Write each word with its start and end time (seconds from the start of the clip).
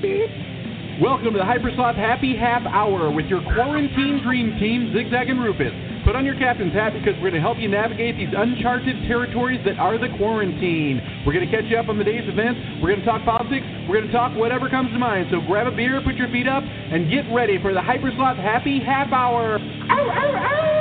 Welcome 0.00 1.36
to 1.36 1.38
the 1.38 1.44
Hypersloth 1.44 1.94
Happy 1.94 2.34
Half 2.34 2.64
Hour 2.64 3.10
with 3.10 3.26
your 3.26 3.42
quarantine 3.42 4.22
dream 4.24 4.56
team, 4.58 4.94
Zigzag 4.96 5.28
and 5.28 5.44
Rufus. 5.44 5.72
Put 6.06 6.16
on 6.16 6.24
your 6.24 6.38
captain's 6.40 6.72
hat 6.72 6.94
because 6.94 7.12
we're 7.20 7.28
going 7.28 7.34
to 7.34 7.44
help 7.44 7.58
you 7.58 7.68
navigate 7.68 8.16
these 8.16 8.32
uncharted 8.34 8.96
territories 9.04 9.60
that 9.66 9.76
are 9.76 9.98
the 9.98 10.08
quarantine. 10.16 11.04
We're 11.26 11.34
going 11.34 11.44
to 11.44 11.52
catch 11.54 11.68
you 11.68 11.76
up 11.76 11.90
on 11.90 11.98
the 11.98 12.04
day's 12.04 12.24
events. 12.24 12.58
We're 12.80 12.96
going 12.96 13.00
to 13.00 13.04
talk 13.04 13.26
politics. 13.28 13.66
We're 13.88 14.00
going 14.00 14.08
to 14.08 14.12
talk 14.12 14.32
whatever 14.38 14.70
comes 14.70 14.88
to 14.92 14.98
mind. 14.98 15.28
So 15.30 15.44
grab 15.44 15.66
a 15.66 15.76
beer, 15.76 16.00
put 16.00 16.14
your 16.14 16.28
feet 16.32 16.48
up, 16.48 16.64
and 16.64 17.10
get 17.12 17.28
ready 17.28 17.60
for 17.60 17.74
the 17.74 17.84
Hypersloth 17.84 18.40
Happy 18.40 18.80
Half 18.80 19.12
Hour. 19.12 19.60
Ow, 19.60 19.92
ow, 19.92 20.32
ow! 20.32 20.80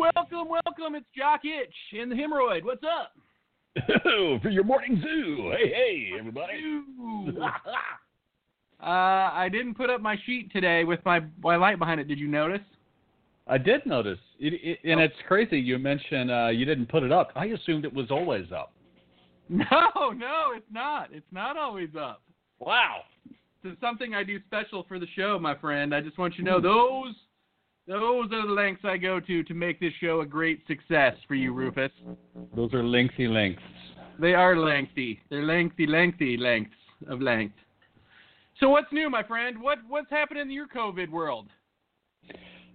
Welcome, 0.00 0.48
welcome. 0.48 0.94
It's 0.94 1.06
Jock 1.14 1.44
Itch 1.44 1.76
and 1.92 2.10
the 2.10 2.16
Hemorrhoid. 2.16 2.64
What's 2.64 2.84
up? 2.84 3.12
for 4.42 4.48
your 4.48 4.64
morning 4.64 5.00
zoo. 5.02 5.52
Hey, 5.56 5.68
hey, 5.68 6.10
everybody. 6.18 6.52
uh, 8.80 8.84
I 8.84 9.48
didn't 9.50 9.74
put 9.74 9.90
up 9.90 10.00
my 10.00 10.16
sheet 10.26 10.50
today 10.52 10.84
with 10.84 11.00
my 11.04 11.20
my 11.42 11.56
light 11.56 11.78
behind 11.78 12.00
it. 12.00 12.08
Did 12.08 12.18
you 12.18 12.28
notice? 12.28 12.60
I 13.48 13.58
did 13.58 13.86
notice, 13.86 14.18
it, 14.40 14.54
it, 14.54 14.78
and 14.90 14.98
Oh. 14.98 15.04
it's 15.04 15.14
crazy. 15.28 15.58
You 15.60 15.78
mentioned 15.78 16.30
uh, 16.32 16.48
you 16.48 16.64
didn't 16.64 16.86
put 16.86 17.04
it 17.04 17.12
up. 17.12 17.30
I 17.36 17.46
assumed 17.46 17.84
it 17.84 17.94
was 17.94 18.10
always 18.10 18.50
up. 18.52 18.72
No, 19.48 20.10
no, 20.10 20.46
it's 20.56 20.66
not. 20.72 21.10
It's 21.12 21.30
not 21.30 21.56
always 21.56 21.90
up. 21.96 22.20
Wow. 22.58 23.02
It's 23.62 23.80
something 23.80 24.12
I 24.12 24.24
do 24.24 24.40
special 24.46 24.84
for 24.88 24.98
the 24.98 25.06
show, 25.14 25.38
my 25.38 25.54
friend. 25.54 25.94
I 25.94 26.00
just 26.00 26.18
want 26.18 26.36
you 26.36 26.42
to 26.42 26.50
know 26.50 26.60
those 26.60 27.14
those 27.86 28.30
are 28.32 28.46
the 28.46 28.52
lengths 28.52 28.82
I 28.84 28.96
go 28.96 29.20
to 29.20 29.42
to 29.44 29.54
make 29.54 29.80
this 29.80 29.92
show 30.00 30.20
a 30.20 30.26
great 30.26 30.60
success 30.66 31.14
for 31.28 31.34
you, 31.34 31.52
Rufus. 31.52 31.90
Those 32.54 32.72
are 32.74 32.82
lengthy 32.82 33.28
lengths. 33.28 33.62
They 34.18 34.34
are 34.34 34.56
lengthy. 34.56 35.20
They're 35.30 35.44
lengthy, 35.44 35.86
lengthy 35.86 36.36
lengths 36.36 36.74
of 37.08 37.20
length. 37.20 37.54
So 38.60 38.70
what's 38.70 38.90
new, 38.92 39.10
my 39.10 39.22
friend? 39.22 39.60
What 39.60 39.78
what's 39.88 40.10
happening 40.10 40.42
in 40.44 40.50
your 40.50 40.66
COVID 40.68 41.10
world? 41.10 41.48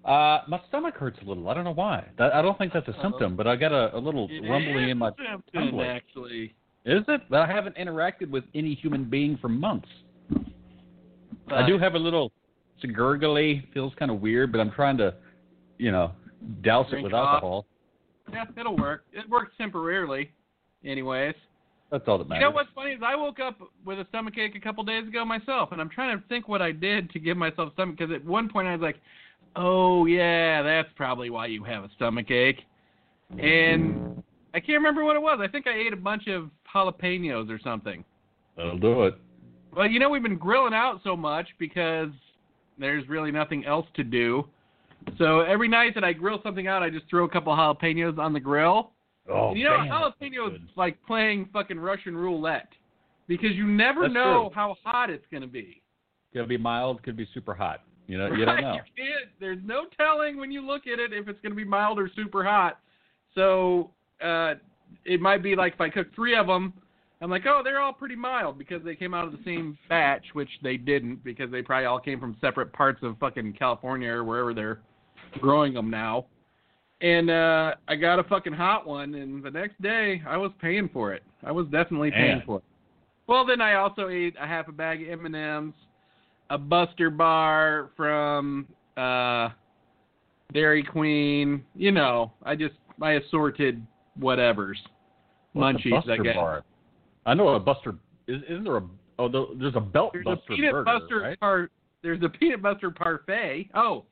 Uh, 0.06 0.40
my 0.48 0.60
stomach 0.68 0.96
hurts 0.96 1.20
a 1.24 1.26
little. 1.28 1.48
I 1.50 1.54
don't 1.54 1.64
know 1.64 1.74
why. 1.74 2.08
That, 2.18 2.34
I 2.34 2.42
don't 2.42 2.58
think 2.58 2.74
that's 2.74 2.88
a 2.88 2.92
Uh-oh. 2.92 3.02
symptom, 3.04 3.36
but 3.36 3.46
I 3.48 3.56
got 3.56 3.72
a, 3.72 3.96
a 3.96 4.00
little 4.00 4.28
It 4.32 4.48
rumbling 4.50 4.86
is 4.86 4.92
in 4.92 4.98
my. 4.98 5.10
symptom, 5.10 5.44
tumbling. 5.54 5.88
actually. 5.88 6.56
Is 6.86 7.04
it? 7.08 7.22
But 7.30 7.42
I 7.42 7.48
haven't 7.48 7.76
interacted 7.76 8.30
with 8.32 8.44
any 8.56 8.74
human 8.74 9.04
being 9.10 9.38
for 9.40 9.48
months. 9.50 9.88
I 11.50 11.66
do 11.68 11.78
have 11.78 11.94
a 11.96 12.00
little. 12.00 12.32
It's 12.82 12.94
gurgly. 12.94 13.64
Feels 13.74 13.94
kind 13.98 14.12
of 14.12 14.22
weird, 14.22 14.52
but 14.52 14.60
I'm 14.60 14.72
trying 14.72 14.98
to, 14.98 15.14
you 15.78 15.92
know, 15.92 16.12
douse 16.64 16.90
Drink 16.90 17.02
it 17.02 17.06
with 17.06 17.14
off. 17.14 17.36
alcohol. 17.36 17.66
Yeah, 18.32 18.46
it'll 18.58 18.78
work. 18.78 19.04
It 19.14 19.30
works 19.30 19.54
temporarily, 19.58 20.32
anyways. 20.86 21.36
That's 21.92 22.08
all 22.08 22.18
that 22.18 22.30
matters. 22.30 22.42
You 22.42 22.50
know 22.50 22.56
what's 22.56 22.70
funny 22.74 22.92
is 22.92 23.02
I 23.04 23.16
woke 23.16 23.40
up 23.40 23.60
with 23.86 24.00
a 24.00 24.06
stomach 24.10 24.38
ache 24.38 24.56
a 24.56 24.60
couple 24.60 24.84
days 24.84 25.08
ago 25.08 25.26
myself, 25.26 25.74
and 25.74 25.82
I'm 25.82 25.90
trying 25.90 26.18
to 26.18 26.24
think 26.28 26.48
what 26.48 26.62
I 26.62 26.72
did 26.72 27.10
to 27.12 27.20
give 27.20 27.36
myself 27.36 27.74
stomach. 27.74 27.98
Because 27.98 28.16
at 28.16 28.24
one 28.24 28.48
point 28.48 28.68
I 28.68 28.74
was 28.74 28.82
like, 28.82 28.96
"Oh 29.56 30.06
yeah, 30.06 30.62
that's 30.62 30.88
probably 30.96 31.30
why 31.30 31.48
you 31.48 31.64
have 31.66 31.84
a 31.84 31.90
stomach 31.96 32.32
ache," 32.32 32.62
and 33.38 34.24
I 34.54 34.62
can't 34.62 34.78
remember 34.78 35.04
what 35.04 35.18
it 35.18 35.22
was. 35.22 35.40
I 35.42 35.50
think 35.50 35.68
I 35.68 35.74
ate 35.74 35.92
a 35.92 35.98
bunch 35.98 36.28
of 36.28 36.50
jalapenos 36.74 37.50
or 37.50 37.60
something. 37.62 38.06
That'll 38.56 38.78
do 38.78 39.04
it. 39.04 39.16
Well, 39.76 39.88
you 39.88 40.00
know 40.00 40.10
we've 40.10 40.24
been 40.24 40.38
grilling 40.38 40.74
out 40.74 41.02
so 41.04 41.18
much 41.18 41.48
because 41.60 42.10
there's 42.82 43.08
really 43.10 43.32
nothing 43.32 43.66
else 43.66 43.86
to 43.96 44.04
do. 44.04 44.46
So 45.18 45.42
every 45.42 45.68
night 45.68 45.94
that 45.96 46.04
I 46.04 46.14
grill 46.14 46.40
something 46.44 46.68
out, 46.68 46.84
I 46.84 46.90
just 46.90 47.10
throw 47.10 47.26
a 47.26 47.30
couple 47.30 47.54
jalapenos 47.56 48.18
on 48.20 48.34
the 48.34 48.40
grill. 48.40 48.92
Oh, 49.30 49.50
And 49.50 49.58
you 49.58 49.66
know, 49.66 49.78
damn, 49.78 49.88
that's 49.90 50.16
jalapeno 50.22 50.54
is 50.56 50.62
like 50.76 50.98
playing 51.06 51.50
fucking 51.54 51.80
Russian 51.80 52.16
roulette 52.16 52.70
because 53.28 53.52
you 53.52 53.66
never 53.68 54.02
That's 54.04 54.14
know 54.14 54.50
true. 54.50 54.56
how 54.56 54.76
hot 54.84 55.10
it's 55.10 55.26
going 55.32 55.42
to 55.42 55.48
be. 55.48 55.82
Could 56.34 56.48
be 56.50 56.58
mild, 56.58 57.02
could 57.04 57.18
be 57.18 57.28
super 57.34 57.54
hot. 57.54 57.82
You 58.08 58.18
know, 58.18 58.32
you 58.34 58.46
don't 58.46 58.62
know. 58.62 58.78
You 58.98 59.04
there's 59.40 59.60
no 59.64 59.86
telling 59.98 60.38
when 60.38 60.52
you 60.52 60.66
look 60.66 60.84
at 60.88 61.00
it 61.00 61.14
if 61.14 61.28
it's 61.28 61.40
going 61.42 61.52
to 61.52 61.56
be 61.56 61.64
mild 61.66 62.00
or 62.00 62.10
super 62.16 62.44
hot. 62.44 62.80
So 63.36 63.92
uh, 64.24 64.56
it 65.06 65.22
might 65.22 65.44
be 65.44 65.56
like 65.56 65.74
if 65.76 65.82
I 65.82 65.90
cook 65.90 66.08
three 66.16 66.36
of 66.36 66.48
them, 66.48 66.74
I'm 67.22 67.30
like, 67.30 67.46
oh, 67.46 67.62
they're 67.64 67.80
all 67.80 67.94
pretty 67.94 68.16
mild 68.16 68.58
because 68.58 68.84
they 68.84 68.96
came 68.96 69.14
out 69.14 69.26
of 69.26 69.32
the 69.32 69.40
same 69.46 69.78
batch, 69.88 70.24
which 70.34 70.50
they 70.64 70.76
didn't 70.76 71.24
because 71.24 71.52
they 71.52 71.62
probably 71.62 71.86
all 71.86 72.00
came 72.00 72.20
from 72.20 72.36
separate 72.42 72.74
parts 72.74 73.00
of 73.04 73.16
fucking 73.20 73.54
California 73.54 74.10
or 74.10 74.24
wherever 74.24 74.56
they're 74.56 74.80
growing 75.40 75.74
them 75.74 75.92
now. 75.92 76.26
And 77.02 77.30
uh, 77.30 77.76
I 77.88 77.96
got 77.96 78.20
a 78.20 78.24
fucking 78.24 78.54
hot 78.54 78.88
one, 78.88 79.16
and 79.16 79.44
the 79.44 79.52
next 79.52 79.80
day 79.82 80.22
I 80.28 80.38
was 80.38 80.52
paying 80.60 80.90
for 80.92 81.14
it. 81.14 81.24
I 81.44 81.52
was 81.52 81.68
definitely 81.68 82.12
paying 82.12 82.38
Man. 82.38 82.44
for 82.46 82.58
it. 82.58 82.64
Well, 83.28 83.46
then 83.46 83.62
I 83.62 83.76
also 83.76 84.10
ate 84.10 84.36
a 84.40 84.48
half 84.48 84.68
a 84.68 84.72
bag 84.72 85.04
of 85.04 85.26
M&Ms, 85.26 85.74
a 86.50 86.58
Buster 86.58 87.10
bar 87.10 87.92
from 87.96 88.68
uh, 88.98 89.50
Dairy 90.54 90.84
Queen. 90.84 91.64
You 91.76 91.92
know, 91.92 92.34
I 92.44 92.56
just 92.56 92.76
my 92.98 93.14
assorted 93.14 93.86
whatevers, 94.20 94.76
What's 95.54 95.80
munchies. 95.80 96.10
I 96.10 96.18
guess. 96.18 96.36
bar? 96.36 96.64
I 97.26 97.34
know 97.34 97.50
a 97.50 97.60
Buster. 97.60 97.96
Is, 98.28 98.42
isn't 98.50 98.64
there 98.64 98.78
a? 98.78 98.84
Oh, 99.20 99.28
there's 99.60 99.76
a 99.76 99.80
Belt 99.80 100.12
There's 100.14 100.26
Buster 100.26 100.54
a 100.54 100.56
peanut 100.56 100.72
burger, 100.72 100.84
buster 101.00 101.20
right? 101.22 101.40
par. 101.40 101.70
There's 102.02 102.24
a 102.24 102.30
peanut 102.30 102.62
buster 102.62 102.90
parfait. 102.90 103.70
Oh, 103.76 104.06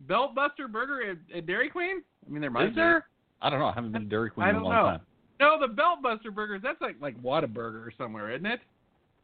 Belt 0.00 0.34
Buster 0.34 0.68
burger 0.68 1.02
at, 1.10 1.36
at 1.36 1.46
Dairy 1.46 1.70
Queen. 1.70 2.02
I 2.26 2.30
mean, 2.30 2.40
there 2.42 2.50
might 2.50 2.64
Is 2.64 2.70
be. 2.70 2.76
there? 2.76 3.06
I 3.40 3.48
don't 3.50 3.58
know. 3.58 3.66
I 3.66 3.72
haven't 3.72 3.92
been 3.92 4.02
to 4.02 4.08
Dairy 4.08 4.30
Queen 4.30 4.48
in 4.48 4.56
a 4.56 4.62
long 4.62 4.72
know. 4.72 4.82
time. 4.82 5.00
No, 5.40 5.58
the 5.60 5.72
Belt 5.72 6.02
Buster 6.02 6.30
burgers. 6.30 6.60
That's 6.62 6.80
like 6.80 6.96
like 7.00 7.20
Whataburger 7.22 7.86
or 7.86 7.92
somewhere, 7.96 8.30
isn't 8.32 8.46
it? 8.46 8.60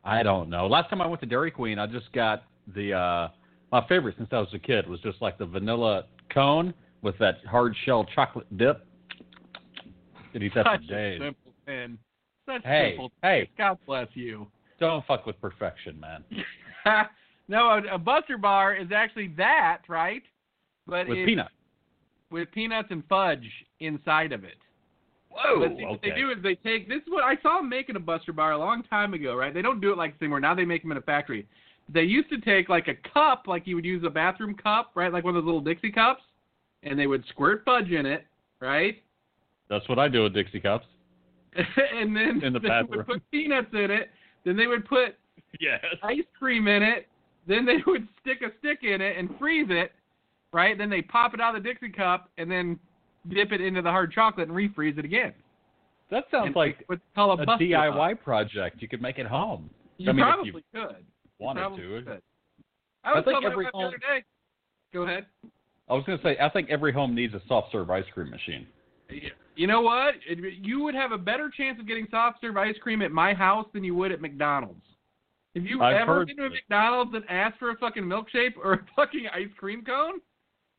I 0.05 0.23
don't 0.23 0.49
know. 0.49 0.67
Last 0.67 0.89
time 0.91 1.01
I 1.03 1.07
went 1.07 1.21
to 1.21 1.27
Dairy 1.27 1.51
Queen, 1.51 1.79
I 1.79 1.87
just 1.87 2.11
got 2.13 2.45
the 2.75 2.93
uh 2.95 3.29
my 3.71 3.87
favorite 3.89 4.15
since 4.17 4.29
I 4.33 4.39
was 4.39 4.49
a 4.55 4.59
kid 4.59 4.89
was 4.89 5.01
just 5.01 5.21
like 5.21 5.37
the 5.39 5.47
vanilla 5.47 6.05
cone 6.33 6.73
with 7.03 7.19
that 7.19 7.37
hard 7.49 7.77
shell 7.85 8.07
chocolate 8.15 8.47
dip. 8.57 8.85
Could 10.33 10.43
eat 10.43 10.53
that 10.55 10.65
for 10.67 10.79
days. 10.79 11.21
simple 11.21 11.53
thing. 11.67 11.99
Such 12.49 12.63
Hey, 12.65 12.93
simple. 12.93 13.13
hey, 13.23 13.51
God 13.59 13.79
bless 13.87 14.09
you. 14.15 14.47
don't 14.81 15.05
fuck 15.07 15.27
with 15.27 15.39
perfection, 15.41 16.01
man. 16.01 16.25
no, 17.49 17.69
a, 17.69 17.95
a 17.95 17.99
Buster 17.99 18.39
bar 18.39 18.75
is 18.75 18.89
actually 18.95 19.29
that, 19.37 19.83
right? 19.87 20.23
But 20.87 21.07
With 21.09 21.19
it's 21.19 21.27
peanut. 21.27 21.49
with 22.31 22.51
peanuts 22.53 22.89
and 22.91 23.03
fudge 23.07 23.47
inside 23.81 24.33
of 24.33 24.45
it. 24.45 24.55
Whoa. 25.31 25.61
But 25.61 25.77
see, 25.77 25.85
what 25.85 26.01
they 26.03 26.11
do 26.13 26.31
is 26.31 26.39
they 26.43 26.55
take 26.55 26.89
this 26.89 27.03
is 27.03 27.09
what 27.09 27.23
I 27.23 27.37
saw 27.43 27.59
them 27.59 27.69
making 27.69 27.97
a 27.97 28.01
Buster 28.01 28.33
bar 28.33 28.53
a 28.53 28.59
long 28.59 28.83
time 28.85 29.13
ago, 29.13 29.35
right? 29.37 29.53
They 29.53 29.61
don't 29.63 29.81
do 29.81 29.93
it 29.93 29.99
like 29.99 30.15
this 30.15 30.23
anymore. 30.23 30.41
Now 30.41 30.55
they 30.55 30.65
make 30.65 30.81
them 30.83 30.91
in 30.93 30.97
a 30.97 31.03
factory. 31.03 31.47
They 31.93 32.03
used 32.03 32.31
to 32.31 32.41
take 32.41 32.71
like 32.71 32.89
a 32.89 32.95
cup, 33.13 33.45
like 33.47 33.67
you 33.67 33.75
would 33.77 33.85
use 33.85 34.03
a 34.07 34.11
bathroom 34.11 34.55
cup, 34.55 34.93
right? 34.95 35.13
Like 35.13 35.25
one 35.25 35.37
of 35.37 35.43
those 35.43 35.47
little 35.47 35.61
Dixie 35.61 35.93
cups, 35.93 36.23
and 36.83 36.99
they 36.99 37.07
would 37.07 37.25
squirt 37.29 37.63
fudge 37.67 37.91
in 37.91 38.07
it, 38.07 38.25
right? 38.61 39.03
That's 39.69 39.87
what 39.91 39.99
I 39.99 40.09
do 40.09 40.23
with 40.23 40.33
Dixie 40.33 40.61
cups. 40.61 40.87
and 41.95 42.15
then 42.15 42.43
In 42.43 42.53
the 42.53 42.59
they 42.61 42.69
bathroom. 42.69 42.99
would 42.99 43.07
put 43.07 43.31
peanuts 43.31 43.69
in 43.73 43.91
it. 43.91 44.11
Then 44.45 44.57
they 44.57 44.67
would 44.67 44.87
put 44.87 45.17
Yes. 45.61 45.83
ice 46.03 46.25
cream 46.39 46.69
in 46.69 46.83
it. 46.83 47.07
Then 47.47 47.65
they 47.65 47.79
would 47.87 48.07
stick 48.21 48.43
a 48.43 48.49
stick 48.59 48.81
in 48.83 49.01
it 49.01 49.17
and 49.17 49.31
freeze 49.39 49.69
it, 49.71 49.93
right? 50.53 50.77
Then 50.77 50.91
they 50.91 51.03
pop 51.03 51.35
it 51.35 51.41
out 51.41 51.57
of 51.57 51.63
the 51.63 51.69
Dixie 51.69 51.89
cup 51.91 52.31
and 52.39 52.51
then 52.51 52.79
dip 53.29 53.53
it 53.53 53.61
into 53.61 53.83
the 53.83 53.91
hard 53.91 54.13
chocolate 54.13 54.49
and 54.49 54.57
refreeze 54.57 54.99
it 54.99 55.05
again. 55.05 55.33
That 56.11 56.25
sounds 56.31 56.47
And 56.49 56.57
like 56.57 56.85
what's 56.87 57.03
called 57.15 57.41
a, 57.41 57.43
a 57.43 57.47
DIY 57.59 57.95
bar. 57.95 58.15
project. 58.17 58.81
You 58.81 58.89
could 58.89 59.03
make 59.03 59.19
it 59.19 59.27
home. 59.27 59.69
You 59.99 60.11
I 60.11 60.13
mean, 60.13 60.21
if 60.27 60.33
probably 60.33 60.47
you 60.49 60.53
could. 60.87 60.97
You 61.39 61.45
wanted 61.47 61.61
probably 61.61 61.83
to. 61.83 62.03
could. 62.03 62.23
I 63.05 63.13
was 63.15 63.25
think 63.25 63.35
telling 63.35 63.45
my 63.45 63.51
every 63.53 63.65
wife 63.65 63.73
the 63.75 63.79
other 63.87 63.99
day. 63.99 64.25
Go 64.93 65.03
ahead. 65.03 65.27
I 65.89 65.95
was 65.95 66.05
gonna 66.07 66.19
say 66.23 66.37
I 66.41 66.49
think 66.51 66.69
every 66.71 66.93
home 66.93 67.15
needs 67.15 67.35
a 67.35 67.41
soft 67.49 67.73
serve 67.73 67.91
ice 67.91 68.05
cream 68.13 68.31
machine. 68.31 68.67
You 69.57 69.67
know 69.67 69.81
what? 69.81 70.15
You 70.27 70.81
would 70.85 70.95
have 70.95 71.13
a 71.13 71.19
better 71.19 71.51
chance 71.55 71.81
of 71.81 71.89
getting 71.89 72.07
soft 72.11 72.41
serve 72.41 72.57
ice 72.57 72.77
cream 72.81 73.03
at 73.03 73.11
my 73.11 73.35
house 73.35 73.67
than 73.73 73.83
you 73.83 73.95
would 73.97 74.13
at 74.13 74.21
McDonald's. 74.21 74.83
Have 75.57 75.65
you 75.65 75.83
I've 75.83 75.97
ever 75.97 76.25
been 76.27 76.37
to 76.37 76.45
a. 76.47 76.51
McDonald's 76.51 77.15
and 77.15 77.25
asked 77.29 77.59
for 77.59 77.71
a 77.71 77.77
fucking 77.79 78.05
milkshake 78.05 78.53
or 78.63 78.75
a 78.75 78.87
fucking 78.95 79.27
ice 79.35 79.49
cream 79.59 79.85
cone? 79.85 80.21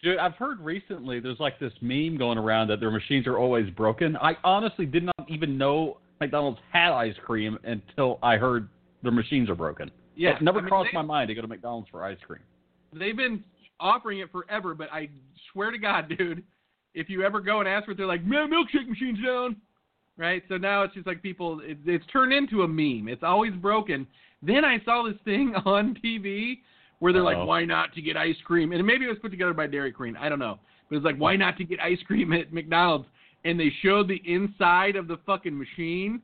Dude, 0.01 0.17
I've 0.17 0.35
heard 0.35 0.61
recently 0.61 1.19
there's 1.19 1.39
like 1.39 1.59
this 1.59 1.73
meme 1.81 2.17
going 2.17 2.37
around 2.37 2.69
that 2.69 2.79
their 2.79 2.91
machines 2.91 3.27
are 3.27 3.37
always 3.37 3.69
broken. 3.71 4.15
I 4.17 4.37
honestly 4.45 4.85
did 4.85 5.03
not 5.03 5.27
even 5.27 5.57
know 5.57 5.97
McDonald's 6.21 6.59
had 6.71 6.91
ice 6.93 7.15
cream 7.25 7.57
until 7.65 8.19
I 8.23 8.37
heard 8.37 8.69
their 9.03 9.11
machines 9.11 9.49
are 9.49 9.55
broken. 9.55 9.91
Yeah, 10.15 10.35
it 10.37 10.41
never 10.41 10.59
I 10.59 10.61
mean, 10.61 10.69
crossed 10.69 10.89
they- 10.93 10.97
my 10.97 11.01
mind 11.01 11.27
to 11.29 11.35
go 11.35 11.41
to 11.41 11.47
McDonald's 11.47 11.89
for 11.89 12.03
ice 12.05 12.17
cream. 12.25 12.41
They've 12.93 13.17
been 13.17 13.43
offering 13.79 14.19
it 14.19 14.31
forever, 14.31 14.73
but 14.73 14.91
I 14.91 15.09
swear 15.51 15.71
to 15.71 15.77
God, 15.77 16.13
dude, 16.17 16.43
if 16.99 17.09
you 17.09 17.23
ever 17.23 17.39
go 17.39 17.59
and 17.59 17.67
ask 17.67 17.85
for 17.85 17.91
it, 17.91 17.97
they're 17.97 18.05
like, 18.05 18.23
man, 18.25 18.49
milkshake 18.51 18.87
machine's 18.87 19.19
down. 19.23 19.55
Right? 20.17 20.43
So 20.49 20.57
now 20.57 20.83
it's 20.83 20.93
just 20.93 21.07
like 21.07 21.21
people, 21.21 21.61
it, 21.63 21.77
it's 21.85 22.05
turned 22.07 22.33
into 22.33 22.63
a 22.63 22.67
meme. 22.67 23.07
It's 23.07 23.23
always 23.23 23.53
broken. 23.53 24.05
Then 24.41 24.65
I 24.65 24.77
saw 24.83 25.03
this 25.03 25.17
thing 25.23 25.53
on 25.65 25.95
TV 26.03 26.59
where 26.99 27.13
they're 27.13 27.21
Uh-oh. 27.25 27.39
like, 27.39 27.47
why 27.47 27.63
not 27.63 27.93
to 27.93 28.01
get 28.01 28.17
ice 28.17 28.35
cream? 28.43 28.73
And 28.73 28.85
maybe 28.85 29.05
it 29.05 29.07
was 29.09 29.17
put 29.21 29.31
together 29.31 29.53
by 29.53 29.67
Dairy 29.67 29.93
Queen. 29.93 30.17
I 30.17 30.27
don't 30.27 30.39
know. 30.39 30.59
But 30.89 30.97
it's 30.97 31.05
like, 31.05 31.15
why 31.17 31.35
not 31.37 31.55
to 31.57 31.63
get 31.63 31.79
ice 31.79 31.99
cream 32.05 32.33
at 32.33 32.51
McDonald's? 32.53 33.07
and 33.45 33.57
they 33.57 33.71
showed 33.81 34.09
the 34.09 34.21
inside 34.25 34.97
of 34.97 35.07
the 35.07 35.15
fucking 35.25 35.57
machine, 35.57 36.21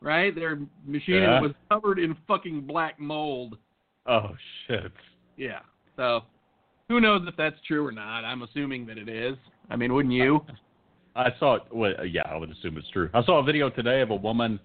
right? 0.00 0.32
Their 0.32 0.60
machine 0.86 1.16
Yeah. 1.22 1.40
was 1.40 1.50
covered 1.68 1.98
in 1.98 2.16
fucking 2.28 2.60
black 2.60 3.00
mold. 3.00 3.58
Oh 4.06 4.30
shit. 4.68 4.92
Yeah. 5.36 5.58
So 5.96 6.20
who 6.88 7.00
knows 7.00 7.22
if 7.26 7.34
that's 7.36 7.56
true 7.66 7.84
or 7.84 7.90
not? 7.90 8.24
I'm 8.24 8.42
assuming 8.42 8.86
that 8.86 8.98
it 8.98 9.08
is. 9.08 9.36
I 9.70 9.76
mean, 9.76 9.92
wouldn't 9.92 10.14
you? 10.14 10.44
I 11.16 11.28
saw 11.38 11.54
it. 11.54 11.62
Well, 11.72 12.04
yeah, 12.04 12.22
I 12.26 12.36
would 12.36 12.50
assume 12.50 12.76
it's 12.76 12.90
true. 12.90 13.08
I 13.14 13.22
saw 13.24 13.38
a 13.38 13.42
video 13.42 13.70
today 13.70 14.00
of 14.00 14.10
a 14.10 14.16
woman 14.16 14.58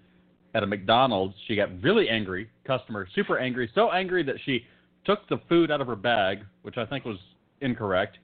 at 0.54 0.62
a 0.64 0.66
McDonald's. 0.66 1.34
She 1.46 1.54
got 1.54 1.68
really 1.82 2.08
angry, 2.08 2.50
customer, 2.64 3.06
super 3.14 3.38
angry, 3.38 3.70
so 3.74 3.92
angry 3.92 4.24
that 4.24 4.36
she 4.44 4.64
took 5.04 5.28
the 5.28 5.38
food 5.48 5.70
out 5.70 5.80
of 5.80 5.86
her 5.86 5.96
bag, 5.96 6.40
which 6.62 6.76
I 6.76 6.84
think 6.86 7.04
was 7.04 7.18
incorrect, 7.60 8.18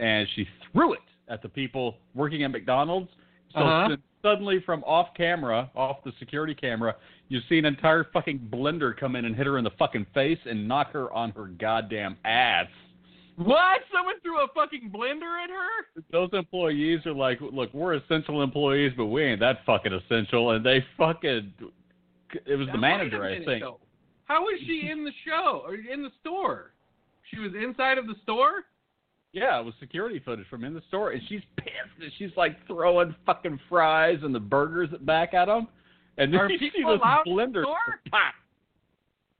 and 0.00 0.26
she 0.34 0.46
threw 0.72 0.92
it 0.94 1.00
at 1.28 1.40
the 1.42 1.48
people 1.48 1.96
working 2.14 2.42
at 2.42 2.50
McDonald's. 2.50 3.10
So 3.54 3.60
Uh-huh. 3.60 3.96
suddenly, 4.22 4.60
from 4.60 4.82
off 4.84 5.14
camera, 5.14 5.70
off 5.76 6.02
the 6.04 6.12
security 6.18 6.54
camera, 6.54 6.96
you 7.28 7.40
see 7.48 7.58
an 7.58 7.64
entire 7.64 8.04
fucking 8.04 8.48
blender 8.52 8.96
come 8.96 9.14
in 9.14 9.24
and 9.24 9.36
hit 9.36 9.46
her 9.46 9.56
in 9.58 9.64
the 9.64 9.70
fucking 9.78 10.06
face 10.06 10.38
and 10.46 10.66
knock 10.66 10.90
her 10.92 11.12
on 11.12 11.30
her 11.30 11.46
goddamn 11.46 12.16
ass. 12.24 12.68
What? 13.38 13.82
Someone 13.94 14.16
threw 14.20 14.40
a 14.40 14.48
fucking 14.54 14.90
blender 14.94 15.42
at 15.42 15.48
her? 15.50 16.02
those 16.10 16.30
employees 16.32 17.00
are 17.06 17.12
like, 17.14 17.38
look, 17.40 17.72
we're 17.72 17.94
essential 17.94 18.42
employees, 18.42 18.92
but 18.96 19.06
we 19.06 19.22
ain't 19.22 19.38
that 19.40 19.58
fucking 19.64 19.92
essential. 19.92 20.50
And 20.50 20.64
they 20.66 20.84
fucking, 20.96 21.52
it 22.46 22.56
was 22.56 22.66
Now, 22.66 22.72
the 22.72 22.78
manager, 22.78 23.22
I 23.24 23.44
think. 23.44 23.62
though. 23.62 23.78
How 24.24 24.42
was 24.42 24.60
she 24.66 24.88
in 24.90 25.04
the 25.04 25.12
show 25.26 25.62
or 25.64 25.74
in 25.76 26.02
the 26.02 26.10
store? 26.20 26.72
She 27.30 27.38
was 27.38 27.52
inside 27.54 27.96
of 27.98 28.06
the 28.08 28.14
store? 28.24 28.64
Yeah, 29.32 29.60
it 29.60 29.64
was 29.64 29.74
security 29.78 30.20
footage 30.24 30.46
from 30.48 30.64
in 30.64 30.74
the 30.74 30.82
store, 30.88 31.10
and 31.12 31.22
she's 31.28 31.42
pissed. 31.58 32.02
And 32.02 32.10
she's 32.18 32.30
like 32.36 32.56
throwing 32.66 33.14
fucking 33.24 33.60
fries 33.68 34.18
and 34.22 34.34
the 34.34 34.40
burgers 34.40 34.88
back 35.02 35.32
at 35.34 35.44
them. 35.46 35.68
And 36.16 36.32
then 36.34 36.40
Are 36.40 36.50
you 36.50 36.58
see 36.58 36.70
this 36.74 36.84
allowed 36.84 37.22
in 37.26 37.36
the 37.36 37.42
blender. 37.42 37.62
store? 37.62 38.00
Pop. 38.10 38.34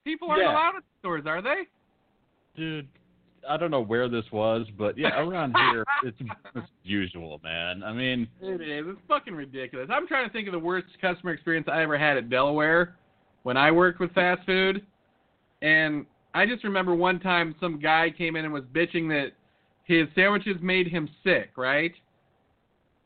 People 0.05 0.31
aren't 0.31 0.43
Yeah. 0.43 0.53
allowed 0.53 0.77
in 0.77 0.83
stores, 1.01 1.25
are 1.27 1.43
they? 1.43 1.67
Dude, 2.57 2.89
I 3.49 3.57
don't 3.57 3.71
know 3.71 3.83
where 3.83 4.09
this 4.09 4.25
was, 4.33 4.67
but 4.77 4.97
yeah, 4.97 5.21
around 5.21 5.55
here, 5.57 5.85
it's, 6.05 6.17
it's 6.55 6.67
usual, 6.83 7.41
man. 7.43 7.83
I 7.83 7.93
mean, 7.93 8.29
It 8.41 8.61
is. 8.61 8.87
It's 8.89 9.01
fucking 9.09 9.35
ridiculous. 9.35 9.89
I'm 9.93 10.07
trying 10.07 10.27
to 10.27 10.33
think 10.33 10.49
of 10.49 10.53
the 10.53 10.59
worst 10.59 10.87
customer 11.01 11.33
experience 11.33 11.67
I 11.71 11.83
ever 11.83 11.99
had 11.99 12.17
at 12.17 12.31
Delaware 12.31 12.97
when 13.43 13.57
I 13.57 13.71
worked 13.71 14.01
with 14.01 14.13
fast 14.13 14.45
food. 14.47 14.85
And 15.63 16.07
I 16.35 16.47
just 16.47 16.65
remember 16.65 16.95
one 16.95 17.21
time 17.21 17.55
some 17.61 17.81
guy 17.81 18.11
came 18.17 18.37
in 18.37 18.45
and 18.45 18.55
was 18.55 18.65
bitching 18.73 19.09
that 19.09 19.33
his 19.85 20.07
sandwiches 20.15 20.57
made 20.61 20.87
him 20.87 21.09
sick, 21.25 21.51
right? 21.57 21.93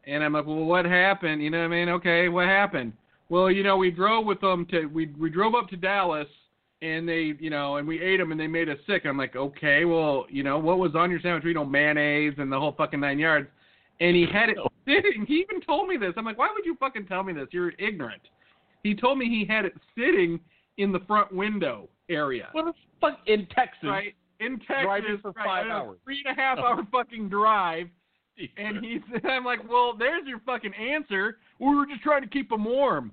And 0.04 0.22
I'm 0.22 0.32
like, 0.32 0.46
well, 0.46 0.56
what 0.64 0.84
happened? 0.84 1.42
You 1.42 1.50
know 1.50 1.58
what 1.58 1.66
I 1.66 1.68
mean? 1.68 1.88
Okay, 1.88 2.28
what 2.28 2.46
happened? 2.46 2.92
Well, 3.28 3.50
you 3.50 3.62
know, 3.62 3.76
we 3.76 3.90
drove 3.90 4.26
with 4.26 4.40
them 4.40 4.66
to 4.66 4.86
we 4.86 5.06
we 5.18 5.30
drove 5.30 5.54
up 5.54 5.68
to 5.68 5.76
Dallas 5.76 6.26
and 6.82 7.08
they, 7.08 7.32
you 7.38 7.48
know, 7.48 7.76
and 7.76 7.86
we 7.86 8.02
ate 8.02 8.18
them 8.18 8.32
and 8.32 8.40
they 8.40 8.48
made 8.48 8.68
us 8.68 8.78
sick. 8.86 9.06
I'm 9.06 9.16
like, 9.16 9.36
okay, 9.36 9.84
well, 9.84 10.26
you 10.28 10.42
know, 10.42 10.58
what 10.58 10.78
was 10.78 10.94
on 10.94 11.10
your 11.10 11.20
sandwich? 11.20 11.44
You 11.44 11.54
know, 11.54 11.64
mayonnaise 11.64 12.34
and 12.38 12.50
the 12.50 12.58
whole 12.58 12.72
fucking 12.72 13.00
nine 13.00 13.18
yards. 13.18 13.48
And 14.00 14.16
he 14.16 14.26
had 14.30 14.48
it 14.48 14.58
oh. 14.58 14.66
sitting. 14.86 15.24
He 15.26 15.34
even 15.34 15.60
told 15.62 15.88
me 15.88 15.96
this. 15.96 16.12
I'm 16.16 16.24
like, 16.24 16.38
why 16.38 16.48
would 16.52 16.66
you 16.66 16.76
fucking 16.80 17.06
tell 17.06 17.22
me 17.22 17.32
this? 17.32 17.46
You're 17.52 17.72
ignorant. 17.78 18.22
He 18.82 18.96
told 18.96 19.16
me 19.16 19.26
he 19.26 19.46
had 19.46 19.64
it 19.64 19.74
sitting 19.96 20.40
in 20.76 20.90
the 20.90 21.00
front 21.06 21.32
window 21.32 21.88
area. 22.08 22.48
what 22.50 22.64
the 22.64 22.72
fuck 23.00 23.18
in 23.26 23.46
Texas? 23.54 23.84
Right 23.84 24.14
in 24.40 24.58
Texas, 24.58 24.82
Driving 24.82 25.18
for 25.22 25.30
right, 25.32 25.46
five 25.46 25.66
a 25.66 25.70
hours. 25.70 25.98
three 26.04 26.22
and 26.26 26.36
a 26.36 26.40
half 26.40 26.58
hour 26.58 26.84
fucking 26.92 27.28
drive. 27.28 27.86
And 28.56 28.84
he's, 28.84 29.00
I'm 29.24 29.44
like, 29.44 29.60
well, 29.68 29.94
there's 29.96 30.26
your 30.26 30.40
fucking 30.40 30.74
answer. 30.74 31.38
We 31.60 31.74
were 31.74 31.86
just 31.86 32.02
trying 32.02 32.22
to 32.22 32.28
keep 32.28 32.48
them 32.50 32.64
warm. 32.64 33.12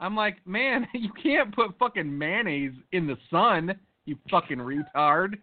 I'm 0.00 0.16
like, 0.16 0.44
man, 0.46 0.86
you 0.94 1.10
can't 1.22 1.54
put 1.54 1.78
fucking 1.78 2.16
mayonnaise 2.18 2.72
in 2.92 3.06
the 3.06 3.16
sun, 3.30 3.74
you 4.06 4.16
fucking 4.30 4.58
retard. 4.58 5.34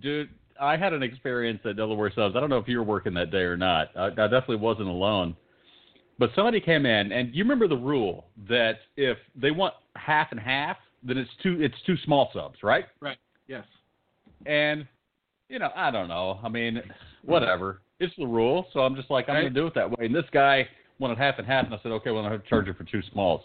Dude, 0.00 0.30
I 0.60 0.76
had 0.76 0.92
an 0.92 1.02
experience 1.02 1.60
at 1.64 1.76
Delaware 1.76 2.10
Subs. 2.14 2.34
I 2.34 2.40
don't 2.40 2.50
know 2.50 2.58
if 2.58 2.66
you 2.66 2.78
were 2.78 2.84
working 2.84 3.14
that 3.14 3.30
day 3.30 3.42
or 3.42 3.56
not. 3.56 3.88
I, 3.96 4.06
I 4.06 4.10
definitely 4.10 4.56
wasn't 4.56 4.88
alone. 4.88 5.36
But 6.18 6.30
somebody 6.34 6.60
came 6.60 6.86
in, 6.86 7.12
and 7.12 7.34
you 7.34 7.42
remember 7.42 7.68
the 7.68 7.76
rule 7.76 8.26
that 8.48 8.78
if 8.96 9.18
they 9.34 9.50
want 9.50 9.74
half 9.96 10.28
and 10.30 10.38
half, 10.38 10.76
then 11.02 11.18
it's 11.18 11.30
two 11.42 11.60
it's 11.60 11.74
two 11.84 11.96
small 12.04 12.30
subs, 12.32 12.62
right? 12.62 12.84
Right. 13.00 13.16
Yes. 13.48 13.64
And 14.46 14.86
you 15.48 15.58
know, 15.58 15.70
I 15.74 15.90
don't 15.90 16.08
know. 16.08 16.38
I 16.42 16.48
mean, 16.48 16.80
whatever. 17.24 17.80
It's 17.98 18.14
the 18.16 18.26
rule, 18.26 18.66
so 18.72 18.80
I'm 18.80 18.94
just 18.94 19.10
like 19.10 19.28
I'm 19.28 19.34
Right. 19.36 19.42
gonna 19.42 19.54
do 19.54 19.66
it 19.66 19.74
that 19.74 19.90
way. 19.90 20.06
And 20.06 20.14
this 20.14 20.24
guy 20.32 20.68
wanted 20.98 21.18
half 21.18 21.38
and 21.38 21.46
half, 21.46 21.64
and 21.66 21.74
I 21.74 21.78
said, 21.82 21.92
okay, 21.92 22.10
well, 22.10 22.24
I'm 22.24 22.30
gonna 22.30 22.42
charge 22.48 22.66
you 22.66 22.74
for 22.74 22.84
two 22.84 23.02
smalls. 23.12 23.42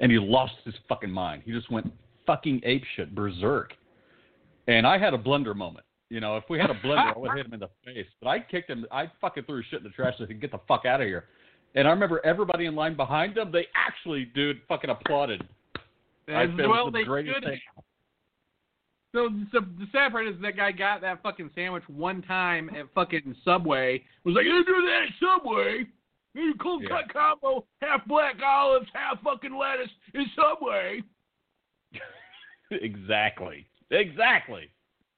And 0.00 0.10
he 0.10 0.18
lost 0.18 0.54
his 0.64 0.74
fucking 0.88 1.10
mind. 1.10 1.42
He 1.44 1.52
just 1.52 1.70
went 1.70 1.92
fucking 2.26 2.60
apeshit, 2.60 3.14
berserk. 3.14 3.72
And 4.68 4.86
I 4.86 4.98
had 4.98 5.14
a 5.14 5.18
blender 5.18 5.54
moment. 5.54 5.84
You 6.08 6.20
know, 6.20 6.36
if 6.36 6.44
we 6.50 6.58
had 6.58 6.70
a 6.70 6.74
blender, 6.74 7.14
I 7.14 7.18
would 7.18 7.36
hit 7.36 7.46
him 7.46 7.54
in 7.54 7.60
the 7.60 7.70
face. 7.84 8.06
But 8.20 8.28
I 8.28 8.40
kicked 8.40 8.68
him. 8.68 8.84
I 8.92 9.10
fucking 9.20 9.44
threw 9.44 9.58
his 9.58 9.66
shit 9.70 9.78
in 9.78 9.84
the 9.84 9.90
trash 9.90 10.14
and 10.18 10.28
said, 10.28 10.40
"Get 10.40 10.50
the 10.50 10.60
fuck 10.68 10.84
out 10.84 11.00
of 11.00 11.06
here." 11.06 11.24
And 11.74 11.88
I 11.88 11.90
remember 11.90 12.20
everybody 12.24 12.66
in 12.66 12.74
line 12.74 12.96
behind 12.96 13.38
him. 13.38 13.50
They 13.50 13.66
actually, 13.74 14.26
dude, 14.26 14.60
fucking 14.68 14.90
applauded. 14.90 15.42
I 16.28 16.44
As 16.44 16.50
it 16.50 16.68
well 16.68 16.84
was 16.84 16.92
they 16.92 17.00
the 17.00 17.06
greatest 17.06 17.34
should 17.34 17.44
thing. 17.44 17.60
So, 19.14 19.28
so 19.52 19.60
the 19.60 19.86
sad 19.92 20.12
part 20.12 20.26
is 20.26 20.34
that 20.42 20.56
guy 20.56 20.72
got 20.72 21.00
that 21.02 21.22
fucking 21.22 21.50
sandwich 21.54 21.82
one 21.86 22.22
time 22.22 22.70
at 22.70 22.86
fucking 22.94 23.34
Subway. 23.44 24.02
Was 24.24 24.34
like, 24.34 24.44
you 24.44 24.64
do 24.64 24.86
that 24.86 25.02
at 25.06 25.12
Subway. 25.20 25.86
You 26.34 26.54
cold 26.60 26.82
Yeah. 26.82 26.88
cut 26.88 27.12
combo, 27.12 27.66
half 27.82 28.06
black 28.06 28.36
olives, 28.42 28.88
half 28.94 29.20
fucking 29.22 29.54
lettuce 29.54 29.90
in 30.14 30.26
Subway. 30.34 31.02
exactly. 32.70 33.66
Exactly. 33.90 34.70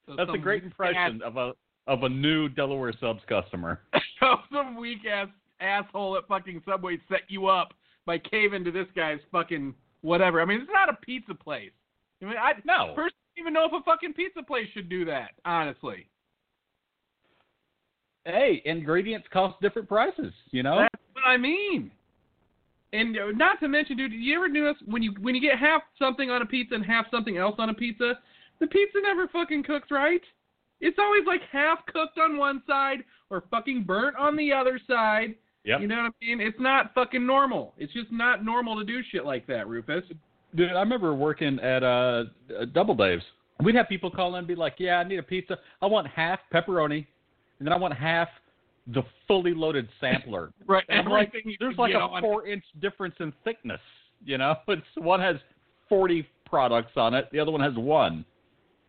So 0.05 0.15
That's 0.15 0.29
a 0.33 0.37
great 0.37 0.63
weak 0.63 0.71
impression 0.71 1.21
of 1.21 1.37
a 1.37 1.53
of 1.87 2.01
a 2.03 2.09
new 2.09 2.49
Delaware 2.49 2.93
subs 2.99 3.21
customer. 3.27 3.81
So 4.19 4.37
some 4.51 4.75
weak 4.77 5.05
ass 5.05 5.27
asshole 5.59 6.17
at 6.17 6.25
fucking 6.27 6.61
Subway 6.65 6.97
set 7.09 7.21
you 7.27 7.47
up 7.47 7.73
by 8.05 8.17
caving 8.17 8.63
to 8.63 8.71
this 8.71 8.87
guy's 8.95 9.19
fucking 9.31 9.75
whatever. 10.01 10.41
I 10.41 10.45
mean, 10.45 10.61
it's 10.61 10.71
not 10.71 10.87
a 10.89 10.93
pizza 10.93 11.35
place. 11.35 11.71
I 12.21 12.25
mean, 12.25 12.37
I 12.37 12.53
No. 12.63 12.93
personally 12.95 13.11
don't 13.35 13.39
even 13.43 13.53
know 13.53 13.65
if 13.65 13.73
a 13.73 13.83
fucking 13.83 14.13
pizza 14.13 14.41
place 14.41 14.67
should 14.73 14.87
do 14.89 15.03
that. 15.05 15.31
Honestly. 15.43 16.07
Hey, 18.23 18.61
ingredients 18.65 19.27
cost 19.31 19.59
different 19.61 19.87
prices, 19.87 20.33
you 20.51 20.63
know? 20.63 20.77
That's 20.79 20.93
what 20.93 21.04
I 21.25 21.37
mean. 21.37 21.91
And 22.93 23.17
uh, 23.17 23.31
not 23.35 23.59
to 23.59 23.67
mention, 23.67 23.97
dude, 23.97 24.13
you 24.13 24.35
ever 24.35 24.47
notice 24.47 24.81
when 24.85 25.03
you 25.03 25.13
when 25.19 25.35
you 25.35 25.41
get 25.41 25.59
half 25.59 25.81
something 25.99 26.29
on 26.29 26.41
a 26.41 26.45
pizza 26.45 26.75
and 26.75 26.85
half 26.85 27.05
something 27.11 27.37
else 27.37 27.55
on 27.57 27.69
a 27.69 27.73
pizza, 27.73 28.13
the 28.59 28.67
pizza 28.67 28.99
never 29.01 29.27
fucking 29.27 29.63
cooks 29.63 29.89
right. 29.91 30.21
It's 30.79 30.97
always 30.99 31.23
like 31.25 31.41
half 31.51 31.79
cooked 31.87 32.17
on 32.17 32.37
one 32.37 32.61
side 32.67 33.03
or 33.29 33.43
fucking 33.51 33.83
burnt 33.83 34.15
on 34.17 34.35
the 34.35 34.53
other 34.53 34.79
side. 34.87 35.35
Yep. 35.65 35.81
You 35.81 35.87
know 35.87 36.03
what 36.03 36.13
I 36.21 36.25
mean? 36.25 36.39
It's 36.39 36.59
not 36.59 36.93
fucking 36.93 37.25
normal. 37.25 37.73
It's 37.77 37.91
just 37.91 38.11
not 38.11 38.45
normal 38.45 38.77
to 38.77 38.85
do 38.85 39.01
shit 39.11 39.25
like 39.25 39.47
that, 39.47 39.67
Rufus. 39.67 40.03
Dude, 40.53 40.69
I 40.69 40.79
remember 40.79 41.13
working 41.15 41.59
at 41.59 41.83
uh, 41.83 42.25
uh 42.57 42.65
Double 42.73 42.95
Dave's. 42.95 43.23
We'd 43.63 43.75
have 43.75 43.89
people 43.89 44.11
call 44.11 44.35
in 44.35 44.39
and 44.39 44.47
be 44.47 44.55
like, 44.55 44.75
"Yeah, 44.77 44.97
I 44.97 45.03
need 45.03 45.17
a 45.17 45.23
pizza. 45.23 45.57
I 45.81 45.87
want 45.87 46.07
half 46.07 46.39
pepperoni, 46.53 47.05
and 47.59 47.67
then 47.67 47.73
I 47.73 47.77
want 47.77 47.93
half 47.93 48.27
the 48.87 49.03
fully 49.27 49.53
loaded 49.53 49.87
sampler." 49.99 50.51
Right. 50.67 50.83
And 50.89 50.99
I'm 51.01 51.09
like, 51.11 51.33
there's 51.59 51.77
like 51.77 51.93
a 51.93 51.99
on- 51.99 52.21
four-inch 52.21 52.63
difference 52.81 53.15
in 53.19 53.33
thickness. 53.43 53.81
You 54.23 54.37
know, 54.37 54.55
it's 54.67 54.81
one 54.95 55.19
has 55.19 55.35
40 55.89 56.27
products 56.45 56.93
on 56.95 57.13
it, 57.13 57.29
the 57.31 57.39
other 57.39 57.51
one 57.51 57.61
has 57.61 57.75
one. 57.75 58.25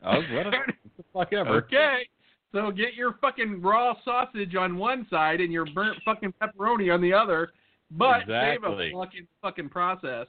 Oh. 0.05 0.21
What 0.33 0.47
the 0.97 1.05
fuck 1.13 1.33
ever. 1.33 1.57
Okay. 1.65 2.09
So 2.53 2.71
get 2.71 2.95
your 2.95 3.15
fucking 3.21 3.61
raw 3.61 3.95
sausage 4.05 4.55
on 4.55 4.77
one 4.77 5.07
side 5.11 5.41
and 5.41 5.53
your 5.53 5.67
burnt 5.67 5.99
fucking 6.05 6.33
pepperoni 6.41 6.95
on 6.95 7.03
the 7.03 7.13
other, 7.13 7.51
but 7.91 8.23
Exactly. 8.23 8.91
save 8.91 8.97
a 8.97 9.05
fucking 9.05 9.27
fucking 9.43 9.69
process. 9.69 10.27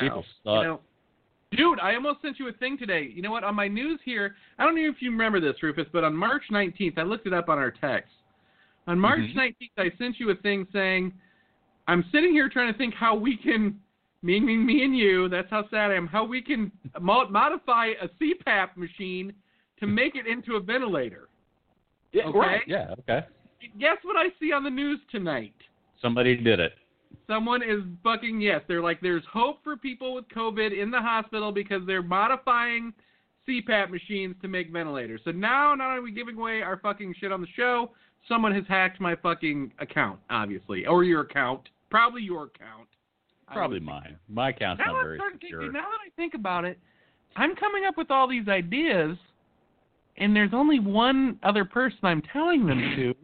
People 0.00 0.18
Ow. 0.18 0.22
suck. 0.44 0.62
You 0.62 0.68
know, 0.68 0.80
dude, 1.52 1.80
I 1.80 1.94
almost 1.94 2.22
sent 2.22 2.38
you 2.38 2.48
a 2.48 2.52
thing 2.52 2.76
today. 2.78 3.10
You 3.14 3.22
know 3.22 3.30
what? 3.30 3.44
On 3.44 3.54
my 3.54 3.68
news 3.68 4.00
here, 4.04 4.34
I 4.58 4.64
don't 4.64 4.74
know 4.74 4.88
if 4.88 4.96
you 5.00 5.10
remember 5.10 5.40
this, 5.40 5.62
Rufus, 5.62 5.86
but 5.92 6.04
on 6.04 6.14
March 6.16 6.42
19th, 6.50 6.98
I 6.98 7.02
looked 7.02 7.26
it 7.26 7.32
up 7.32 7.48
on 7.48 7.58
our 7.58 7.70
text. 7.70 8.12
On 8.86 8.98
March 8.98 9.20
Mhm. 9.20 9.34
19th, 9.34 9.78
I 9.78 9.90
sent 9.98 10.18
you 10.20 10.30
a 10.30 10.34
thing 10.36 10.66
saying, 10.72 11.12
I'm 11.88 12.04
sitting 12.10 12.32
here 12.32 12.48
trying 12.48 12.72
to 12.72 12.78
think 12.78 12.94
how 12.94 13.14
we 13.14 13.36
can, 13.36 13.80
me, 14.22 14.40
me, 14.40 14.56
me 14.56 14.84
and 14.84 14.96
you, 14.96 15.28
that's 15.28 15.50
how 15.50 15.68
sad 15.68 15.90
I 15.90 15.94
am, 15.94 16.06
how 16.06 16.24
we 16.24 16.42
can 16.42 16.72
mo- 17.00 17.28
modify 17.28 17.94
a 18.00 18.08
CPAP 18.20 18.76
machine 18.76 19.32
to 19.80 19.86
make 19.86 20.14
it 20.16 20.26
into 20.26 20.56
a 20.56 20.60
ventilator. 20.60 21.28
Yeah, 22.12 22.24
Okay. 22.26 22.38
right. 22.38 22.62
Yeah, 22.66 22.94
okay. 23.00 23.26
Guess 23.78 23.98
what 24.02 24.16
I 24.16 24.30
see 24.40 24.52
on 24.52 24.64
the 24.64 24.70
news 24.70 25.00
tonight? 25.10 25.54
Somebody 26.00 26.36
did 26.36 26.60
it. 26.60 26.74
Someone 27.26 27.62
is 27.62 27.80
fucking 28.02 28.40
yes. 28.40 28.62
They're 28.68 28.82
like, 28.82 29.00
there's 29.00 29.24
hope 29.32 29.62
for 29.64 29.76
people 29.76 30.14
with 30.14 30.28
COVID 30.28 30.78
in 30.80 30.90
the 30.90 31.00
hospital 31.00 31.52
because 31.52 31.82
they're 31.86 32.02
modifying 32.02 32.92
CPAP 33.48 33.90
machines 33.90 34.34
to 34.42 34.48
make 34.48 34.72
ventilators. 34.72 35.20
So 35.24 35.30
now, 35.30 35.74
not 35.74 35.88
only 35.88 35.98
are 35.98 36.02
we 36.02 36.12
giving 36.12 36.36
away 36.36 36.62
our 36.62 36.78
fucking 36.78 37.14
shit 37.20 37.32
on 37.32 37.40
the 37.40 37.46
show, 37.56 37.90
someone 38.28 38.52
has 38.54 38.64
hacked 38.68 39.00
my 39.00 39.14
fucking 39.16 39.72
account, 39.78 40.18
obviously, 40.30 40.86
or 40.86 41.04
your 41.04 41.22
account, 41.22 41.68
probably 41.90 42.22
your 42.22 42.44
account. 42.44 42.88
Probably 43.52 43.78
mine. 43.78 44.16
My 44.28 44.50
account's 44.50 44.82
Now 44.84 44.94
not 44.94 45.02
very 45.04 45.20
secure. 45.32 45.60
thinking. 45.60 45.72
Now 45.72 45.82
that 45.82 46.00
I 46.04 46.10
think 46.16 46.34
about 46.34 46.64
it, 46.64 46.78
I'm 47.36 47.54
coming 47.54 47.84
up 47.84 47.96
with 47.96 48.10
all 48.10 48.26
these 48.26 48.48
ideas, 48.48 49.16
and 50.16 50.34
there's 50.34 50.52
only 50.52 50.80
one 50.80 51.38
other 51.44 51.64
person 51.64 51.98
I'm 52.02 52.22
telling 52.32 52.66
them 52.66 52.78
to, 52.96 53.14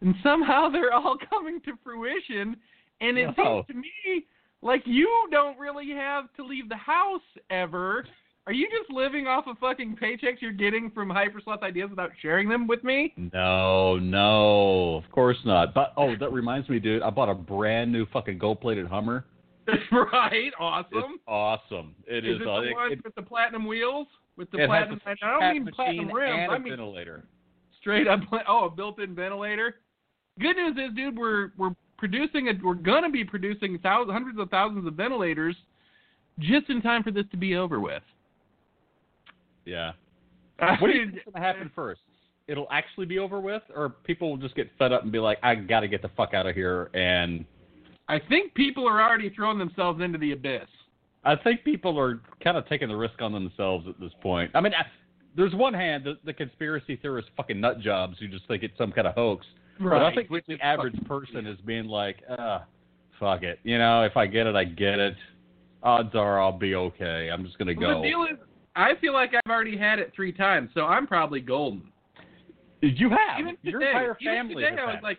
and 0.00 0.16
somehow 0.22 0.68
they're 0.68 0.92
all 0.92 1.16
coming 1.30 1.60
to 1.60 1.72
fruition. 1.84 2.56
And 3.00 3.18
it 3.18 3.36
No. 3.36 3.64
seems 3.64 3.66
to 3.68 3.74
me 3.74 4.26
like 4.62 4.82
you 4.86 5.28
don't 5.30 5.58
really 5.58 5.90
have 5.90 6.32
to 6.36 6.44
leave 6.44 6.68
the 6.68 6.76
house 6.76 7.22
ever. 7.50 8.06
Are 8.46 8.52
you 8.52 8.68
just 8.70 8.90
living 8.90 9.26
off 9.26 9.46
of 9.48 9.58
fucking 9.58 9.96
paychecks 9.96 10.40
you're 10.40 10.52
getting 10.52 10.90
from 10.92 11.08
Hypersloth 11.10 11.62
ideas 11.62 11.90
without 11.90 12.12
sharing 12.22 12.48
them 12.48 12.68
with 12.68 12.84
me? 12.84 13.12
No, 13.16 13.96
no, 13.98 14.96
of 15.04 15.10
course 15.10 15.38
not. 15.44 15.74
But 15.74 15.92
oh, 15.96 16.14
that 16.20 16.32
reminds 16.32 16.68
me, 16.68 16.78
dude. 16.78 17.02
I 17.02 17.10
bought 17.10 17.28
a 17.28 17.34
brand 17.34 17.90
new 17.92 18.06
fucking 18.06 18.38
gold-plated 18.38 18.86
Hummer. 18.86 19.24
right, 19.92 20.52
awesome. 20.60 20.92
It's 21.14 21.22
awesome. 21.26 21.94
It 22.06 22.24
is 22.24 22.36
is. 22.36 22.42
it 22.42 22.46
uh, 22.48 22.60
the 22.60 22.68
it- 22.68 22.74
one 22.74 22.92
it- 22.92 23.04
with 23.04 23.14
the 23.16 23.22
platinum 23.22 23.66
wheels? 23.66 24.06
With 24.36 24.48
the 24.52 24.58
platinum? 24.66 25.00
I 25.06 25.14
don't 25.20 25.64
mean 25.64 25.74
platinum 25.74 26.12
rims. 26.12 26.48
I 26.52 26.58
mean 26.58 26.70
ventilator. 26.72 27.24
straight 27.80 28.06
up. 28.06 28.20
Oh, 28.48 28.66
a 28.66 28.70
built-in 28.70 29.14
ventilator. 29.14 29.76
Good 30.38 30.56
news 30.56 30.76
is, 30.76 30.94
dude, 30.94 31.16
we're 31.16 31.50
we're 31.56 31.70
producing 31.98 32.48
a 32.48 32.52
we're 32.62 32.74
gonna 32.74 33.10
be 33.10 33.24
producing 33.24 33.78
thousands, 33.82 34.12
hundreds 34.12 34.38
of 34.38 34.50
thousands 34.50 34.86
of 34.86 34.94
ventilators, 34.94 35.56
just 36.38 36.68
in 36.68 36.82
time 36.82 37.02
for 37.02 37.10
this 37.10 37.24
to 37.30 37.36
be 37.36 37.56
over 37.56 37.80
with. 37.80 38.02
Yeah. 39.64 39.92
What 40.58 40.80
do 40.80 40.88
you 40.88 41.10
think's 41.10 41.24
gonna 41.32 41.44
happen 41.44 41.70
first? 41.74 42.00
It'll 42.48 42.68
actually 42.70 43.06
be 43.06 43.18
over 43.18 43.40
with, 43.40 43.62
or 43.74 43.90
people 43.90 44.30
will 44.30 44.36
just 44.36 44.54
get 44.54 44.70
fed 44.78 44.92
up 44.92 45.02
and 45.02 45.10
be 45.10 45.18
like, 45.18 45.38
"I 45.42 45.54
got 45.54 45.80
to 45.80 45.88
get 45.88 46.00
the 46.00 46.10
fuck 46.16 46.32
out 46.32 46.46
of 46.46 46.54
here." 46.54 46.90
And 46.94 47.44
I 48.08 48.20
think 48.28 48.54
people 48.54 48.88
are 48.88 49.02
already 49.02 49.30
throwing 49.30 49.58
themselves 49.58 50.00
into 50.00 50.18
the 50.18 50.32
abyss. 50.32 50.68
I 51.24 51.34
think 51.34 51.64
people 51.64 51.98
are 51.98 52.20
kind 52.42 52.56
of 52.56 52.68
taking 52.68 52.88
the 52.88 52.96
risk 52.96 53.20
on 53.20 53.32
themselves 53.32 53.88
at 53.88 53.98
this 53.98 54.12
point. 54.22 54.52
I 54.54 54.60
mean, 54.60 54.72
I, 54.74 54.86
there's 55.36 55.54
one 55.54 55.74
hand 55.74 56.04
the, 56.04 56.18
the 56.24 56.32
conspiracy 56.32 56.96
theorist 56.96 57.28
fucking 57.36 57.60
nut 57.60 57.80
jobs 57.80 58.16
who 58.20 58.28
just 58.28 58.46
think 58.46 58.62
it's 58.62 58.78
some 58.78 58.92
kind 58.92 59.08
of 59.08 59.14
hoax. 59.14 59.44
But 59.78 60.02
I 60.02 60.14
think 60.14 60.30
Which 60.30 60.44
the 60.46 60.58
average 60.60 60.96
person 61.06 61.46
is 61.46 61.58
being 61.66 61.86
like, 61.86 62.16
uh, 62.28 62.60
fuck 63.20 63.42
it. 63.42 63.58
You 63.62 63.78
know, 63.78 64.02
if 64.02 64.16
I 64.16 64.26
get 64.26 64.46
it, 64.46 64.54
I 64.56 64.64
get 64.64 64.98
it. 64.98 65.14
Odds 65.82 66.14
are 66.14 66.40
I'll 66.40 66.56
be 66.56 66.74
okay. 66.74 67.30
I'm 67.32 67.44
just 67.44 67.58
gonna 67.58 67.74
Well, 67.78 67.96
go. 67.96 68.02
the 68.02 68.08
deal 68.08 68.22
is, 68.24 68.38
I 68.74 68.94
feel 69.00 69.12
like 69.12 69.32
I've 69.34 69.50
already 69.50 69.76
had 69.76 69.98
it 69.98 70.12
three 70.14 70.32
times, 70.32 70.70
so 70.74 70.82
I'm 70.82 71.06
probably 71.06 71.40
golden. 71.40 71.92
you 72.80 73.10
have 73.10 73.40
Even 73.40 73.56
your 73.62 73.80
today, 73.80 73.90
entire 73.90 74.16
even 74.20 74.34
family. 74.34 74.54
today, 74.64 74.70
has 74.76 74.80
I 74.80 74.92
was 74.94 75.02
like, 75.02 75.18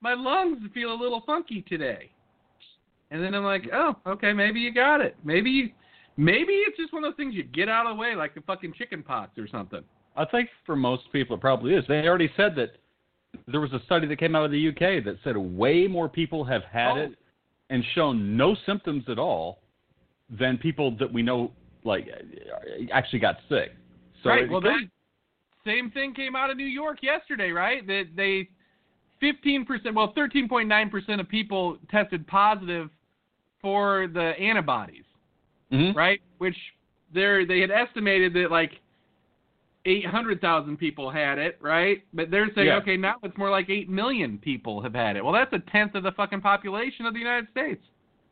my 0.00 0.14
lungs 0.14 0.58
feel 0.74 0.92
a 0.92 0.98
little 1.00 1.22
funky 1.26 1.62
today, 1.68 2.10
and 3.10 3.22
then 3.22 3.34
I'm 3.34 3.44
like, 3.44 3.68
oh, 3.72 3.96
okay, 4.06 4.32
maybe 4.32 4.60
you 4.60 4.72
got 4.72 5.00
it. 5.00 5.16
Maybe, 5.24 5.50
you, 5.50 5.70
maybe 6.16 6.52
it's 6.52 6.76
just 6.76 6.92
one 6.92 7.04
of 7.04 7.10
those 7.10 7.16
things 7.16 7.34
you 7.34 7.44
get 7.44 7.68
out 7.68 7.86
of 7.86 7.96
the 7.96 8.00
way, 8.00 8.14
like 8.14 8.34
the 8.34 8.40
fucking 8.42 8.74
chicken 8.76 9.02
pox 9.02 9.38
or 9.38 9.46
something. 9.48 9.82
I 10.16 10.24
think 10.24 10.48
for 10.66 10.76
most 10.76 11.04
people 11.12 11.36
it 11.36 11.40
probably 11.40 11.74
is. 11.74 11.84
They 11.88 12.06
already 12.06 12.30
said 12.36 12.54
that 12.56 12.72
there 13.46 13.60
was 13.60 13.72
a 13.72 13.80
study 13.84 14.06
that 14.06 14.18
came 14.18 14.34
out 14.34 14.44
of 14.44 14.50
the 14.50 14.68
UK 14.68 15.04
that 15.04 15.16
said 15.24 15.36
way 15.36 15.86
more 15.86 16.08
people 16.08 16.44
have 16.44 16.64
had 16.64 16.92
Oh. 16.92 16.96
it 16.96 17.18
and 17.70 17.84
shown 17.94 18.36
no 18.36 18.54
symptoms 18.66 19.04
at 19.08 19.18
all 19.18 19.60
than 20.30 20.58
people 20.58 20.90
that 20.98 21.12
we 21.12 21.22
know 21.22 21.52
like 21.84 22.08
actually 22.92 23.18
got 23.18 23.36
sick. 23.48 23.74
So 24.22 24.30
right. 24.30 24.48
Well, 24.48 24.60
that 24.62 24.88
same 25.64 25.90
thing 25.90 26.14
came 26.14 26.34
out 26.34 26.50
of 26.50 26.56
New 26.56 26.64
York 26.66 27.02
yesterday, 27.02 27.50
right? 27.50 27.86
That 27.86 28.06
they, 28.16 28.48
15%, 29.22 29.94
well, 29.94 30.12
13.9% 30.14 31.20
of 31.20 31.28
people 31.28 31.78
tested 31.90 32.26
positive 32.26 32.90
for 33.60 34.06
the 34.12 34.38
antibodies. 34.38 35.04
Mhm. 35.72 35.94
right? 35.94 36.20
Which 36.38 36.56
they 37.12 37.44
they 37.44 37.60
had 37.60 37.70
estimated 37.70 38.32
that 38.34 38.50
like 38.50 38.80
eight 39.84 40.04
hundred 40.06 40.40
thousand 40.40 40.76
people 40.76 41.10
had 41.10 41.38
it, 41.38 41.58
right? 41.60 42.02
But 42.12 42.30
they're 42.30 42.50
saying, 42.54 42.66
Yeah. 42.68 42.76
okay, 42.76 42.96
now 42.96 43.16
it's 43.22 43.36
more 43.36 43.50
like 43.50 43.70
eight 43.70 43.88
million 43.88 44.38
people 44.38 44.82
have 44.82 44.94
had 44.94 45.16
it. 45.16 45.24
Well, 45.24 45.32
that's 45.32 45.52
a 45.52 45.70
tenth 45.70 45.94
of 45.94 46.02
the 46.02 46.12
fucking 46.12 46.40
population 46.40 47.06
of 47.06 47.14
the 47.14 47.20
United 47.20 47.48
States. 47.50 47.82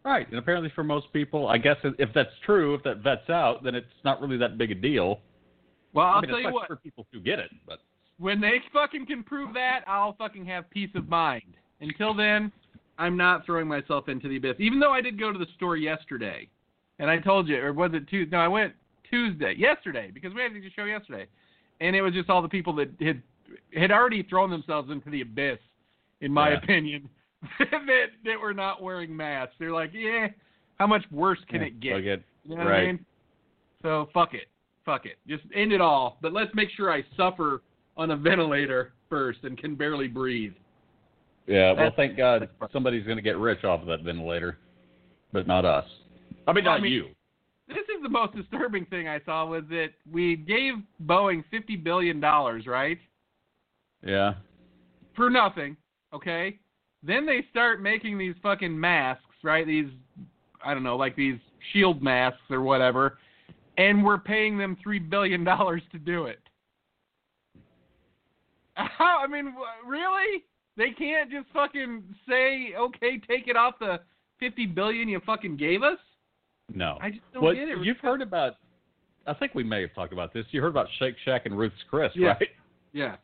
Right, 0.04 0.28
and 0.28 0.38
apparently 0.38 0.70
for 0.74 0.84
most 0.84 1.12
people, 1.12 1.48
I 1.48 1.58
guess 1.58 1.76
if 1.82 2.10
that's 2.14 2.30
true, 2.44 2.74
if 2.74 2.82
that 2.84 2.98
vets 2.98 3.28
out, 3.28 3.64
then 3.64 3.74
it's 3.74 3.86
not 4.04 4.20
really 4.20 4.36
that 4.36 4.56
big 4.56 4.70
a 4.70 4.74
deal. 4.74 5.18
Well, 5.94 6.06
I'll 6.06 6.18
I 6.18 6.20
mean, 6.20 6.30
tell 6.30 6.40
you 6.40 6.52
what, 6.52 6.68
for 6.68 6.76
people 6.76 7.06
who 7.12 7.18
get 7.18 7.40
it, 7.40 7.50
but 7.66 7.80
when 8.18 8.40
they 8.40 8.60
fucking 8.72 9.06
can 9.06 9.22
prove 9.24 9.52
that, 9.54 9.80
I'll 9.86 10.14
fucking 10.14 10.46
have 10.46 10.70
peace 10.70 10.90
of 10.94 11.08
mind. 11.08 11.56
Until 11.80 12.14
then, 12.14 12.52
I'm 12.98 13.16
not 13.16 13.44
throwing 13.44 13.66
myself 13.66 14.08
into 14.08 14.28
the 14.28 14.36
abyss. 14.36 14.56
Even 14.58 14.78
though 14.78 14.92
I 14.92 15.00
did 15.00 15.18
go 15.18 15.32
to 15.32 15.38
the 15.38 15.46
store 15.56 15.76
yesterday, 15.76 16.48
and 16.98 17.10
I 17.10 17.18
told 17.18 17.48
you, 17.48 17.58
or 17.58 17.72
was 17.72 17.90
it 17.92 18.08
Tuesday? 18.08 18.36
No, 18.36 18.42
I 18.42 18.48
went 18.48 18.74
Tuesday, 19.10 19.54
yesterday, 19.56 20.10
because 20.12 20.32
we 20.34 20.42
had 20.42 20.52
the 20.52 20.60
show 20.74 20.84
yesterday, 20.84 21.26
and 21.80 21.94
it 21.96 22.02
was 22.02 22.12
just 22.14 22.30
all 22.30 22.42
the 22.42 22.48
people 22.48 22.74
that 22.76 22.88
had 23.00 23.22
had 23.76 23.90
already 23.92 24.22
thrown 24.24 24.50
themselves 24.50 24.90
into 24.90 25.08
the 25.10 25.20
abyss, 25.20 25.58
in 26.20 26.32
my 26.32 26.50
Yeah. 26.50 26.56
opinion, 26.58 27.08
that 27.58 28.06
that 28.24 28.40
were 28.40 28.54
not 28.54 28.82
wearing 28.82 29.16
masks. 29.16 29.54
They're 29.58 29.72
like, 29.72 29.90
yeah, 29.92 30.28
how 30.78 30.86
much 30.86 31.04
worse 31.10 31.38
can 31.48 31.62
it 31.62 31.80
get? 31.80 32.02
They'll 32.02 32.18
You 32.44 32.56
know 32.56 32.64
right. 32.64 32.82
I 32.82 32.86
mean? 32.86 33.04
So 33.82 34.08
fuck 34.12 34.34
it. 34.34 34.48
Fuck 34.84 35.06
it. 35.06 35.18
Just 35.28 35.44
end 35.54 35.72
it 35.72 35.80
all. 35.80 36.18
But 36.22 36.32
let's 36.32 36.50
make 36.54 36.70
sure 36.76 36.92
I 36.92 37.04
suffer 37.16 37.62
on 37.96 38.10
a 38.12 38.16
ventilator 38.16 38.92
first 39.08 39.40
and 39.44 39.56
can 39.58 39.74
barely 39.74 40.08
breathe. 40.08 40.52
Yeah, 41.46 41.66
well, 41.68 41.76
That's- 41.76 41.92
thank 41.96 42.16
God 42.16 42.48
somebody's 42.72 43.04
going 43.04 43.16
to 43.16 43.22
get 43.22 43.36
rich 43.38 43.62
off 43.64 43.80
of 43.80 43.86
that 43.86 44.02
ventilator, 44.02 44.58
but 45.32 45.46
not 45.46 45.64
us. 45.64 45.84
I 46.48 46.52
mean, 46.52 46.64
Well, 46.64 46.74
I 46.74 46.76
not 46.78 46.82
mean- 46.82 46.92
you. 46.92 47.08
This 47.68 47.78
is 47.78 48.02
the 48.02 48.08
most 48.08 48.34
disturbing 48.36 48.86
thing 48.86 49.08
I 49.08 49.20
saw 49.24 49.44
was 49.46 49.64
that 49.70 49.88
we 50.10 50.36
gave 50.36 50.74
Boeing 51.04 51.44
fifty 51.50 51.76
billion 51.76 52.20
dollars, 52.20 52.66
right? 52.66 52.98
Yeah. 54.04 54.34
For 55.16 55.30
nothing. 55.30 55.76
Okay? 56.12 56.58
Then 57.02 57.26
they 57.26 57.44
start 57.50 57.82
making 57.82 58.18
these 58.18 58.34
fucking 58.42 58.78
masks, 58.78 59.22
right? 59.42 59.66
These 59.66 59.88
I 60.64 60.74
don't 60.74 60.82
know, 60.82 60.96
like 60.96 61.16
these 61.16 61.38
shield 61.72 62.02
masks 62.02 62.40
or 62.50 62.62
whatever, 62.62 63.18
and 63.78 64.04
we're 64.04 64.18
paying 64.18 64.58
them 64.58 64.76
three 64.82 64.98
billion 64.98 65.44
dollars 65.44 65.82
to 65.92 65.98
do 65.98 66.26
it. 66.26 66.40
How? 68.74 69.20
I 69.22 69.26
mean, 69.26 69.54
really? 69.86 70.44
They 70.76 70.90
can't 70.90 71.30
just 71.30 71.46
fucking 71.52 72.02
say, 72.28 72.74
"Okay, 72.78 73.18
take 73.18 73.48
it 73.48 73.56
off 73.56 73.78
the 73.78 74.00
fifty 74.38 74.66
billion 74.66 75.08
you 75.08 75.20
fucking 75.24 75.56
gave 75.56 75.82
us." 75.82 75.98
No. 76.72 76.98
I 77.00 77.10
just 77.10 77.22
don't 77.32 77.42
well, 77.42 77.54
get 77.54 77.68
it. 77.68 77.78
you've 77.82 77.98
heard 77.98 78.22
about. 78.22 78.54
I 79.26 79.34
think 79.34 79.54
we 79.54 79.64
may 79.64 79.80
have 79.82 79.94
talked 79.94 80.12
about 80.12 80.32
this. 80.32 80.44
You 80.50 80.60
heard 80.62 80.68
about 80.68 80.86
Shake 80.98 81.16
Shack 81.24 81.46
and 81.46 81.56
Ruth's 81.58 81.74
Chris, 81.90 82.12
Yeah. 82.14 82.28
right? 82.28 82.48
Yeah. 82.92 83.16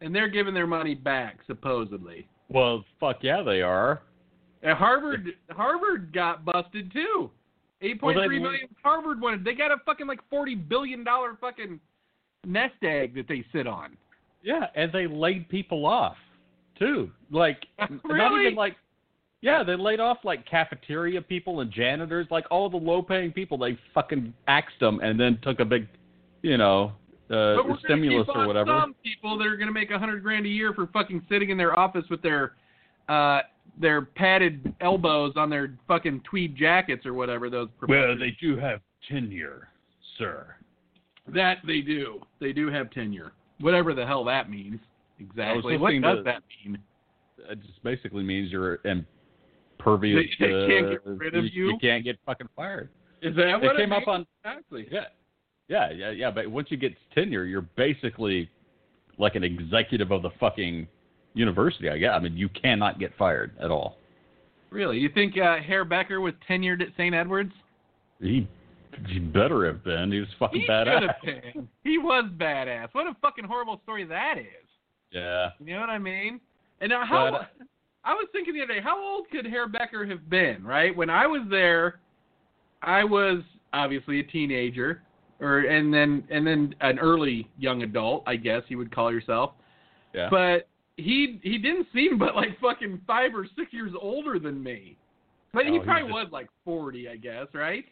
And 0.00 0.14
they're 0.14 0.28
giving 0.28 0.54
their 0.54 0.66
money 0.66 0.94
back 0.94 1.38
supposedly. 1.46 2.26
Well, 2.48 2.84
fuck 3.00 3.18
yeah, 3.22 3.42
they 3.42 3.60
are. 3.62 4.02
And 4.62 4.76
Harvard 4.76 5.28
Harvard 5.50 6.12
got 6.12 6.44
busted 6.44 6.92
too. 6.92 7.30
Eight 7.80 8.00
point 8.00 8.16
Well, 8.16 8.26
three 8.26 8.38
million 8.40 8.68
Harvard 8.82 9.20
wanted. 9.20 9.44
They 9.44 9.54
got 9.54 9.70
a 9.70 9.76
fucking 9.86 10.06
like 10.06 10.20
forty 10.30 10.54
billion 10.54 11.04
dollar 11.04 11.36
fucking 11.40 11.78
nest 12.46 12.74
egg 12.82 13.14
that 13.14 13.28
they 13.28 13.44
sit 13.52 13.66
on. 13.66 13.96
Yeah, 14.42 14.66
and 14.74 14.90
they 14.92 15.06
laid 15.06 15.48
people 15.48 15.84
off 15.86 16.16
too. 16.78 17.10
Like 17.30 17.66
not 17.78 17.90
Really? 18.04 18.42
even 18.46 18.54
like 18.56 18.76
yeah, 19.40 19.62
they 19.62 19.76
laid 19.76 20.00
off 20.00 20.18
like 20.24 20.44
cafeteria 20.46 21.22
people 21.22 21.60
and 21.60 21.70
janitors, 21.70 22.26
like 22.30 22.44
all 22.50 22.68
the 22.68 22.76
low-paying 22.76 23.32
people. 23.32 23.56
They 23.56 23.78
fucking 23.94 24.34
axed 24.48 24.80
them 24.80 25.00
and 25.00 25.18
then 25.18 25.38
took 25.42 25.60
a 25.60 25.64
big, 25.64 25.86
you 26.42 26.56
know, 26.56 26.92
uh, 27.30 27.54
but 27.56 27.56
we're 27.56 27.62
gonna 27.62 27.80
stimulus 27.84 28.26
keep 28.26 28.36
or 28.36 28.40
on 28.40 28.46
whatever. 28.46 28.80
Some 28.80 28.94
people 29.04 29.38
that 29.38 29.46
are 29.46 29.56
gonna 29.56 29.72
make 29.72 29.90
a 29.90 29.98
hundred 29.98 30.22
grand 30.22 30.46
a 30.46 30.48
year 30.48 30.72
for 30.72 30.86
fucking 30.88 31.24
sitting 31.28 31.50
in 31.50 31.58
their 31.58 31.78
office 31.78 32.04
with 32.10 32.22
their 32.22 32.54
uh 33.08 33.40
their 33.80 34.02
padded 34.02 34.74
elbows 34.80 35.34
on 35.36 35.50
their 35.50 35.74
fucking 35.86 36.22
tweed 36.28 36.56
jackets 36.56 37.06
or 37.06 37.14
whatever 37.14 37.48
those 37.48 37.68
professors 37.78 38.20
do 38.40 38.56
have 38.56 38.80
tenure, 39.08 39.68
sir. 40.16 40.54
That 41.32 41.58
they 41.66 41.80
do. 41.80 42.20
They 42.40 42.52
do 42.52 42.70
have 42.70 42.90
tenure. 42.90 43.32
Whatever 43.60 43.94
the 43.94 44.04
hell 44.04 44.24
that 44.24 44.50
means. 44.50 44.80
Exactly. 45.20 45.76
What 45.76 45.92
does 45.92 46.16
to- 46.18 46.22
that 46.24 46.42
mean? 46.64 46.78
It 47.50 47.60
just 47.62 47.82
basically 47.84 48.24
means 48.24 48.50
you're 48.50 48.80
impervious. 49.94 50.30
They- 50.38 50.46
they 50.46 50.66
can't 50.66 50.90
get 50.90 51.00
rid 51.06 51.34
of 51.34 51.44
you? 51.46 51.68
You 51.72 51.78
can't 51.80 52.04
get 52.04 52.18
fucking 52.26 52.48
fired. 52.56 52.88
Is 53.22 53.34
that 53.36 53.60
what 53.60 53.76
it 53.76 53.78
came 53.78 53.92
it 53.92 54.02
up 54.02 54.08
on 54.08 54.26
Exactly. 54.44 54.86
Yeah, 54.90 55.06
yeah, 55.68 55.90
yeah, 55.90 56.10
yeah. 56.10 56.30
But 56.30 56.48
once 56.48 56.68
you 56.70 56.76
get 56.76 56.94
tenure, 57.14 57.44
you're 57.44 57.62
basically 57.76 58.48
like 59.18 59.34
an 59.34 59.42
executive 59.44 60.10
of 60.12 60.22
the 60.22 60.30
fucking 60.38 60.86
university. 61.34 61.88
I 61.88 61.98
guess. 61.98 62.12
I 62.14 62.20
mean, 62.20 62.36
you 62.36 62.48
cannot 62.50 62.98
get 63.00 63.12
fired 63.18 63.52
at 63.60 63.70
all. 63.70 63.96
Really? 64.70 64.98
You 64.98 65.08
think 65.08 65.36
uh, 65.38 65.56
Herr 65.58 65.84
Becker 65.84 66.20
was 66.20 66.34
tenured 66.48 66.80
at 66.82 66.88
St. 66.96 67.14
Edwards? 67.14 67.52
He, 68.20 68.46
he 69.06 69.18
better 69.18 69.64
have 69.66 69.82
been. 69.82 70.12
He 70.12 70.20
was 70.20 70.28
fucking 70.38 70.60
He 70.60 70.68
badass. 70.68 71.00
should 71.00 71.10
have 71.10 71.42
been. 71.54 71.68
He 71.84 71.98
was 71.98 72.30
badass. 72.36 72.88
What 72.92 73.06
a 73.06 73.16
fucking 73.22 73.44
horrible 73.44 73.80
story 73.82 74.04
that 74.04 74.36
is. 74.38 74.44
Yeah. 75.10 75.50
You 75.64 75.74
know 75.74 75.80
what 75.80 75.88
I 75.88 75.98
mean? 75.98 76.40
And 76.80 76.90
now 76.90 77.04
how 77.06 77.30
But- 77.30 77.66
I 78.04 78.14
was 78.14 78.26
thinking 78.32 78.54
the 78.54 78.62
other 78.62 78.74
day, 78.74 78.80
how 78.82 79.00
old 79.02 79.28
could 79.30 79.44
Herr 79.46 79.68
Becker 79.68 80.06
have 80.06 80.30
been, 80.30 80.64
right? 80.64 80.96
When 80.96 81.10
I 81.10 81.26
was 81.26 81.42
there, 81.50 82.00
I 82.82 83.04
was 83.04 83.42
obviously 83.72 84.20
a 84.20 84.24
teenager 84.24 85.02
or 85.40 85.60
and 85.60 85.92
then 85.92 86.24
and 86.30 86.46
then 86.46 86.74
an 86.80 86.98
early 86.98 87.48
young 87.58 87.82
adult, 87.82 88.24
I 88.26 88.36
guess 88.36 88.62
you 88.68 88.78
would 88.78 88.94
call 88.94 89.12
yourself. 89.12 89.52
Yeah. 90.14 90.28
But 90.30 90.68
he 90.96 91.38
he 91.42 91.58
didn't 91.58 91.86
seem 91.92 92.18
but 92.18 92.34
like 92.34 92.58
fucking 92.60 93.00
5 93.06 93.34
or 93.34 93.46
6 93.56 93.72
years 93.72 93.92
older 94.00 94.38
than 94.38 94.62
me. 94.62 94.96
But 95.52 95.64
Oh, 95.66 95.72
he 95.72 95.72
he 95.72 95.78
probably 95.80 96.02
just- 96.04 96.12
was 96.14 96.28
like 96.32 96.48
40, 96.64 97.08
I 97.08 97.16
guess, 97.16 97.46
right? 97.54 97.84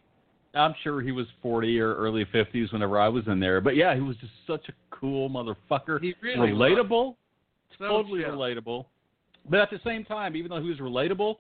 I'm 0.55 0.75
sure 0.83 1.03
he 1.03 1.13
was 1.13 1.27
40 1.43 1.79
or 1.81 1.95
early 1.97 2.25
50s 2.33 2.73
whenever 2.73 2.99
I 2.99 3.09
was 3.09 3.27
in 3.27 3.39
there. 3.39 3.61
But 3.61 3.77
yeah, 3.77 3.95
he 3.95 4.01
was 4.01 4.17
just 4.17 4.33
such 4.47 4.67
a 4.71 4.73
cool 4.91 5.29
motherfucker. 5.29 6.01
He 6.01 6.15
really 6.23 6.53
was. 6.53 6.71
relatable. 6.73 7.17
So 7.79 7.89
totally 7.89 8.23
chill. 8.23 8.33
relatable. 8.33 8.87
But 9.49 9.61
at 9.61 9.71
the 9.71 9.81
same 9.85 10.05
time, 10.05 10.35
even 10.37 10.51
though 10.51 10.61
he 10.61 10.69
was 10.69 10.79
relatable, 10.79 11.37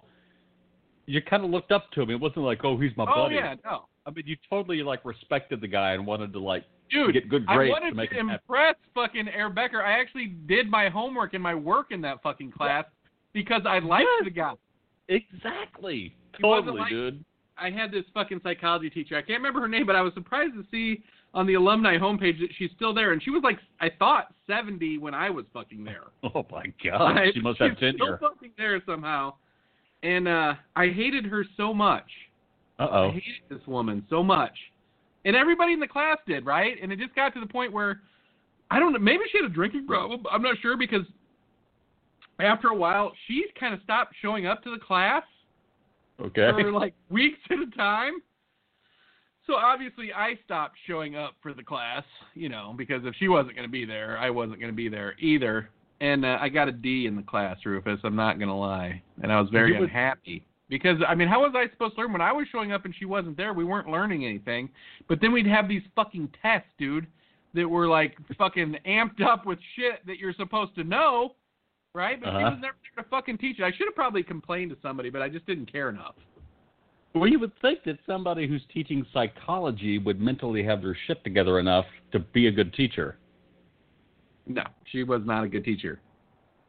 you 1.07 1.21
kind 1.23 1.45
of 1.45 1.51
looked 1.51 1.73
up 1.73 1.91
to 1.93 2.03
him. 2.03 2.11
It 2.11 2.21
wasn't 2.21 2.45
like, 2.45 2.61
oh, 2.65 2.77
he's 2.79 2.97
my 2.97 3.05
Oh 3.05 3.25
buddy. 3.25 3.37
yeah, 3.37 3.55
no. 3.65 3.87
I 4.07 4.11
mean, 4.11 4.25
you 4.27 4.37
totally 4.49 4.83
like 4.83 5.05
respected 5.05 5.61
the 5.61 5.69
guy 5.69 5.93
and 5.93 6.07
wanted 6.07 6.33
to 6.33 6.39
like 6.41 6.65
Dude, 6.91 7.13
get 7.15 7.29
good 7.29 7.45
I 7.49 7.57
grades 7.57 7.73
wanted 7.73 7.91
to 7.91 7.97
make 7.97 8.11
to 8.11 8.17
him 8.17 8.29
happy. 8.29 8.43
impress 8.49 8.77
fucking 8.95 9.27
Herr 9.27 9.51
Becker. 9.51 9.83
I 9.83 9.99
actually 10.01 10.27
did 10.47 10.71
my 10.71 10.89
homework 10.89 11.35
and 11.35 11.43
my 11.43 11.55
work 11.55 11.87
in 11.91 12.01
that 12.03 12.23
fucking 12.23 12.53
class 12.53 12.85
because 13.33 13.63
I 13.67 13.81
liked 13.81 14.09
Yes. 14.21 14.25
the 14.25 14.31
guy. 14.31 14.53
Exactly. 15.09 16.15
He 16.37 16.43
Totally, 16.43 16.79
like- 16.79 16.91
dude. 16.91 17.25
I 17.59 17.71
had 17.71 17.91
this 17.91 18.05
fucking 18.13 18.41
psychology 18.43 18.91
teacher. 18.91 19.17
I 19.17 19.23
can't 19.23 19.39
remember 19.39 19.61
her 19.61 19.69
name, 19.69 19.87
but 19.87 19.97
I 19.97 20.03
was 20.03 20.13
surprised 20.13 20.53
to 20.55 20.65
see 20.71 21.03
on 21.37 21.47
the 21.47 21.55
alumni 21.55 21.97
homepage 21.99 22.41
that 22.41 22.49
she's 22.59 22.71
still 22.75 22.93
there, 22.95 23.13
and 23.13 23.23
she 23.23 23.31
was 23.31 23.43
like, 23.45 23.59
I 23.81 23.91
thought 23.99 24.35
70 24.49 24.99
when 24.99 25.15
I 25.15 25.31
was 25.31 25.45
fucking 25.53 25.85
there. 25.85 26.05
Oh 26.35 26.45
my 26.51 26.65
god, 26.83 27.15
Like, 27.15 27.35
she 27.35 27.41
must 27.41 27.61
have 27.61 27.79
tenure. 27.79 27.95
Still 27.99 28.19
fucking 28.31 28.51
there 28.59 28.83
somehow, 28.85 29.35
and 30.03 30.27
uh 30.27 30.55
I 30.75 30.89
hated 30.89 31.25
her 31.27 31.45
so 31.57 31.73
much. 31.73 32.07
Uh 32.79 32.89
oh. 32.91 33.09
I 33.09 33.11
hated 33.13 33.43
this 33.49 33.67
woman 33.69 34.05
so 34.11 34.23
much. 34.25 34.53
And 35.25 35.35
everybody 35.37 35.73
in 35.73 35.81
the 35.81 35.87
class 35.89 36.19
did, 36.27 36.47
right? 36.47 36.77
And 36.83 36.91
it 36.93 36.99
just 36.99 37.15
got 37.15 37.35
to 37.35 37.41
the 37.41 37.47
point 37.47 37.73
where 37.73 38.01
I 38.71 38.79
don't 38.81 38.93
know, 38.93 38.99
maybe 38.99 39.23
she 39.31 39.39
had 39.39 39.45
a 39.51 39.55
drinking 39.55 39.87
problem. 39.87 40.25
I'm 40.33 40.43
not 40.43 40.57
sure 40.63 40.77
because 40.77 41.05
after 42.41 42.69
a 42.69 42.75
while 42.75 43.13
she 43.27 43.45
kind 43.61 43.73
of 43.75 43.81
stopped 43.83 44.15
showing 44.23 44.47
up 44.47 44.63
to 44.65 44.71
the 44.71 44.79
class 44.79 45.23
Okay. 46.21 46.51
for 46.53 46.73
like 46.73 46.95
weeks 47.11 47.39
at 47.51 47.59
a 47.59 47.77
time. 47.77 48.15
So 49.47 49.55
obviously 49.55 50.13
I 50.13 50.35
stopped 50.45 50.77
showing 50.87 51.15
up 51.17 51.35
for 51.43 51.55
the 51.55 51.63
class, 51.63 52.03
you 52.35 52.49
know, 52.49 52.75
because 52.77 53.03
if 53.05 53.15
she 53.19 53.29
wasn't 53.29 53.55
going 53.55 53.67
to 53.69 53.73
be 53.73 53.85
there, 53.85 54.19
I 54.19 54.29
wasn't 54.31 54.59
going 54.59 54.73
to 54.73 54.77
be 54.77 54.89
there 54.89 55.15
either. 55.21 55.71
And 56.01 56.25
uh, 56.25 56.39
I 56.41 56.49
got 56.49 56.69
a 56.69 56.73
D 56.73 57.07
in 57.07 57.17
the 57.17 57.23
class, 57.23 57.57
Rufus. 57.65 58.01
I'm 58.05 58.17
not 58.17 58.39
going 58.39 58.49
to 58.49 58.55
lie, 58.55 59.01
and 59.23 59.33
I 59.33 59.41
was 59.41 59.49
very 59.51 59.73
would- 59.79 59.85
unhappy 59.89 60.45
because 60.69 60.99
I 61.09 61.15
mean, 61.15 61.29
how 61.29 61.41
was 61.43 61.53
I 61.55 61.71
supposed 61.71 61.95
to 61.95 62.01
learn 62.03 62.13
when 62.13 62.21
I 62.21 62.33
was 62.33 62.47
showing 62.51 62.73
up 62.73 62.85
and 62.85 62.95
she 62.99 63.05
wasn't 63.05 63.37
there? 63.37 63.55
We 63.55 63.65
weren't 63.65 63.89
learning 63.89 64.25
anything. 64.27 64.69
But 65.09 65.21
then 65.21 65.33
we'd 65.33 65.47
have 65.47 65.69
these 65.69 65.83
fucking 65.95 66.29
tests, 66.43 66.69
dude, 66.77 67.07
that 67.55 67.67
were 67.69 67.87
like 67.87 68.17
fucking 68.37 68.77
amped 68.85 69.23
up 69.25 69.47
with 69.47 69.59
shit 69.77 70.05
that 70.07 70.19
you're 70.19 70.35
supposed 70.35 70.75
to 70.75 70.83
know, 70.85 71.37
right? 71.95 72.21
But 72.21 72.31
she 72.31 72.37
Uh-huh. 72.37 72.51
was 72.51 72.59
never 72.61 72.77
there 72.95 73.05
to 73.05 73.09
fucking 73.09 73.39
teach 73.39 73.61
it. 73.61 73.63
I 73.63 73.71
should 73.71 73.87
have 73.87 73.95
probably 73.95 74.23
complained 74.25 74.73
to 74.73 74.77
somebody, 74.83 75.09
but 75.09 75.23
I 75.23 75.29
just 75.29 75.47
didn't 75.47 75.71
care 75.71 75.89
enough. 75.89 76.17
Well, 77.17 77.31
you 77.31 77.39
would 77.39 77.53
think 77.63 77.83
that 77.85 77.99
somebody 78.07 78.47
who's 78.47 78.63
teaching 78.73 79.07
psychology 79.15 79.97
would 79.97 80.21
mentally 80.21 80.63
have 80.65 80.83
their 80.83 80.97
shit 81.07 81.25
together 81.25 81.59
enough 81.59 81.87
to 82.13 82.19
be 82.19 82.49
a 82.49 82.51
good 82.51 82.75
teacher. 82.75 83.17
No, 84.47 84.63
she 84.93 85.03
was 85.03 85.23
not 85.25 85.43
a 85.43 85.49
good 85.49 85.65
teacher. 85.65 85.99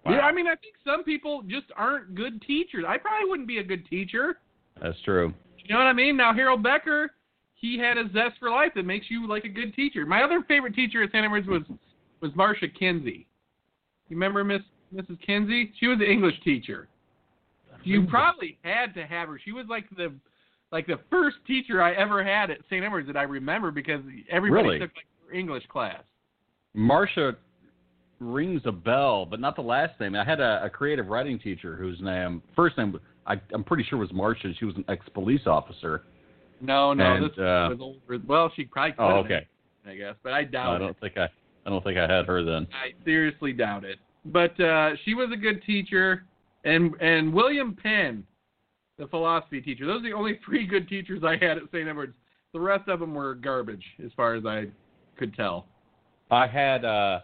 Wow. 0.05 0.13
Yeah, 0.13 0.19
I 0.21 0.31
mean, 0.31 0.47
I 0.47 0.55
think 0.55 0.75
some 0.85 1.03
people 1.03 1.43
just 1.47 1.65
aren't 1.75 2.15
good 2.15 2.41
teachers. 2.41 2.85
I 2.87 2.97
probably 2.97 3.29
wouldn't 3.29 3.47
be 3.47 3.57
a 3.57 3.63
good 3.63 3.85
teacher. 3.89 4.37
That's 4.81 4.95
true. 5.03 5.33
You 5.57 5.73
know 5.73 5.79
what 5.81 5.87
I 5.87 5.93
mean? 5.93 6.15
Now, 6.15 6.33
Harold 6.33 6.63
Becker, 6.63 7.11
he 7.55 7.77
had 7.77 7.97
a 7.97 8.05
zest 8.13 8.39
for 8.39 8.49
life 8.49 8.71
that 8.75 8.85
makes 8.85 9.07
you 9.09 9.27
like 9.27 9.43
a 9.43 9.49
good 9.49 9.75
teacher. 9.75 10.05
My 10.05 10.23
other 10.23 10.45
favorite 10.47 10.75
teacher 10.75 11.03
at 11.03 11.11
Santa 11.11 11.25
Edwards 11.25 11.47
was 11.47 11.63
was 12.21 12.31
Marcia 12.35 12.69
Kinsey. 12.69 13.27
You 14.07 14.15
remember 14.15 14.45
Miss 14.45 14.61
Mrs. 14.95 15.19
Kinsey? 15.21 15.73
She 15.77 15.87
was 15.87 15.99
the 15.99 16.09
English 16.09 16.35
teacher. 16.43 16.87
You 17.83 18.07
probably 18.07 18.57
had 18.63 18.93
to 18.95 19.05
have 19.05 19.29
her. 19.29 19.39
She 19.43 19.51
was 19.51 19.65
like 19.69 19.85
the 19.95 20.13
like 20.71 20.87
the 20.87 20.99
first 21.09 21.37
teacher 21.45 21.81
I 21.81 21.93
ever 21.93 22.23
had 22.23 22.51
at 22.51 22.57
St. 22.69 22.83
Edwards 22.83 23.07
that 23.07 23.17
I 23.17 23.23
remember 23.23 23.71
because 23.71 24.01
everybody 24.29 24.63
Really? 24.67 24.79
took 24.79 24.91
like 24.95 25.05
English 25.33 25.63
class. 25.67 26.03
Marcia 26.73 27.35
rings 28.19 28.61
a 28.65 28.71
bell, 28.71 29.25
but 29.25 29.39
not 29.39 29.55
the 29.55 29.61
last 29.61 29.99
name. 29.99 30.15
I 30.15 30.23
had 30.23 30.39
a, 30.39 30.61
a 30.63 30.69
creative 30.69 31.07
writing 31.07 31.39
teacher 31.39 31.75
whose 31.75 31.99
name, 32.01 32.41
first 32.55 32.77
name, 32.77 32.99
I, 33.25 33.39
I'm 33.53 33.63
pretty 33.63 33.83
sure 33.83 33.97
was 33.97 34.11
Marcia. 34.11 34.53
She 34.59 34.65
was 34.65 34.75
an 34.75 34.85
ex-police 34.89 35.45
officer. 35.45 36.03
No, 36.59 36.93
no, 36.93 37.13
And, 37.13 37.25
this 37.25 37.31
uh, 37.37 37.69
was 37.69 37.77
older. 37.79 38.23
Well, 38.27 38.51
she 38.55 38.65
probably 38.65 38.93
could 38.93 39.01
Oh, 39.03 39.17
okay. 39.19 39.47
been, 39.83 39.93
I 39.93 39.95
guess, 39.95 40.15
but 40.23 40.33
I 40.33 40.43
doubt 40.43 40.75
I 40.75 40.79
don't 40.79 40.99
think 40.99 41.17
I, 41.17 41.25
I 41.65 41.69
don't 41.69 41.83
think 41.83 41.97
I 41.97 42.11
had 42.11 42.25
her 42.25 42.43
then. 42.43 42.67
I 42.73 42.93
seriously 43.05 43.53
doubt 43.53 43.83
it. 43.85 43.99
But 44.25 44.59
uh, 44.59 44.91
she 45.05 45.13
was 45.13 45.29
a 45.31 45.37
good 45.37 45.63
teacher, 45.63 46.25
and 46.65 46.93
and 46.99 47.31
William 47.33 47.75
Penn, 47.81 48.25
the 48.97 49.07
philosophy 49.07 49.61
teacher. 49.61 49.85
Those 49.85 49.99
are 49.99 50.09
the 50.09 50.13
only 50.13 50.39
three 50.45 50.65
good 50.65 50.87
teachers 50.87 51.23
I 51.23 51.33
had 51.33 51.57
at 51.57 51.63
St. 51.71 51.87
Edwards. 51.87 52.13
The 52.53 52.59
rest 52.59 52.87
of 52.87 52.99
them 52.99 53.13
were 53.13 53.35
garbage, 53.35 53.83
as 54.03 54.11
far 54.15 54.35
as 54.35 54.45
I 54.45 54.65
could 55.17 55.35
tell. 55.35 55.67
I 56.31 56.47
had 56.47 56.83
uh, 56.83 57.19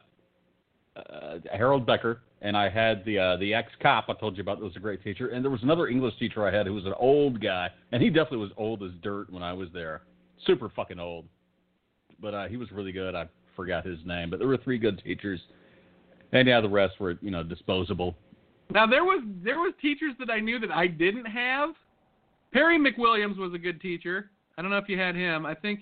uh, 0.95 1.37
Harold 1.51 1.85
Becker, 1.85 2.21
and 2.41 2.55
I 2.55 2.69
had 2.69 3.03
the 3.05 3.17
uh, 3.17 3.37
the 3.37 3.53
ex-cop 3.53 4.05
I 4.09 4.13
told 4.13 4.37
you 4.37 4.41
about. 4.41 4.59
That 4.59 4.65
was 4.65 4.75
a 4.75 4.79
great 4.79 5.03
teacher, 5.03 5.29
and 5.29 5.43
there 5.43 5.51
was 5.51 5.63
another 5.63 5.87
English 5.87 6.17
teacher 6.19 6.47
I 6.47 6.55
had 6.55 6.67
who 6.67 6.73
was 6.73 6.85
an 6.85 6.93
old 6.99 7.41
guy, 7.41 7.69
and 7.91 8.01
he 8.01 8.09
definitely 8.09 8.39
was 8.39 8.51
old 8.57 8.83
as 8.83 8.91
dirt 9.01 9.31
when 9.31 9.43
I 9.43 9.53
was 9.53 9.69
there. 9.73 10.03
Super 10.45 10.69
fucking 10.69 10.99
old, 10.99 11.25
but 12.21 12.33
uh, 12.33 12.47
he 12.47 12.57
was 12.57 12.71
really 12.71 12.91
good. 12.91 13.15
I 13.15 13.27
forgot 13.55 13.85
his 13.85 13.99
name, 14.05 14.29
but 14.29 14.39
there 14.39 14.47
were 14.47 14.57
three 14.57 14.77
good 14.77 15.01
teachers, 15.03 15.39
and 16.31 16.47
yeah, 16.47 16.61
the 16.61 16.69
rest 16.69 16.99
were 16.99 17.17
you 17.21 17.31
know 17.31 17.43
disposable. 17.43 18.15
Now 18.71 18.87
there 18.87 19.03
was 19.03 19.23
there 19.43 19.59
was 19.59 19.73
teachers 19.81 20.13
that 20.19 20.29
I 20.29 20.39
knew 20.39 20.59
that 20.59 20.71
I 20.71 20.87
didn't 20.87 21.25
have. 21.25 21.69
Perry 22.51 22.77
McWilliams 22.79 23.37
was 23.37 23.53
a 23.53 23.57
good 23.57 23.81
teacher. 23.81 24.29
I 24.57 24.61
don't 24.61 24.71
know 24.71 24.77
if 24.77 24.87
you 24.87 24.97
had 24.97 25.15
him. 25.15 25.45
I 25.45 25.55
think 25.55 25.81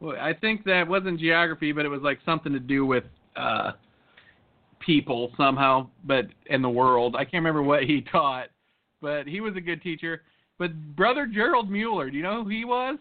well, 0.00 0.16
I 0.20 0.32
think 0.32 0.64
that 0.64 0.86
wasn't 0.86 1.20
geography, 1.20 1.72
but 1.72 1.84
it 1.84 1.88
was 1.88 2.02
like 2.02 2.18
something 2.24 2.52
to 2.52 2.60
do 2.60 2.86
with 2.86 3.04
uh 3.36 3.72
people 4.80 5.32
somehow, 5.36 5.88
but 6.04 6.26
in 6.46 6.62
the 6.62 6.68
world. 6.68 7.16
I 7.16 7.24
can't 7.24 7.34
remember 7.34 7.62
what 7.62 7.84
he 7.84 8.00
taught, 8.12 8.48
but 9.00 9.26
he 9.26 9.40
was 9.40 9.56
a 9.56 9.60
good 9.60 9.82
teacher. 9.82 10.22
But 10.58 10.96
brother 10.96 11.26
Gerald 11.26 11.70
Mueller, 11.70 12.10
do 12.10 12.16
you 12.16 12.22
know 12.22 12.42
who 12.42 12.50
he 12.50 12.64
was? 12.64 12.98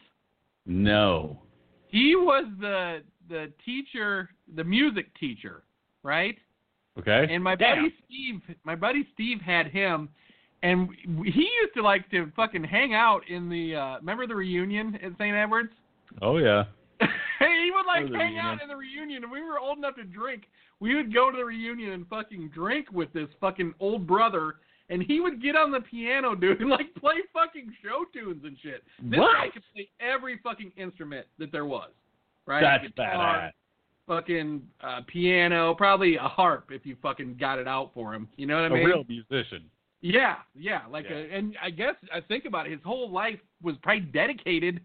No. 0.65 1.41
He 1.87 2.15
was 2.15 2.45
the 2.59 3.01
the 3.29 3.51
teacher, 3.65 4.29
the 4.55 4.63
music 4.63 5.07
teacher, 5.19 5.63
right? 6.03 6.37
Okay. 6.99 7.27
And 7.29 7.43
my 7.43 7.55
Damn. 7.55 7.77
buddy 7.83 7.93
Steve, 8.05 8.41
my 8.63 8.75
buddy 8.75 9.07
Steve 9.13 9.39
had 9.41 9.67
him, 9.67 10.09
and 10.63 10.89
he 11.05 11.41
used 11.61 11.73
to 11.75 11.81
like 11.83 12.09
to 12.11 12.31
fucking 12.35 12.63
hang 12.63 12.93
out 12.93 13.21
in 13.29 13.49
the. 13.49 13.75
uh 13.75 13.95
Remember 13.97 14.25
the 14.27 14.35
reunion 14.35 14.95
at 15.03 15.11
St. 15.17 15.35
Edwards? 15.35 15.69
Oh 16.21 16.37
yeah. 16.37 16.63
he 16.99 17.71
would 17.75 17.85
like 17.85 18.11
the 18.11 18.17
hang 18.17 18.39
out 18.39 18.61
in 18.61 18.67
the 18.67 18.75
reunion, 18.75 19.23
and 19.23 19.31
we 19.31 19.41
were 19.43 19.59
old 19.59 19.77
enough 19.77 19.95
to 19.95 20.03
drink. 20.03 20.43
We 20.79 20.95
would 20.95 21.13
go 21.13 21.29
to 21.31 21.37
the 21.37 21.45
reunion 21.45 21.91
and 21.91 22.07
fucking 22.07 22.49
drink 22.53 22.91
with 22.91 23.11
this 23.13 23.27
fucking 23.39 23.73
old 23.79 24.07
brother, 24.07 24.55
and 24.89 25.03
he 25.03 25.19
would 25.19 25.41
get 25.41 25.55
on 25.55 25.69
the 25.71 25.81
piano, 25.81 26.33
dude, 26.41 26.61
and 26.61 26.69
like 26.69 26.93
play 26.95 27.15
fucking 27.33 27.71
show 27.83 28.05
tunes 28.11 28.43
and 28.43 28.57
shit. 28.63 28.83
This 29.03 29.19
What? 29.19 29.33
guy 29.35 29.49
could 29.53 29.63
play 29.75 29.89
every 29.99 30.39
fucking 30.43 30.71
instrument 30.77 31.27
that 31.37 31.51
there 31.51 31.65
was, 31.67 31.91
right? 32.47 32.61
That's 32.61 32.83
Guitar, 32.87 33.13
badass. 33.15 33.51
Fucking 34.07 34.61
uh, 34.81 35.01
piano, 35.07 35.73
probably 35.75 36.15
a 36.15 36.21
harp 36.21 36.69
if 36.71 36.85
you 36.85 36.95
fucking 37.01 37.37
got 37.39 37.59
it 37.59 37.67
out 37.67 37.91
for 37.93 38.13
him. 38.13 38.27
You 38.37 38.45
know 38.47 38.55
what 38.61 38.65
I 38.71 38.75
mean? 38.75 38.83
A 38.83 38.85
real 38.85 39.03
musician. 39.07 39.63
Yeah, 40.01 40.35
yeah. 40.55 40.81
Like, 40.89 41.05
Yeah. 41.09 41.17
A, 41.17 41.37
and 41.37 41.55
I 41.61 41.69
guess 41.69 41.95
I 42.13 42.21
think 42.21 42.45
about 42.45 42.67
it. 42.67 42.71
His 42.71 42.81
whole 42.85 43.11
life 43.11 43.39
was 43.61 43.75
probably 43.81 44.01
dedicated 44.01 44.79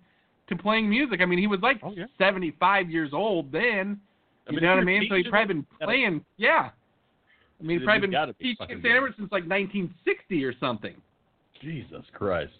to 0.48 0.56
playing 0.56 0.88
music. 0.88 1.20
I 1.20 1.26
mean, 1.26 1.38
he 1.38 1.46
was 1.46 1.60
like 1.62 1.78
Oh, 1.82 1.92
yeah. 1.96 2.06
75 2.18 2.90
years 2.90 3.10
old 3.12 3.52
then. 3.52 4.00
I 4.48 4.50
You 4.50 4.56
mean, 4.56 4.64
know 4.64 4.70
what 4.74 4.80
I 4.80 4.84
mean? 4.84 5.06
So 5.08 5.14
he's 5.16 5.28
probably 5.28 5.54
been 5.54 5.66
gotta- 5.78 5.86
playing. 5.86 6.24
Yeah. 6.36 6.70
I 7.60 7.64
mean, 7.64 7.78
he's 7.78 7.84
probably 7.86 8.08
been 8.08 8.32
be 8.38 8.44
teaching 8.56 8.66
at 8.70 8.82
St. 8.82 9.16
since 9.16 9.30
like 9.30 9.44
1960 9.46 10.44
or 10.44 10.52
something. 10.58 10.94
Jesus 11.60 12.02
Christ. 12.12 12.52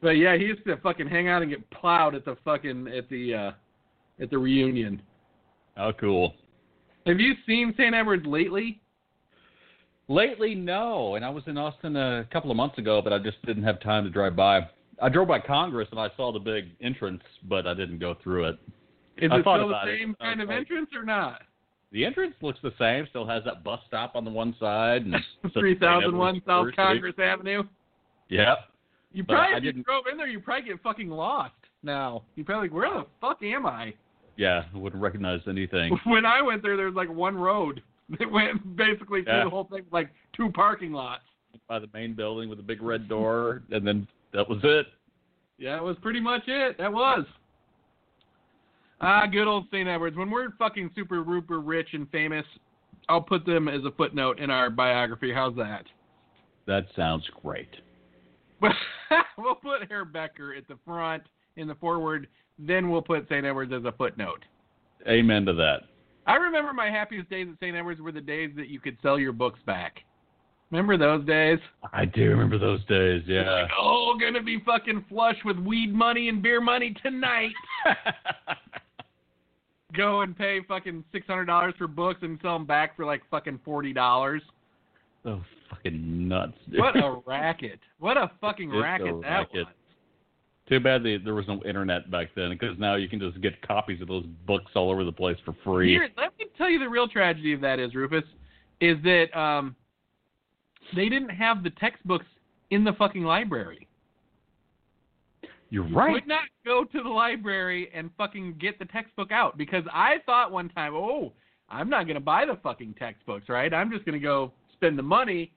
But 0.00 0.10
yeah, 0.10 0.36
he 0.36 0.44
used 0.44 0.64
to 0.66 0.76
fucking 0.76 1.08
hang 1.08 1.26
out 1.28 1.42
and 1.42 1.50
get 1.50 1.68
plowed 1.70 2.14
at 2.14 2.24
the 2.24 2.36
fucking 2.44 2.86
at 2.86 3.08
the 3.08 3.34
uh 3.34 3.50
at 4.22 4.30
the 4.30 4.38
reunion. 4.38 5.02
How 5.76 5.92
cool. 5.92 6.34
Have 7.06 7.20
you 7.20 7.34
seen 7.46 7.72
St. 7.76 7.94
Edwards 7.94 8.26
lately? 8.26 8.80
Lately, 10.08 10.54
no. 10.54 11.16
And 11.16 11.24
I 11.24 11.30
was 11.30 11.44
in 11.46 11.58
Austin 11.58 11.96
a 11.96 12.26
couple 12.32 12.50
of 12.50 12.56
months 12.56 12.78
ago, 12.78 13.00
but 13.02 13.12
I 13.12 13.18
just 13.18 13.44
didn't 13.44 13.64
have 13.64 13.80
time 13.80 14.04
to 14.04 14.10
drive 14.10 14.36
by. 14.36 14.60
I 15.02 15.08
drove 15.08 15.28
by 15.28 15.40
Congress 15.40 15.88
and 15.90 16.00
I 16.00 16.08
saw 16.16 16.32
the 16.32 16.38
big 16.38 16.70
entrance, 16.80 17.22
but 17.48 17.66
I 17.66 17.74
didn't 17.74 17.98
go 17.98 18.16
through 18.22 18.46
it. 18.46 18.58
Is 19.18 19.30
I 19.32 19.36
it 19.38 19.40
still 19.42 19.58
the 19.58 19.64
about 19.66 19.88
it. 19.88 19.98
same 20.00 20.16
kind 20.20 20.40
of 20.40 20.48
like- 20.48 20.58
entrance 20.58 20.90
or 20.94 21.04
not? 21.04 21.42
The 21.92 22.04
entrance 22.04 22.34
looks 22.42 22.58
the 22.62 22.72
same. 22.78 23.06
Still 23.10 23.26
has 23.26 23.44
that 23.44 23.62
bus 23.62 23.80
stop 23.86 24.16
on 24.16 24.24
the 24.24 24.30
one 24.30 24.54
side. 24.58 25.02
And 25.06 25.14
Three 25.54 25.78
thousand 25.78 26.16
one 26.16 26.42
South 26.46 26.66
Congress 26.74 27.14
Avenue. 27.18 27.62
Yep. 28.28 28.58
You 29.12 29.22
But 29.22 29.34
probably 29.34 29.68
if 29.68 29.76
you 29.76 29.82
drove 29.84 30.04
in 30.10 30.18
there, 30.18 30.26
you 30.26 30.40
probably 30.40 30.68
get 30.68 30.82
fucking 30.82 31.08
lost. 31.08 31.54
Now 31.82 32.24
you 32.34 32.44
probably 32.44 32.68
like, 32.68 32.76
where 32.76 32.90
the 32.92 33.06
fuck 33.20 33.42
am 33.42 33.66
I? 33.66 33.94
Yeah. 34.36 34.64
I 34.74 34.78
wouldn't 34.78 35.02
recognize 35.02 35.40
anything. 35.48 35.98
When 36.06 36.24
I 36.26 36.42
went 36.42 36.62
there, 36.62 36.76
there 36.76 36.86
was 36.86 36.94
like 36.94 37.10
one 37.10 37.36
road 37.36 37.82
that 38.18 38.30
went 38.30 38.76
basically 38.76 39.22
through 39.24 39.32
Yeah. 39.32 39.44
the 39.44 39.50
whole 39.50 39.64
thing, 39.64 39.84
like 39.90 40.10
two 40.36 40.50
parking 40.52 40.92
lots. 40.92 41.22
By 41.68 41.78
the 41.78 41.88
main 41.94 42.14
building 42.14 42.48
with 42.50 42.58
a 42.60 42.62
big 42.62 42.82
red 42.82 43.08
door, 43.08 43.62
and 43.70 43.84
then 43.86 44.06
that 44.34 44.46
was 44.48 44.58
it. 44.62 44.86
Yeah, 45.58 45.76
that 45.76 45.82
was 45.82 45.96
pretty 46.02 46.20
much 46.20 46.42
it. 46.46 46.76
That 46.78 46.92
was. 46.92 47.24
Ah, 49.00 49.26
good 49.26 49.46
old 49.48 49.64
St. 49.70 49.88
Edwards. 49.88 50.16
When 50.16 50.30
we're 50.30 50.50
fucking 50.58 50.90
super 50.94 51.22
rooper 51.22 51.60
rich 51.60 51.88
and 51.92 52.08
famous, 52.10 52.44
I'll 53.08 53.20
put 53.22 53.44
them 53.46 53.68
as 53.68 53.84
a 53.84 53.90
footnote 53.92 54.38
in 54.38 54.50
our 54.50 54.70
biography. 54.70 55.32
How's 55.32 55.56
that? 55.56 55.84
That 56.66 56.86
sounds 56.94 57.24
great. 57.42 57.68
we'll 59.38 59.54
put 59.54 59.88
Herr 59.88 60.04
Becker 60.04 60.54
at 60.54 60.66
the 60.68 60.78
front 60.84 61.22
in 61.56 61.68
the 61.68 61.74
forward, 61.76 62.26
then 62.58 62.90
we'll 62.90 63.02
put 63.02 63.24
St. 63.28 63.44
Edwards 63.44 63.72
as 63.72 63.84
a 63.84 63.92
footnote. 63.92 64.44
Amen 65.08 65.44
to 65.46 65.52
that. 65.54 65.82
I 66.26 66.34
remember 66.36 66.72
my 66.72 66.86
happiest 66.90 67.30
days 67.30 67.46
at 67.52 67.58
St. 67.60 67.76
Edwards 67.76 68.00
were 68.00 68.12
the 68.12 68.20
days 68.20 68.50
that 68.56 68.68
you 68.68 68.80
could 68.80 68.96
sell 69.02 69.18
your 69.18 69.32
books 69.32 69.60
back. 69.66 70.00
Remember 70.72 70.96
those 70.98 71.24
days? 71.26 71.60
I 71.92 72.04
do 72.06 72.28
remember 72.30 72.58
those 72.58 72.84
days. 72.86 73.22
Yeah. 73.26 73.48
Like, 73.62 73.70
oh, 73.78 74.16
gonna 74.20 74.42
be 74.42 74.60
fucking 74.66 75.04
flush 75.08 75.36
with 75.44 75.56
weed 75.58 75.94
money 75.94 76.28
and 76.28 76.42
beer 76.42 76.60
money 76.60 76.92
tonight. 77.04 77.52
Go 79.96 80.22
and 80.22 80.36
pay 80.36 80.60
fucking 80.66 81.04
six 81.12 81.26
hundred 81.28 81.44
dollars 81.44 81.74
for 81.78 81.86
books 81.86 82.18
and 82.22 82.38
sell 82.42 82.54
them 82.54 82.66
back 82.66 82.96
for 82.96 83.04
like 83.04 83.22
fucking 83.30 83.60
forty 83.64 83.92
dollars. 83.92 84.42
so 85.22 85.40
fucking 85.70 86.26
nuts. 86.26 86.54
Dude. 86.68 86.80
What 86.80 86.96
a 86.96 87.20
racket! 87.26 87.78
What 88.00 88.16
a 88.16 88.30
fucking 88.40 88.70
It's 88.70 88.76
a 88.76 88.80
racket 88.80 89.20
that 89.22 89.28
racket. 89.28 89.54
was. 89.66 89.74
Too 90.68 90.80
bad 90.80 91.04
they, 91.04 91.16
there 91.18 91.34
was 91.34 91.46
no 91.46 91.62
internet 91.64 92.10
back 92.10 92.28
then, 92.34 92.50
because 92.50 92.76
now 92.78 92.96
you 92.96 93.08
can 93.08 93.20
just 93.20 93.40
get 93.40 93.60
copies 93.62 94.00
of 94.02 94.08
those 94.08 94.26
books 94.46 94.72
all 94.74 94.90
over 94.90 95.04
the 95.04 95.12
place 95.12 95.36
for 95.44 95.54
free. 95.62 95.90
Here, 95.90 96.08
let 96.16 96.36
me 96.38 96.46
tell 96.58 96.68
you 96.68 96.80
the 96.80 96.88
real 96.88 97.06
tragedy 97.06 97.52
of 97.52 97.60
that 97.60 97.78
is 97.78 97.94
Rufus, 97.94 98.24
is 98.80 98.96
that 99.04 99.26
um, 99.38 99.76
they 100.96 101.08
didn't 101.08 101.28
have 101.28 101.62
the 101.62 101.70
textbooks 101.70 102.26
in 102.70 102.82
the 102.82 102.92
fucking 102.94 103.22
library. 103.22 103.86
You're 105.70 105.86
You 105.86 105.96
right. 105.96 106.14
Could 106.14 106.28
not 106.28 106.44
go 106.64 106.84
to 106.84 107.02
the 107.02 107.08
library 107.08 107.88
and 107.94 108.10
fucking 108.18 108.56
get 108.60 108.78
the 108.80 108.86
textbook 108.86 109.30
out 109.30 109.56
because 109.56 109.84
I 109.92 110.16
thought 110.26 110.50
one 110.50 110.68
time, 110.70 110.94
oh, 110.94 111.32
I'm 111.68 111.88
not 111.88 112.08
gonna 112.08 112.20
buy 112.20 112.44
the 112.44 112.56
fucking 112.62 112.94
textbooks, 112.98 113.48
right? 113.48 113.72
I'm 113.72 113.90
just 113.90 114.04
gonna 114.04 114.18
go 114.18 114.52
spend 114.72 114.98
the 114.98 115.02
money, 115.02 115.52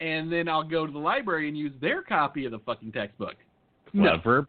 and 0.00 0.32
then 0.32 0.48
I'll 0.48 0.64
go 0.64 0.86
to 0.86 0.92
the 0.92 0.98
library 0.98 1.48
and 1.48 1.56
use 1.56 1.72
their 1.80 2.02
copy 2.02 2.46
of 2.46 2.52
the 2.52 2.60
fucking 2.60 2.92
textbook. 2.92 3.36
No, 3.92 4.10
Clever. 4.10 4.48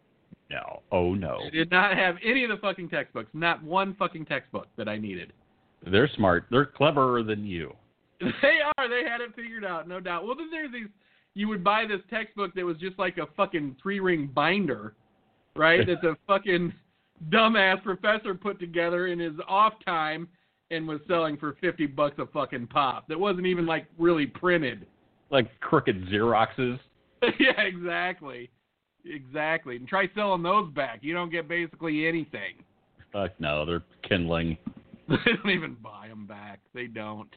No. 0.50 0.82
Oh 0.92 1.14
no. 1.14 1.40
they 1.44 1.50
did 1.52 1.72
not 1.72 1.96
have 1.96 2.16
any 2.24 2.44
of 2.44 2.50
the 2.50 2.58
fucking 2.58 2.90
textbooks. 2.90 3.30
Not 3.34 3.64
one 3.64 3.96
fucking 3.96 4.26
textbook 4.26 4.68
that 4.78 4.88
I 4.88 4.98
needed. 4.98 5.34
They're 5.90 6.10
smart. 6.16 6.46
They're 6.50 6.66
cleverer 6.66 7.24
than 7.24 7.46
you. 7.46 7.74
They 8.42 8.60
are. 8.78 8.90
They 8.90 9.10
had 9.10 9.22
it 9.22 9.34
figured 9.34 9.64
out, 9.64 9.88
no 9.88 10.02
doubt. 10.02 10.26
Well, 10.26 10.36
then 10.36 10.50
there's 10.52 10.72
these. 10.74 10.88
You 11.36 11.48
would 11.48 11.64
buy 11.64 11.86
this 11.88 12.02
textbook 12.10 12.54
that 12.56 12.66
was 12.66 12.76
just 12.78 13.00
like 13.00 13.18
a 13.18 13.28
fucking 13.38 13.78
three 13.82 14.02
ring 14.02 14.30
binder, 14.34 14.94
right? 15.56 15.88
that 15.88 16.02
the 16.02 16.16
fucking 16.28 16.74
dumbass 17.30 17.82
professor 17.82 18.34
put 18.34 18.60
together 18.60 19.08
in 19.08 19.20
his 19.20 19.36
off 19.48 19.74
time 19.86 20.28
and 20.70 20.86
was 20.86 21.00
selling 21.08 21.38
for 21.38 21.56
fifty 21.62 21.86
bucks 21.86 22.16
a 22.20 22.26
fucking 22.26 22.68
pop. 22.68 23.08
That 23.08 23.18
wasn't 23.18 23.46
even 23.46 23.66
like 23.66 23.86
really 23.98 24.26
printed. 24.26 24.86
Like 25.30 25.58
crooked 25.62 26.08
Xeroxes. 26.08 26.78
yeah, 27.40 27.62
exactly, 27.62 28.50
exactly. 29.06 29.76
And 29.76 29.88
try 29.88 30.10
selling 30.16 30.44
those 30.44 30.72
back. 30.72 31.00
You 31.02 31.14
don't 31.14 31.32
get 31.32 31.48
basically 31.48 32.08
anything. 32.08 32.56
Fuck 33.12 33.32
no, 33.40 33.66
they're 33.66 33.84
kindling. 34.08 34.58
They 35.10 35.32
don't 35.42 35.50
even 35.50 35.76
buy 35.82 36.08
them 36.08 36.28
back. 36.28 36.60
They 36.76 36.86
don't. 36.86 37.30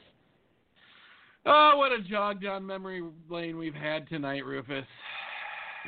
Oh, 1.46 1.72
what 1.76 1.90
a 1.90 2.02
jog 2.02 2.42
down 2.42 2.66
memory 2.66 3.02
lane 3.30 3.56
we've 3.56 3.72
had 3.74 4.06
tonight, 4.10 4.44
Rufus. 4.44 4.84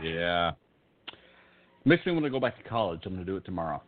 Yeah. 0.02 0.52
Makes 1.84 2.06
me 2.06 2.12
want 2.12 2.24
to 2.24 2.30
go 2.30 2.40
back 2.40 2.56
to 2.56 2.66
college. 2.66 3.02
I'm 3.04 3.12
going 3.12 3.26
to 3.26 3.30
do 3.30 3.36
it 3.36 3.44
tomorrow. 3.44 3.82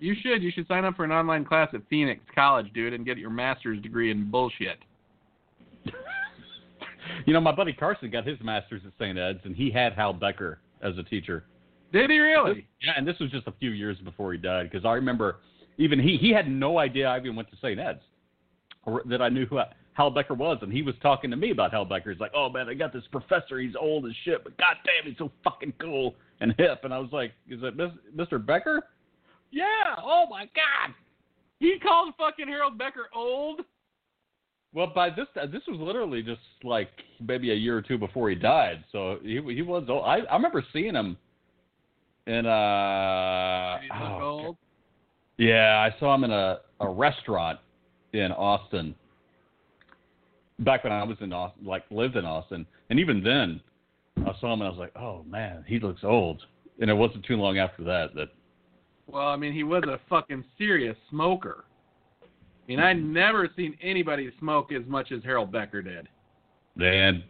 You 0.00 0.14
should. 0.22 0.42
You 0.42 0.50
should 0.50 0.66
sign 0.66 0.86
up 0.86 0.96
for 0.96 1.04
an 1.04 1.12
online 1.12 1.44
class 1.44 1.68
at 1.74 1.82
Phoenix 1.90 2.22
College, 2.34 2.72
dude, 2.72 2.94
and 2.94 3.04
get 3.04 3.18
your 3.18 3.28
master's 3.28 3.80
degree 3.82 4.10
in 4.10 4.30
bullshit. 4.30 4.78
You 7.26 7.32
know, 7.32 7.40
my 7.40 7.52
buddy 7.52 7.72
Carson 7.72 8.10
got 8.10 8.26
his 8.26 8.38
master's 8.42 8.82
at 8.86 8.92
St. 8.98 9.18
Ed's, 9.18 9.40
and 9.44 9.54
he 9.54 9.70
had 9.70 9.92
Hal 9.92 10.12
Becker 10.12 10.60
as 10.82 10.96
a 10.98 11.02
teacher. 11.02 11.44
Did 11.92 12.10
he 12.10 12.18
really? 12.18 12.66
Yeah, 12.80 12.92
and 12.96 13.06
this 13.06 13.18
was 13.20 13.30
just 13.30 13.46
a 13.46 13.52
few 13.60 13.70
years 13.70 13.98
before 13.98 14.32
he 14.32 14.38
died, 14.38 14.70
because 14.70 14.84
I 14.84 14.92
remember 14.92 15.38
even 15.78 15.98
he 15.98 16.16
he 16.16 16.32
had 16.32 16.50
no 16.50 16.78
idea 16.78 17.08
I 17.08 17.18
even 17.18 17.36
went 17.36 17.50
to 17.50 17.56
St. 17.56 17.78
Ed's, 17.78 18.00
or 18.84 19.02
that 19.06 19.20
I 19.20 19.28
knew 19.28 19.46
who 19.46 19.58
uh, 19.58 19.66
Hal 19.94 20.10
Becker 20.10 20.34
was, 20.34 20.58
and 20.62 20.72
he 20.72 20.82
was 20.82 20.94
talking 21.02 21.30
to 21.30 21.36
me 21.36 21.50
about 21.50 21.70
Hal 21.70 21.84
Becker. 21.84 22.10
He's 22.10 22.20
like, 22.20 22.32
"Oh 22.34 22.48
man, 22.48 22.68
I 22.68 22.74
got 22.74 22.92
this 22.92 23.04
professor. 23.10 23.58
He's 23.58 23.74
old 23.78 24.06
as 24.06 24.12
shit, 24.24 24.42
but 24.42 24.56
goddamn, 24.56 25.04
he's 25.04 25.18
so 25.18 25.30
fucking 25.44 25.74
cool 25.78 26.14
and 26.40 26.54
hip." 26.58 26.80
And 26.84 26.94
I 26.94 26.98
was 26.98 27.10
like, 27.12 27.32
"Is 27.48 27.60
it 27.62 27.76
Mr. 28.16 28.44
Becker?" 28.44 28.82
Yeah. 29.50 29.96
Oh 30.02 30.26
my 30.30 30.44
God. 30.56 30.94
He 31.58 31.78
called 31.78 32.14
fucking 32.18 32.48
Harold 32.48 32.78
Becker 32.78 33.08
old. 33.14 33.60
Well, 34.74 34.90
by 34.94 35.10
this 35.10 35.26
this 35.34 35.62
was 35.68 35.78
literally 35.78 36.22
just 36.22 36.40
like 36.64 36.88
maybe 37.20 37.52
a 37.52 37.54
year 37.54 37.76
or 37.76 37.82
two 37.82 37.98
before 37.98 38.30
he 38.30 38.34
died. 38.34 38.84
So 38.90 39.18
he 39.22 39.40
he 39.54 39.62
was 39.62 39.84
old. 39.88 40.04
I 40.04 40.20
I 40.30 40.36
remember 40.36 40.64
seeing 40.72 40.94
him 40.94 41.16
in 42.26 42.46
uh 42.46 43.78
Did 43.80 43.92
he 43.92 43.98
look 43.98 44.22
oh, 44.22 44.56
yeah, 45.36 45.76
I 45.78 45.98
saw 45.98 46.14
him 46.14 46.24
in 46.24 46.30
a 46.30 46.60
a 46.80 46.88
restaurant 46.88 47.58
in 48.12 48.32
Austin. 48.32 48.94
Back 50.60 50.84
when 50.84 50.92
I 50.92 51.02
was 51.02 51.16
in 51.20 51.32
Austin, 51.32 51.66
like 51.66 51.84
lived 51.90 52.16
in 52.16 52.24
Austin, 52.24 52.66
and 52.88 52.98
even 52.98 53.22
then, 53.22 53.60
I 54.26 54.32
saw 54.40 54.52
him 54.52 54.60
and 54.60 54.64
I 54.64 54.70
was 54.70 54.78
like, 54.78 54.96
"Oh 54.96 55.22
man, 55.24 55.64
he 55.66 55.78
looks 55.80 56.02
old." 56.04 56.42
And 56.80 56.90
it 56.90 56.94
wasn't 56.94 57.24
too 57.26 57.36
long 57.36 57.58
after 57.58 57.84
that 57.84 58.14
that 58.14 58.28
Well, 59.06 59.28
I 59.28 59.36
mean, 59.36 59.52
he 59.52 59.64
was 59.64 59.82
a 59.86 60.00
fucking 60.08 60.44
serious 60.56 60.96
smoker. 61.10 61.64
I 62.64 62.68
mean, 62.68 62.80
I 62.80 62.92
never 62.92 63.48
seen 63.56 63.76
anybody 63.82 64.30
smoke 64.38 64.72
as 64.72 64.82
much 64.86 65.10
as 65.12 65.22
Harold 65.24 65.50
Becker 65.52 65.82
did. 65.82 66.08
man 66.76 67.22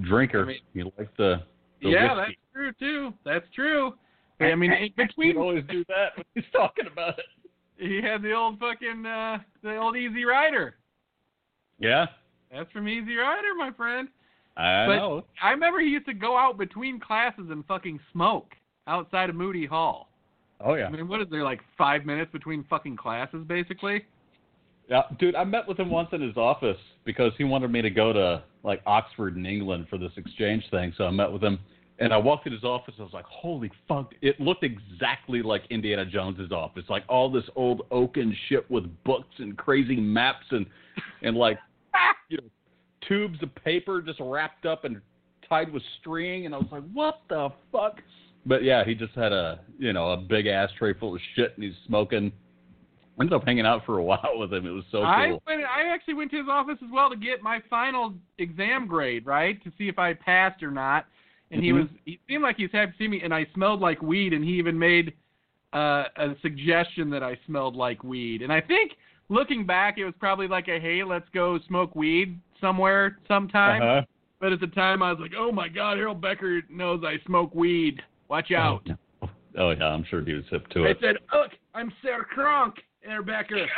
drinker. 0.00 0.42
I 0.42 0.46
mean- 0.46 0.60
he 0.74 0.82
liked 0.82 1.16
the, 1.18 1.42
the 1.82 1.90
yeah, 1.90 2.14
whiskey. 2.14 2.38
that's 2.38 2.52
true 2.54 2.72
too. 2.78 3.14
That's 3.24 3.44
true. 3.54 3.94
I 4.40 4.54
mean, 4.56 4.72
in 4.72 4.82
He'd 4.84 4.96
between 4.96 5.36
always 5.36 5.62
do 5.70 5.84
that 5.88 6.16
when 6.16 6.24
he's 6.34 6.44
talking 6.52 6.86
about 6.90 7.18
it. 7.18 7.26
he 7.76 8.00
had 8.02 8.22
the 8.22 8.32
old 8.32 8.58
fucking 8.58 9.04
uh 9.06 9.38
the 9.62 9.76
old 9.76 9.96
Easy 9.96 10.24
Rider. 10.24 10.76
Yeah, 11.78 12.06
That's 12.50 12.70
from 12.72 12.88
Easy 12.88 13.14
Rider, 13.16 13.54
my 13.56 13.70
friend. 13.72 14.08
I 14.56 14.86
But- 14.86 14.96
know. 14.96 15.24
I 15.42 15.50
remember 15.50 15.80
he 15.80 15.88
used 15.88 16.06
to 16.06 16.14
go 16.14 16.36
out 16.36 16.58
between 16.58 16.98
classes 16.98 17.50
and 17.50 17.64
fucking 17.66 18.00
smoke 18.12 18.54
outside 18.86 19.30
of 19.30 19.36
Moody 19.36 19.66
Hall. 19.66 20.08
Oh 20.60 20.74
yeah. 20.74 20.86
I 20.86 20.90
mean, 20.90 21.08
what 21.08 21.20
is 21.20 21.28
there 21.30 21.42
like 21.44 21.60
five 21.76 22.04
minutes 22.04 22.30
between 22.32 22.64
fucking 22.64 22.96
classes, 22.96 23.44
basically? 23.46 24.04
Yeah, 24.88 25.02
dude, 25.18 25.34
I 25.34 25.44
met 25.44 25.66
with 25.66 25.78
him 25.78 25.90
once 25.90 26.08
in 26.12 26.20
his 26.20 26.36
office 26.36 26.76
because 27.04 27.32
he 27.38 27.44
wanted 27.44 27.70
me 27.70 27.82
to 27.82 27.90
go 27.90 28.12
to 28.12 28.42
like 28.62 28.82
Oxford 28.86 29.36
in 29.36 29.46
England 29.46 29.86
for 29.88 29.98
this 29.98 30.12
exchange 30.16 30.64
thing. 30.70 30.92
So 30.96 31.04
I 31.04 31.10
met 31.10 31.30
with 31.30 31.42
him, 31.42 31.58
and 31.98 32.12
I 32.12 32.16
walked 32.16 32.46
in 32.46 32.52
his 32.52 32.64
office. 32.64 32.94
I 32.98 33.02
was 33.02 33.12
like, 33.12 33.24
"Holy 33.24 33.70
fuck!" 33.88 34.12
It 34.22 34.40
looked 34.40 34.64
exactly 34.64 35.42
like 35.42 35.64
Indiana 35.70 36.04
Jones's 36.04 36.52
office, 36.52 36.84
like 36.88 37.04
all 37.08 37.30
this 37.30 37.44
old 37.56 37.86
oaken 37.90 38.36
shit 38.48 38.68
with 38.70 38.84
books 39.04 39.34
and 39.38 39.56
crazy 39.56 39.96
maps 39.96 40.46
and 40.50 40.66
and 41.22 41.36
like 41.36 41.58
you 42.28 42.38
know 42.38 42.44
tubes 43.08 43.42
of 43.42 43.54
paper 43.56 44.02
just 44.02 44.20
wrapped 44.20 44.66
up 44.66 44.84
and 44.84 45.00
tied 45.48 45.72
with 45.72 45.82
string. 46.00 46.46
And 46.46 46.54
I 46.54 46.58
was 46.58 46.68
like, 46.70 46.84
"What 46.92 47.20
the 47.28 47.50
fuck?" 47.70 48.00
But 48.44 48.64
yeah, 48.64 48.84
he 48.84 48.94
just 48.94 49.14
had 49.14 49.32
a 49.32 49.60
you 49.78 49.92
know 49.92 50.12
a 50.12 50.16
big 50.16 50.46
ashtray 50.46 50.94
full 50.94 51.14
of 51.14 51.20
shit, 51.34 51.52
and 51.54 51.64
he's 51.64 51.76
smoking. 51.86 52.32
Ended 53.20 53.34
up 53.34 53.44
hanging 53.44 53.66
out 53.66 53.84
for 53.84 53.98
a 53.98 54.02
while 54.10 54.32
with 54.36 54.52
him. 54.52 54.66
It 54.66 54.70
was 54.70 54.84
so 54.90 54.98
cool. 54.98 55.06
I 55.06 55.26
went, 55.46 55.64
I 55.64 55.88
actually 55.92 56.14
went 56.14 56.30
to 56.32 56.38
his 56.38 56.46
office 56.48 56.78
as 56.82 56.90
well 56.92 57.10
to 57.10 57.16
get 57.16 57.42
my 57.42 57.60
final 57.68 58.14
exam 58.38 58.86
grade, 58.86 59.26
right, 59.26 59.62
to 59.64 59.72
see 59.76 59.88
if 59.88 59.98
I 59.98 60.14
passed 60.14 60.62
or 60.62 60.70
not. 60.70 61.06
And 61.50 61.62
he 61.62 61.70
Mhm. 61.70 61.80
was 61.80 61.88
he 62.06 62.18
seemed 62.26 62.42
like 62.42 62.56
he 62.56 62.62
was 62.62 62.72
happy 62.72 62.92
to 62.92 62.98
see 62.98 63.08
me, 63.08 63.20
and 63.22 63.34
I 63.34 63.44
smelled 63.54 63.80
like 63.80 64.00
weed, 64.02 64.32
and 64.32 64.42
he 64.44 64.52
even 64.52 64.78
made 64.78 65.12
uh, 65.74 66.04
a 66.16 66.36
suggestion 66.42 67.08
that 67.10 67.22
I 67.22 67.38
smelled 67.46 67.76
like 67.76 68.04
weed. 68.04 68.42
And 68.42 68.52
I 68.52 68.60
think 68.60 68.96
looking 69.28 69.64
back, 69.64 69.96
it 69.98 70.04
was 70.04 70.14
probably 70.18 70.46
like 70.48 70.68
a 70.68 70.78
hey, 70.78 71.02
let's 71.02 71.28
go 71.30 71.58
smoke 71.66 71.94
weed 71.94 72.38
somewhere 72.60 73.18
sometime. 73.28 73.82
Uh-huh. 73.82 74.02
But 74.40 74.52
at 74.52 74.60
the 74.60 74.66
time, 74.68 75.02
I 75.02 75.12
was 75.12 75.20
like, 75.20 75.32
oh 75.36 75.52
my 75.52 75.68
god, 75.68 75.98
Harold 75.98 76.20
Becker 76.20 76.62
knows 76.68 77.04
I 77.04 77.18
smoke 77.26 77.54
weed. 77.54 78.02
Watch 78.28 78.50
out. 78.50 78.86
Oh, 79.22 79.30
oh 79.56 79.70
yeah, 79.70 79.84
I'm 79.84 80.04
sure 80.04 80.24
he 80.24 80.32
was 80.32 80.44
hip 80.50 80.66
to 80.68 80.84
it. 80.84 80.96
I 80.96 81.00
said, 81.00 81.16
look, 81.32 81.52
I'm 81.74 81.92
Sir 82.02 82.24
Kronk, 82.24 82.74
Herr 83.04 83.22
Becker. 83.22 83.66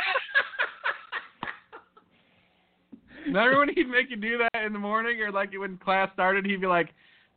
Remember 3.25 3.59
when 3.59 3.69
he'd 3.69 3.89
make 3.89 4.09
you 4.09 4.17
do 4.17 4.37
that 4.37 4.63
in 4.63 4.73
the 4.73 4.79
morning, 4.79 5.19
or 5.21 5.31
like 5.31 5.51
when 5.57 5.77
class 5.77 6.09
started, 6.13 6.45
he'd 6.45 6.61
be 6.61 6.67
like, 6.67 6.89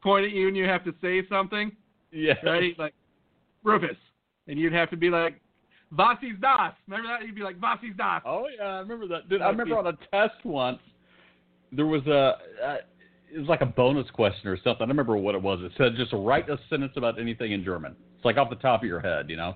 point 0.03 0.27
at 0.27 0.33
you 0.33 0.48
and 0.48 0.57
you 0.57 0.64
have 0.64 0.85
to 0.85 0.94
say 1.01 1.27
something, 1.29 1.72
Yeah. 2.12 2.35
right? 2.44 2.79
Like, 2.79 2.94
Rufus, 3.62 3.96
and 4.46 4.59
you'd 4.59 4.72
have 4.72 4.90
to 4.90 4.96
be 4.96 5.09
like, 5.11 5.40
Was 5.96 6.18
ist 6.22 6.40
das? 6.40 6.74
Remember 6.87 7.09
that? 7.09 7.27
You'd 7.27 7.35
be 7.35 7.42
like, 7.42 7.61
Was 7.61 7.79
ist 7.83 7.96
das? 7.96 8.22
Oh 8.27 8.46
yeah, 8.55 8.64
I 8.64 8.79
remember 8.81 9.07
that. 9.09 9.29
Dude, 9.29 9.40
I 9.40 9.48
remember 9.48 9.79
on 9.79 9.87
a 9.87 9.96
test 10.11 10.44
once 10.44 10.79
there 11.72 11.87
was 11.87 12.07
a 12.07 12.37
uh, 12.64 12.77
it 13.35 13.38
was 13.38 13.48
like 13.48 13.61
a 13.62 13.66
bonus 13.66 14.09
question 14.11 14.48
or 14.48 14.57
something. 14.57 14.77
I 14.77 14.87
don't 14.87 14.88
remember 14.90 15.16
what 15.16 15.35
it 15.35 15.42
was. 15.42 15.61
It 15.62 15.72
said 15.77 15.96
just 15.96 16.12
write 16.12 16.48
a 16.48 16.59
sentence 16.70 16.92
about 16.96 17.18
anything 17.18 17.53
in 17.53 17.64
German. 17.64 17.94
It's 18.16 18.24
like 18.24 18.37
off 18.37 18.51
the 18.51 18.57
top 18.57 18.83
of 18.83 18.88
your 18.88 19.01
head, 19.01 19.29
you 19.31 19.37
know. 19.37 19.55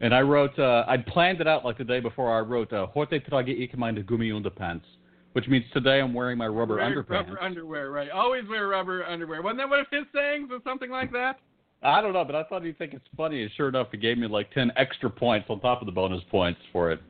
And 0.00 0.14
I 0.14 0.20
wrote 0.20 0.58
uh 0.58 0.84
I'd 0.88 1.06
planned 1.06 1.40
it 1.40 1.46
out 1.46 1.64
like 1.64 1.78
the 1.78 1.84
day 1.84 2.00
before. 2.00 2.34
I 2.34 2.40
wrote 2.40 2.72
uh, 2.72 2.86
Heute 2.94 3.20
trage 3.28 3.48
ich 3.48 3.76
meine 3.76 4.02
Gummiunterpants, 4.02 4.84
which 5.32 5.46
means 5.46 5.64
today 5.72 6.00
I'm 6.00 6.14
wearing 6.14 6.38
my 6.38 6.48
rubber 6.48 6.76
Wear 6.76 6.90
underpants. 6.90 7.28
Rubber 7.28 7.42
underwear, 7.42 7.90
right? 7.90 8.10
Always 8.10 8.44
wear 8.48 8.68
rubber 8.68 9.04
underwear. 9.04 9.42
Wasn't 9.42 9.58
that 9.58 9.68
one 9.68 9.80
of 9.80 9.86
his 9.90 10.04
sayings 10.14 10.48
or 10.50 10.58
something 10.64 10.90
like 10.90 11.12
that? 11.12 11.38
I 11.82 12.00
don't 12.02 12.12
know, 12.12 12.24
but 12.24 12.34
I 12.34 12.44
thought 12.44 12.62
he'd 12.62 12.76
think 12.76 12.92
it's 12.92 13.06
funny, 13.16 13.40
and 13.42 13.50
sure 13.56 13.68
enough, 13.68 13.88
he 13.90 13.96
gave 13.96 14.18
me 14.18 14.26
like 14.26 14.50
ten 14.52 14.70
extra 14.76 15.08
points 15.08 15.46
on 15.48 15.60
top 15.60 15.80
of 15.80 15.86
the 15.86 15.92
bonus 15.92 16.22
points 16.30 16.60
for 16.72 16.90
it. 16.92 17.00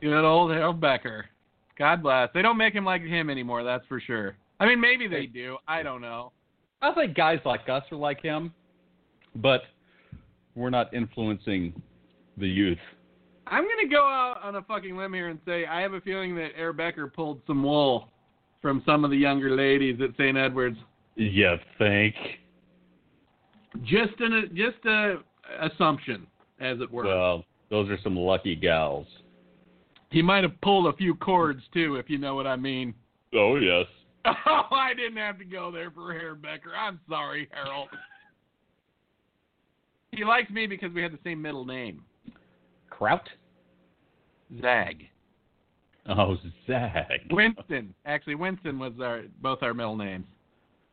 Good 0.00 0.24
old 0.24 0.50
Harold 0.50 0.80
Becker. 0.80 1.26
God 1.78 2.02
bless. 2.02 2.28
They 2.34 2.42
don't 2.42 2.56
make 2.56 2.74
him 2.74 2.84
like 2.84 3.02
him 3.02 3.30
anymore, 3.30 3.62
that's 3.64 3.86
for 3.86 4.00
sure. 4.00 4.36
I 4.60 4.66
mean, 4.66 4.80
maybe 4.80 5.08
they 5.08 5.26
do. 5.26 5.58
I 5.66 5.82
don't 5.82 6.00
know. 6.00 6.32
I 6.82 6.92
think 6.92 7.16
guys 7.16 7.38
like 7.44 7.68
us 7.68 7.82
are 7.90 7.96
like 7.96 8.20
him, 8.20 8.52
but 9.36 9.62
we're 10.54 10.70
not 10.70 10.92
influencing 10.94 11.80
the 12.38 12.48
youth. 12.48 12.78
I'm 13.46 13.64
gonna 13.64 13.88
go 13.90 14.02
out 14.04 14.40
on 14.42 14.56
a 14.56 14.62
fucking 14.62 14.96
limb 14.96 15.12
here 15.12 15.28
and 15.28 15.38
say 15.46 15.66
I 15.66 15.80
have 15.82 15.92
a 15.92 16.00
feeling 16.00 16.34
that 16.36 16.52
Herr 16.56 16.72
Becker 16.72 17.06
pulled 17.08 17.40
some 17.46 17.62
wool 17.62 18.08
from 18.62 18.82
some 18.86 19.04
of 19.04 19.10
the 19.10 19.16
younger 19.16 19.54
ladies 19.54 20.00
at 20.00 20.10
St. 20.16 20.36
Edwards. 20.36 20.78
You 21.16 21.56
think? 21.78 22.14
Just 23.84 24.18
an 24.20 24.50
just 24.54 24.84
a 24.86 25.16
assumption, 25.60 26.26
as 26.60 26.80
it 26.80 26.90
were. 26.90 27.04
Well, 27.04 27.44
those 27.70 27.88
are 27.90 27.98
some 28.02 28.16
lucky 28.16 28.54
gals. 28.56 29.06
he 30.10 30.22
might 30.22 30.44
have 30.44 30.58
pulled 30.62 30.86
a 30.86 30.96
few 30.96 31.14
cords 31.14 31.60
too, 31.72 31.96
if 31.96 32.08
you 32.08 32.16
know 32.18 32.34
what 32.34 32.46
I 32.46 32.56
mean. 32.56 32.94
Oh 33.34 33.56
yes. 33.56 33.86
Oh, 34.46 34.62
I 34.70 34.94
didn't 34.94 35.18
have 35.18 35.38
to 35.38 35.44
go 35.44 35.70
there 35.70 35.90
for 35.90 36.12
Harold 36.14 36.40
Becker. 36.40 36.70
I'm 36.74 36.98
sorry, 37.10 37.46
Harold. 37.52 37.88
he 40.12 40.24
likes 40.24 40.50
me 40.50 40.66
because 40.66 40.92
we 40.94 41.02
had 41.02 41.12
the 41.12 41.18
same 41.22 41.42
middle 41.42 41.66
name, 41.66 42.02
Kraut? 42.98 43.28
Zag. 44.60 45.04
Oh, 46.08 46.36
Zag. 46.66 47.20
Winston. 47.30 47.94
Actually, 48.06 48.34
Winston 48.36 48.78
was 48.78 48.92
our 49.00 49.22
both 49.42 49.62
our 49.62 49.74
middle 49.74 49.96
names. 49.96 50.26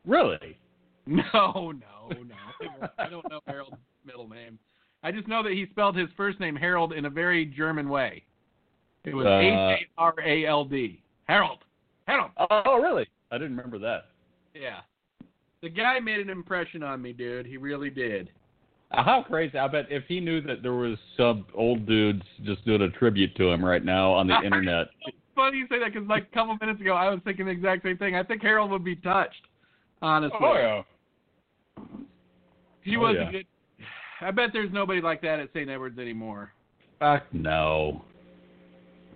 Really? 0.06 0.58
No, 1.08 1.72
no, 1.74 2.10
no. 2.12 2.88
I 3.00 3.10
don't 3.10 3.28
know 3.28 3.40
Harold's 3.48 3.76
middle 4.06 4.30
name. 4.30 4.60
I 5.02 5.12
just 5.12 5.28
know 5.28 5.42
that 5.42 5.52
he 5.54 5.66
spelled 5.72 5.98
his 5.98 6.08
first 6.16 6.40
name 6.40 6.56
Harold 6.56 6.94
in 6.94 7.06
a 7.06 7.10
very 7.10 7.44
German 7.44 7.90
way. 7.90 8.24
It 9.04 9.16
was 9.16 9.26
Uh, 9.26 9.40
H 9.40 9.88
A 9.98 10.02
R 10.02 10.14
A 10.24 10.46
L 10.46 10.64
D. 10.64 11.02
Harold. 11.28 11.64
Harold. 12.08 12.30
Oh, 12.38 12.80
really? 12.80 13.08
I 13.32 13.40
didn't 13.40 13.58
remember 13.58 13.80
that. 13.80 14.10
Yeah. 14.54 14.82
The 15.64 15.70
guy 15.70 16.00
made 16.00 16.20
an 16.20 16.30
impression 16.30 16.84
on 16.84 17.02
me, 17.02 17.14
dude. 17.14 17.48
He 17.48 17.58
really 17.58 17.90
did. 17.90 18.30
Uh, 18.94 19.04
How 19.04 19.24
crazy! 19.24 19.58
I 19.58 19.68
bet 19.68 19.88
if 19.90 20.04
he 20.08 20.20
knew 20.20 20.42
that 20.42 20.62
there 20.62 20.74
was 20.74 20.98
some 21.18 21.46
old 21.56 21.86
dudes 21.86 22.24
just 22.44 22.66
doing 22.66 22.82
a 22.82 22.90
tribute 22.90 23.36
to 23.38 23.50
him 23.50 23.64
right 23.64 23.84
now 23.84 24.12
on 24.12 24.28
the 24.28 24.36
internet. 24.46 24.88
It's 25.08 25.16
funny 25.36 25.58
you 25.58 25.68
say 25.70 25.80
that 25.80 25.94
because 25.94 26.08
like 26.08 26.24
a 26.32 26.34
couple 26.34 26.58
minutes 26.60 26.82
ago 26.82 26.94
I 26.94 27.10
was 27.10 27.20
thinking 27.24 27.46
the 27.46 27.52
exact 27.52 27.84
same 27.84 27.98
thing. 27.98 28.16
I 28.16 28.24
think 28.24 28.42
Harold 28.42 28.72
would 28.72 28.84
be 28.84 28.96
touched. 28.98 29.48
Honestly. 30.02 30.38
Oh 30.42 30.54
yeah. 30.54 31.84
He 32.84 32.98
Oh, 32.98 33.02
was 33.02 33.16
yeah. 33.20 33.30
a 33.30 33.32
good. 33.32 33.46
I 34.22 34.32
bet 34.32 34.50
there's 34.54 34.72
nobody 34.72 35.02
like 35.02 35.22
that 35.22 35.40
at 35.40 35.50
St. 35.54 35.70
Edwards 35.70 35.98
anymore. 36.00 36.52
Fuck 37.00 37.24
no. 37.34 38.04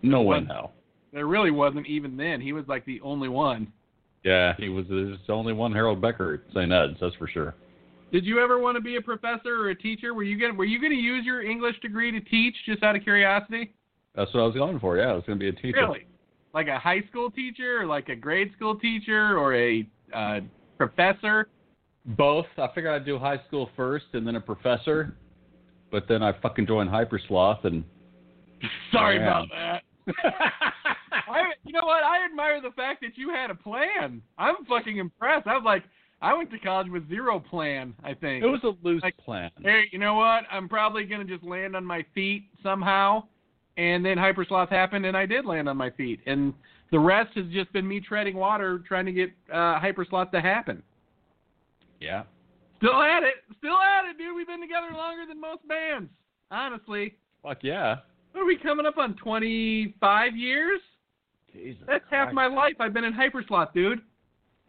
No 0.02 0.22
one 0.22 0.48
no. 0.48 0.72
There 1.14 1.28
really 1.28 1.52
wasn't 1.52 1.88
even 1.88 2.18
then. 2.18 2.42
He 2.42 2.54
was 2.54 2.66
like 2.68 2.86
the 2.86 3.02
only 3.02 3.30
one. 3.30 3.72
Yeah, 4.24 4.54
he 4.58 4.70
was 4.70 4.86
there's 4.90 5.18
only 5.30 5.54
one 5.54 5.72
Harold 5.72 6.02
Becker 6.02 6.36
at 6.36 6.54
St. 6.54 6.72
Ed's, 6.72 6.98
that's 7.00 7.16
for 7.16 7.28
sure. 7.28 7.54
Did 8.16 8.26
you 8.26 8.40
ever 8.40 8.58
want 8.58 8.78
to 8.78 8.82
be 8.82 8.96
a 8.96 9.02
professor 9.02 9.60
or 9.60 9.72
a 9.72 9.76
teacher? 9.76 10.14
Were 10.14 10.24
you 10.24 10.40
going 10.40 10.56
were 10.56 10.64
you 10.64 10.80
going 10.80 10.94
to 10.94 10.98
use 10.98 11.26
your 11.26 11.42
English 11.42 11.78
degree 11.82 12.14
to 12.14 12.22
teach 12.22 12.56
just 12.66 12.82
out 12.82 12.96
of 12.96 13.04
curiosity? 13.04 13.74
That's 14.16 14.34
what 14.34 14.40
I 14.40 14.46
was 14.46 14.56
going 14.56 14.80
for. 14.80 14.96
Yeah, 14.96 15.08
I 15.08 15.14
was 15.16 15.26
going 15.28 15.38
to 15.38 15.44
be 15.44 15.50
a 15.50 15.62
teacher. 15.62 15.82
Really? 15.82 16.08
Like 16.54 16.70
a 16.70 16.80
high 16.80 17.02
school 17.10 17.30
teacher 17.30 17.82
or 17.82 17.86
like 17.86 18.08
a 18.08 18.16
grade 18.16 18.54
school 18.56 18.80
teacher 18.80 19.38
or 19.38 19.54
a 19.54 19.86
uh, 20.14 20.40
professor? 20.78 21.50
Both. 22.06 22.46
I 22.58 22.70
figured 22.74 22.94
I'd 22.94 23.06
do 23.06 23.20
high 23.20 23.42
school 23.50 23.70
first 23.76 24.06
and 24.14 24.26
then 24.26 24.38
a 24.38 24.40
professor, 24.40 25.18
but 25.92 26.08
then 26.08 26.24
I 26.24 26.40
fucking 26.40 26.68
joined 26.68 26.90
Hypersloth 26.90 27.66
and. 27.66 27.84
Sorry 28.94 29.18
about 29.18 29.50
that. 29.50 29.84
I, 31.28 31.52
you 31.66 31.74
know 31.74 31.84
what? 31.84 32.06
I 32.06 32.24
admire 32.24 32.62
the 32.62 32.72
fact 32.78 33.02
that 33.02 33.18
you 33.18 33.32
had 33.32 33.50
a 33.50 33.56
plan. 33.56 34.22
I'm 34.38 34.64
fucking 34.70 35.00
impressed. 35.00 35.48
I 35.48 35.56
was 35.56 35.64
like, 35.66 35.84
I 36.26 36.34
went 36.34 36.50
to 36.52 36.60
college 36.60 36.90
with 36.90 37.08
zero 37.08 37.40
plan. 37.40 37.94
I 38.04 38.14
think. 38.14 38.44
It 38.44 38.48
was 38.48 38.64
a 38.64 38.74
loose 38.86 39.04
Like- 39.04 39.18
plan. 39.18 39.52
hey, 39.62 39.84
you 39.92 40.00
know 40.00 40.16
what? 40.16 40.46
I'm 40.52 40.68
probably 40.68 41.06
gonna 41.06 41.24
just 41.26 41.44
land 41.44 41.76
on 41.76 41.86
my 41.86 42.04
feet 42.16 42.46
somehow, 42.64 43.24
and 43.78 44.04
then 44.04 44.18
hypersloth 44.18 44.70
happened, 44.70 45.06
and 45.06 45.16
I 45.16 45.26
did 45.26 45.46
land 45.46 45.70
on 45.70 45.78
my 45.78 45.90
feet, 45.92 46.20
and 46.26 46.54
the 46.92 47.00
rest 47.00 47.36
has 47.36 47.46
just 47.48 47.72
been 47.74 47.88
me 47.88 48.00
treading 48.00 48.36
water 48.36 48.80
trying 48.80 49.06
to 49.06 49.12
get 49.12 49.32
uh, 49.54 49.80
hypersloth 49.80 50.32
to 50.32 50.42
happen. 50.42 50.82
Yeah. 52.00 52.24
Still 52.78 53.02
at 53.02 53.24
it, 53.24 53.36
still 53.58 53.78
at 53.78 54.06
it, 54.06 54.18
dude. 54.18 54.36
We've 54.36 54.48
been 54.48 54.62
together 54.62 54.90
longer 54.94 55.26
than 55.28 55.40
most 55.40 55.68
bands. 55.68 56.10
Honestly, 56.52 57.16
Fuck 57.42 57.60
yeah. 57.64 57.98
what 58.32 58.42
are 58.42 58.46
we 58.46 58.58
coming 58.58 58.86
up 58.86 58.98
on? 58.98 59.16
25 59.16 60.36
years? 60.36 60.82
Jesus. 61.54 61.82
That's 61.88 62.04
half 62.10 62.34
my 62.34 62.48
life. 62.48 62.74
I've 62.80 62.94
been 62.94 63.04
in 63.06 63.14
hypersloth, 63.14 63.74
dude. 63.74 64.02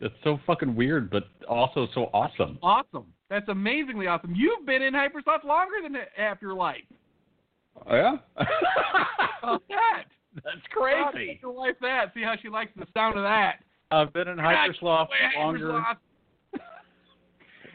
It's 0.01 0.15
so 0.25 0.39
fucking 0.47 0.75
weird, 0.75 1.11
but 1.11 1.25
also 1.49 1.89
so 1.95 2.11
awesome. 2.13 2.59
Awesome. 2.63 3.07
That's 3.31 3.49
amazingly 3.49 4.07
awesome. 4.07 4.35
You've 4.35 4.67
been 4.67 4.83
in 4.83 4.93
hypersloth 4.93 5.43
longer 5.45 5.77
than 5.83 5.97
half 6.17 6.41
your 6.43 6.55
life. 6.55 6.85
Oh, 7.89 7.95
yeah? 7.95 8.17
Oh, 9.43 9.59
that. 9.69 10.07
That's 10.35 10.67
crazy. 10.73 11.27
get 11.35 11.43
your 11.43 11.53
wife 11.53 11.77
that. 11.81 12.13
See 12.15 12.23
how 12.23 12.35
she 12.43 12.49
likes 12.49 12.73
the 12.75 12.87
sound 12.93 13.17
of 13.17 13.23
that. 13.23 13.63
I've 13.93 14.13
been 14.13 14.27
in 14.27 14.39
Hypersloth 14.39 15.09
Wait, 15.09 15.39
longer. 15.39 15.73
Hypersloth. 15.73 15.99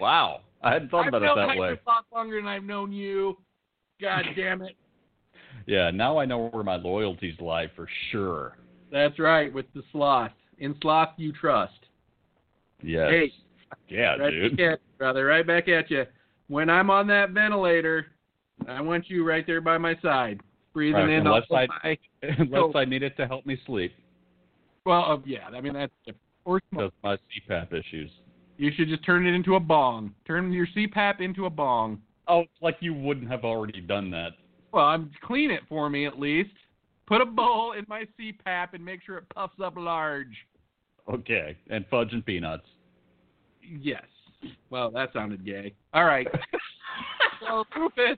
Wow. 0.01 0.41
I 0.61 0.73
hadn't 0.73 0.89
thought 0.89 1.05
I've 1.05 1.13
about 1.13 1.23
it 1.23 1.29
that 1.35 1.35
way. 1.35 1.41
I've 1.41 1.47
been 1.47 1.63
in 1.63 1.69
Hypersloth 1.77 2.05
longer 2.13 2.35
than 2.37 2.47
I've 2.47 2.63
known 2.63 2.91
you. 2.91 3.37
God 4.01 4.25
damn 4.35 4.61
it. 4.63 4.75
Yeah, 5.65 5.91
now 5.91 6.17
I 6.17 6.25
know 6.25 6.49
where 6.49 6.63
my 6.63 6.75
loyalties 6.75 7.35
lie 7.39 7.67
for 7.73 7.87
sure. 8.11 8.57
That's 8.91 9.17
right, 9.17 9.53
with 9.53 9.67
the 9.73 9.83
sloth. 9.93 10.31
In 10.57 10.75
sloth 10.81 11.09
you 11.17 11.31
trust. 11.31 11.73
Yes. 12.83 13.09
Hey, 13.11 13.31
yeah, 13.89 14.15
right 14.15 14.31
dude. 14.31 14.59
you, 14.59 14.73
brother. 14.97 15.25
Right 15.25 15.45
back 15.45 15.67
at 15.67 15.89
you. 15.91 16.05
When 16.47 16.69
I'm 16.69 16.89
on 16.89 17.07
that 17.07 17.29
ventilator, 17.31 18.07
I 18.67 18.81
want 18.81 19.09
you 19.09 19.25
right 19.27 19.45
there 19.47 19.61
by 19.61 19.77
my 19.77 19.95
side, 20.01 20.41
breathing 20.73 21.01
Right, 21.01 21.09
in 21.11 21.27
unless 21.27 21.43
all 21.49 21.57
I- 21.57 21.67
my. 21.83 21.97
Unless 22.23 22.75
I 22.75 22.85
need 22.85 23.03
it 23.03 23.17
to 23.17 23.25
help 23.25 23.45
me 23.47 23.57
sleep 23.65 23.93
Well, 24.85 25.03
uh, 25.11 25.17
yeah. 25.25 25.47
I 25.47 25.59
mean 25.61 25.73
that's. 25.73 25.91
Or 26.45 26.59
because 26.71 26.91
my 27.03 27.17
CPAP 27.49 27.71
issues. 27.73 28.09
you 28.57 28.71
should 28.75 28.87
just 28.87 29.03
turn 29.05 29.25
it 29.27 29.33
into 29.33 29.55
a 29.55 29.59
bong. 29.59 30.13
Turn 30.25 30.51
your 30.51 30.67
CPAP 30.75 31.21
into 31.21 31.45
a 31.45 31.49
bong. 31.49 32.01
Oh, 32.27 32.45
like 32.61 32.77
you 32.79 32.93
wouldn't 32.93 33.29
have 33.29 33.43
already 33.43 33.79
done 33.81 34.09
that. 34.11 34.31
Well, 34.71 34.85
I'm 34.85 35.11
clean 35.23 35.51
it 35.51 35.61
for 35.69 35.89
me 35.89 36.05
at 36.07 36.19
least. 36.19 36.49
Put 37.07 37.21
a 37.21 37.25
bowl 37.25 37.73
in 37.73 37.85
my 37.89 38.05
CPAP 38.19 38.73
and 38.73 38.83
make 38.85 39.01
sure 39.03 39.17
it 39.17 39.25
puffs 39.35 39.59
up 39.63 39.73
large. 39.77 40.35
Okay, 41.11 41.57
and 41.69 41.85
fudge 41.89 42.13
and 42.13 42.25
peanuts. 42.25 42.65
Yes. 43.61 44.03
Well, 44.69 44.91
that 44.91 45.13
sounded 45.13 45.45
gay. 45.45 45.73
All 45.93 46.05
right. 46.05 46.27
so, 47.41 47.65
Rufus, 47.75 48.17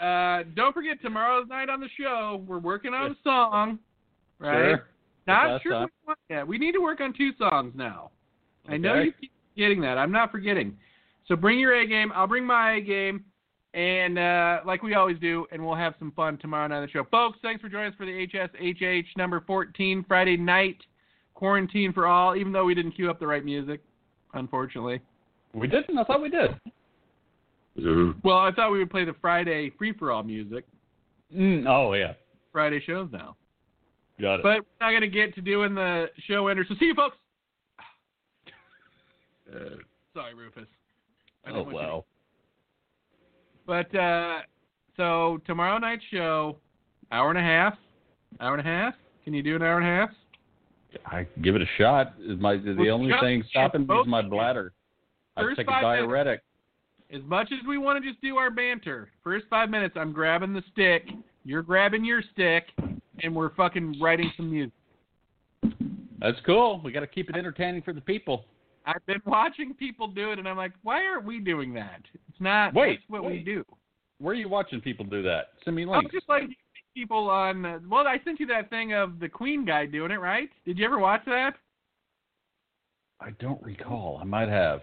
uh, 0.00 0.42
don't 0.56 0.72
forget 0.72 1.00
tomorrow's 1.02 1.48
night 1.48 1.68
on 1.68 1.80
the 1.80 1.88
show. 1.98 2.42
We're 2.46 2.58
working 2.58 2.94
on 2.94 3.12
a 3.12 3.16
song, 3.22 3.78
right? 4.38 4.70
Sure. 4.70 4.86
Not 5.26 5.62
sure 5.62 5.72
fine. 5.72 5.82
which 5.84 5.92
one 6.04 6.16
yet. 6.30 6.46
We 6.46 6.58
need 6.58 6.72
to 6.72 6.80
work 6.80 7.00
on 7.00 7.12
two 7.12 7.30
songs 7.38 7.72
now. 7.76 8.10
I 8.68 8.76
know 8.76 8.94
you 8.94 9.12
keep 9.20 9.32
getting 9.56 9.80
that. 9.82 9.98
I'm 9.98 10.10
not 10.10 10.32
forgetting. 10.32 10.76
So 11.28 11.36
bring 11.36 11.58
your 11.58 11.80
A 11.80 11.86
game. 11.86 12.12
I'll 12.14 12.26
bring 12.26 12.44
my 12.44 12.74
A 12.74 12.80
game. 12.80 13.24
And 13.74 14.18
uh, 14.18 14.60
like 14.66 14.82
we 14.82 14.94
always 14.94 15.18
do, 15.18 15.46
and 15.50 15.64
we'll 15.64 15.76
have 15.76 15.94
some 15.98 16.12
fun 16.12 16.36
tomorrow 16.38 16.66
night 16.66 16.76
on 16.76 16.82
the 16.82 16.90
show. 16.90 17.04
Folks, 17.10 17.38
thanks 17.40 17.62
for 17.62 17.68
joining 17.68 17.92
us 17.92 17.96
for 17.96 18.04
the 18.04 18.26
HSHH 18.26 19.06
number 19.16 19.42
14 19.46 20.04
Friday 20.06 20.36
night 20.36 20.76
quarantine 21.42 21.92
for 21.92 22.06
all, 22.06 22.36
even 22.36 22.52
though 22.52 22.64
we 22.64 22.72
didn't 22.72 22.92
queue 22.92 23.10
up 23.10 23.18
the 23.18 23.26
right 23.26 23.44
music, 23.44 23.80
unfortunately. 24.32 25.00
We 25.52 25.66
didn't. 25.66 25.98
I 25.98 26.04
thought 26.04 26.22
we 26.22 26.28
did. 26.28 26.50
Well, 28.22 28.38
I 28.38 28.52
thought 28.52 28.70
we 28.70 28.78
would 28.78 28.90
play 28.90 29.04
the 29.04 29.16
Friday 29.20 29.72
free 29.76 29.92
for 29.92 30.12
all 30.12 30.22
music. 30.22 30.64
Mm, 31.36 31.66
oh 31.66 31.94
yeah. 31.94 32.12
Friday 32.52 32.80
shows 32.86 33.08
now. 33.10 33.34
Got 34.20 34.36
it. 34.36 34.42
But 34.44 34.58
we're 34.60 34.86
not 34.86 34.90
going 34.90 35.00
to 35.00 35.08
get 35.08 35.34
to 35.34 35.40
doing 35.40 35.74
the 35.74 36.10
show 36.28 36.46
ender. 36.46 36.64
So 36.68 36.76
see 36.78 36.84
you, 36.84 36.94
folks. 36.94 37.16
Uh, 39.52 39.58
sorry, 40.14 40.34
Rufus. 40.34 40.68
I 41.44 41.50
oh 41.50 41.54
don't 41.54 41.64
want 41.64 41.74
you 41.74 41.80
to- 41.82 41.88
well. 41.88 42.06
But 43.66 43.98
uh, 43.98 44.42
so 44.96 45.40
tomorrow 45.44 45.78
night's 45.78 46.04
show, 46.08 46.58
hour 47.10 47.30
and 47.30 47.38
a 47.38 47.42
half. 47.42 47.74
Hour 48.38 48.56
and 48.56 48.60
a 48.60 48.70
half. 48.70 48.94
Can 49.24 49.34
you 49.34 49.42
do 49.42 49.56
an 49.56 49.62
hour 49.62 49.78
and 49.78 49.86
a 49.88 49.90
half? 49.90 50.10
I 51.06 51.26
give 51.42 51.54
it 51.56 51.62
a 51.62 51.66
shot. 51.78 52.14
Is 52.20 52.38
my 52.38 52.56
the 52.56 52.74
Well, 52.76 52.94
only 52.94 53.12
thing 53.20 53.44
stopping 53.50 53.86
me 53.86 54.00
is 54.00 54.06
my 54.06 54.22
bladder. 54.22 54.72
I 55.36 55.42
take 55.56 55.66
a 55.66 55.70
five 55.70 55.82
minutes. 55.82 56.00
diuretic. 56.02 56.40
As 57.12 57.22
much 57.24 57.52
as 57.52 57.58
we 57.66 57.78
want 57.78 58.02
to 58.02 58.08
just 58.08 58.22
do 58.22 58.36
our 58.36 58.50
banter, 58.50 59.10
first 59.22 59.46
five 59.50 59.68
minutes, 59.70 59.96
I'm 59.98 60.12
grabbing 60.12 60.54
the 60.54 60.62
stick. 60.72 61.08
You're 61.44 61.62
grabbing 61.62 62.04
your 62.04 62.22
stick, 62.32 62.68
and 63.22 63.34
we're 63.34 63.54
fucking 63.54 63.98
writing 64.00 64.32
some 64.36 64.50
music. 64.50 64.72
That's 66.20 66.38
cool. 66.46 66.80
We 66.84 66.92
got 66.92 67.00
to 67.00 67.06
keep 67.06 67.28
it 67.28 67.36
entertaining 67.36 67.82
for 67.82 67.92
the 67.92 68.00
people. 68.00 68.44
I've 68.86 69.04
been 69.06 69.20
watching 69.26 69.74
people 69.74 70.06
do 70.08 70.32
it, 70.32 70.38
and 70.38 70.48
I'm 70.48 70.56
like, 70.56 70.72
why 70.82 71.04
aren't 71.04 71.24
we 71.24 71.40
doing 71.40 71.74
that? 71.74 72.00
It's 72.14 72.40
not. 72.40 72.74
Wait, 72.74 73.00
that's 73.00 73.10
what 73.10 73.24
we 73.24 73.40
do. 73.40 73.64
Where 74.18 74.32
are 74.32 74.38
you 74.38 74.48
watching 74.48 74.80
people 74.80 75.04
do 75.04 75.22
that? 75.24 75.48
Send 75.64 75.76
me 75.76 75.84
I'm 75.90 76.08
just 76.12 76.28
like 76.28 76.44
people 76.94 77.30
on. 77.30 77.64
Uh, 77.64 77.78
well, 77.88 78.06
I 78.06 78.20
sent 78.24 78.40
you 78.40 78.46
that 78.46 78.70
thing 78.70 78.92
of 78.92 79.18
the 79.20 79.28
Queen 79.28 79.64
guy 79.64 79.86
doing 79.86 80.10
it, 80.10 80.20
right? 80.20 80.48
Did 80.64 80.78
you 80.78 80.84
ever 80.84 80.98
watch 80.98 81.22
that? 81.26 81.54
I 83.20 83.30
don't 83.38 83.62
recall. 83.62 84.18
I 84.20 84.24
might 84.24 84.48
have. 84.48 84.80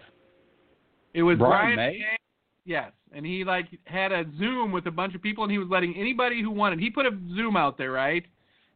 It 1.14 1.22
was 1.22 1.38
Brian 1.38 1.74
Brian 1.74 1.76
May? 1.76 1.98
May. 1.98 2.16
Yes, 2.64 2.92
and 3.12 3.24
he 3.26 3.44
like 3.44 3.66
had 3.84 4.12
a 4.12 4.24
Zoom 4.38 4.72
with 4.72 4.86
a 4.86 4.90
bunch 4.90 5.14
of 5.14 5.22
people, 5.22 5.44
and 5.44 5.50
he 5.50 5.58
was 5.58 5.68
letting 5.70 5.96
anybody 5.96 6.42
who 6.42 6.50
wanted. 6.50 6.78
He 6.78 6.90
put 6.90 7.06
a 7.06 7.18
Zoom 7.34 7.56
out 7.56 7.76
there, 7.76 7.92
right, 7.92 8.24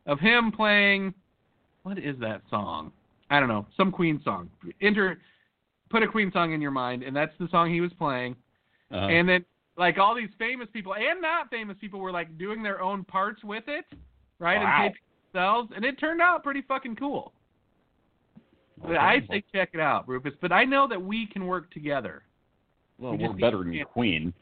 of 0.07 0.19
him 0.21 0.51
playing. 0.51 1.15
What 1.83 1.99
is 1.99 2.17
that 2.21 2.43
song? 2.51 2.93
I 3.31 3.41
don't 3.41 3.49
know, 3.49 3.67
some 3.77 3.91
Queen 3.91 4.21
song. 4.25 4.51
Enter, 4.81 5.19
put 5.91 6.03
a 6.03 6.09
Queen 6.09 6.31
song 6.33 6.53
in 6.53 6.61
your 6.61 6.71
mind, 6.71 7.03
and 7.03 7.15
that's 7.15 7.33
the 7.39 7.49
song 7.51 7.73
he 7.73 7.81
was 7.81 7.93
playing. 7.99 8.37
Uh-huh. 8.91 9.07
And 9.07 9.29
then 9.29 9.45
like 9.77 9.99
all 9.99 10.15
these 10.15 10.31
famous 10.39 10.69
people 10.73 10.95
and 10.95 11.21
not 11.21 11.51
famous 11.51 11.77
people 11.81 12.01
were 12.01 12.13
like 12.13 12.37
doing 12.39 12.63
their 12.63 12.81
own 12.81 13.05
parts 13.05 13.43
with 13.45 13.65
it, 13.67 13.85
right, 14.39 14.59
Wow. 14.61 14.85
and 14.85 14.93
taping 14.95 15.03
themselves, 15.33 15.73
and 15.75 15.85
it 15.85 15.99
turned 15.99 16.21
out 16.21 16.43
pretty 16.45 16.63
fucking 16.63 16.97
cool. 16.97 17.33
But 18.83 18.93
Okay. 18.93 18.99
I 18.99 19.21
say 19.29 19.45
check 19.53 19.71
it 19.73 19.81
out, 19.81 20.07
Rufus. 20.09 20.35
But 20.41 20.53
I 20.53 20.65
know 20.65 20.87
that 20.89 21.01
we 21.01 21.27
can 21.27 21.47
work 21.47 21.71
together. 21.71 22.23
well, 22.99 23.13
we 23.13 23.19
we're 23.19 23.29
just 23.29 23.41
better 23.41 23.59
than 23.65 23.83
Queen. 23.93 24.33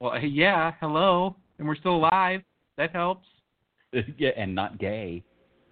Well, 0.00 0.18
yeah, 0.18 0.72
hello, 0.80 1.36
and 1.58 1.68
we're 1.68 1.76
still 1.76 1.96
alive. 1.96 2.42
That 2.76 2.90
helps. 2.92 3.28
yeah, 4.18 4.30
and 4.36 4.54
not 4.54 4.78
gay. 4.78 5.22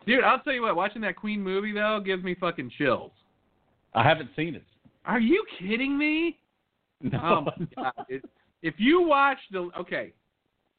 Dude, 0.07 0.25
I'll 0.25 0.41
tell 0.41 0.53
you 0.53 0.63
what, 0.63 0.77
watching 0.77 1.03
that 1.03 1.17
Queen 1.17 1.43
movie 1.43 1.73
though 1.73 2.01
gives 2.05 2.23
me 2.25 2.35
fucking 2.35 2.71
chills. 2.77 3.13
I 3.95 4.03
haven't 4.03 4.31
seen 4.37 4.55
it. 4.55 4.65
Are 5.05 5.21
you 5.21 5.45
kidding 5.59 5.97
me? 5.97 6.37
No. 7.03 7.19
Oh 7.23 7.41
my 7.59 7.67
god. 7.75 8.21
If 8.63 8.75
you 8.79 9.03
watch 9.03 9.39
the 9.51 9.71
okay, 9.79 10.13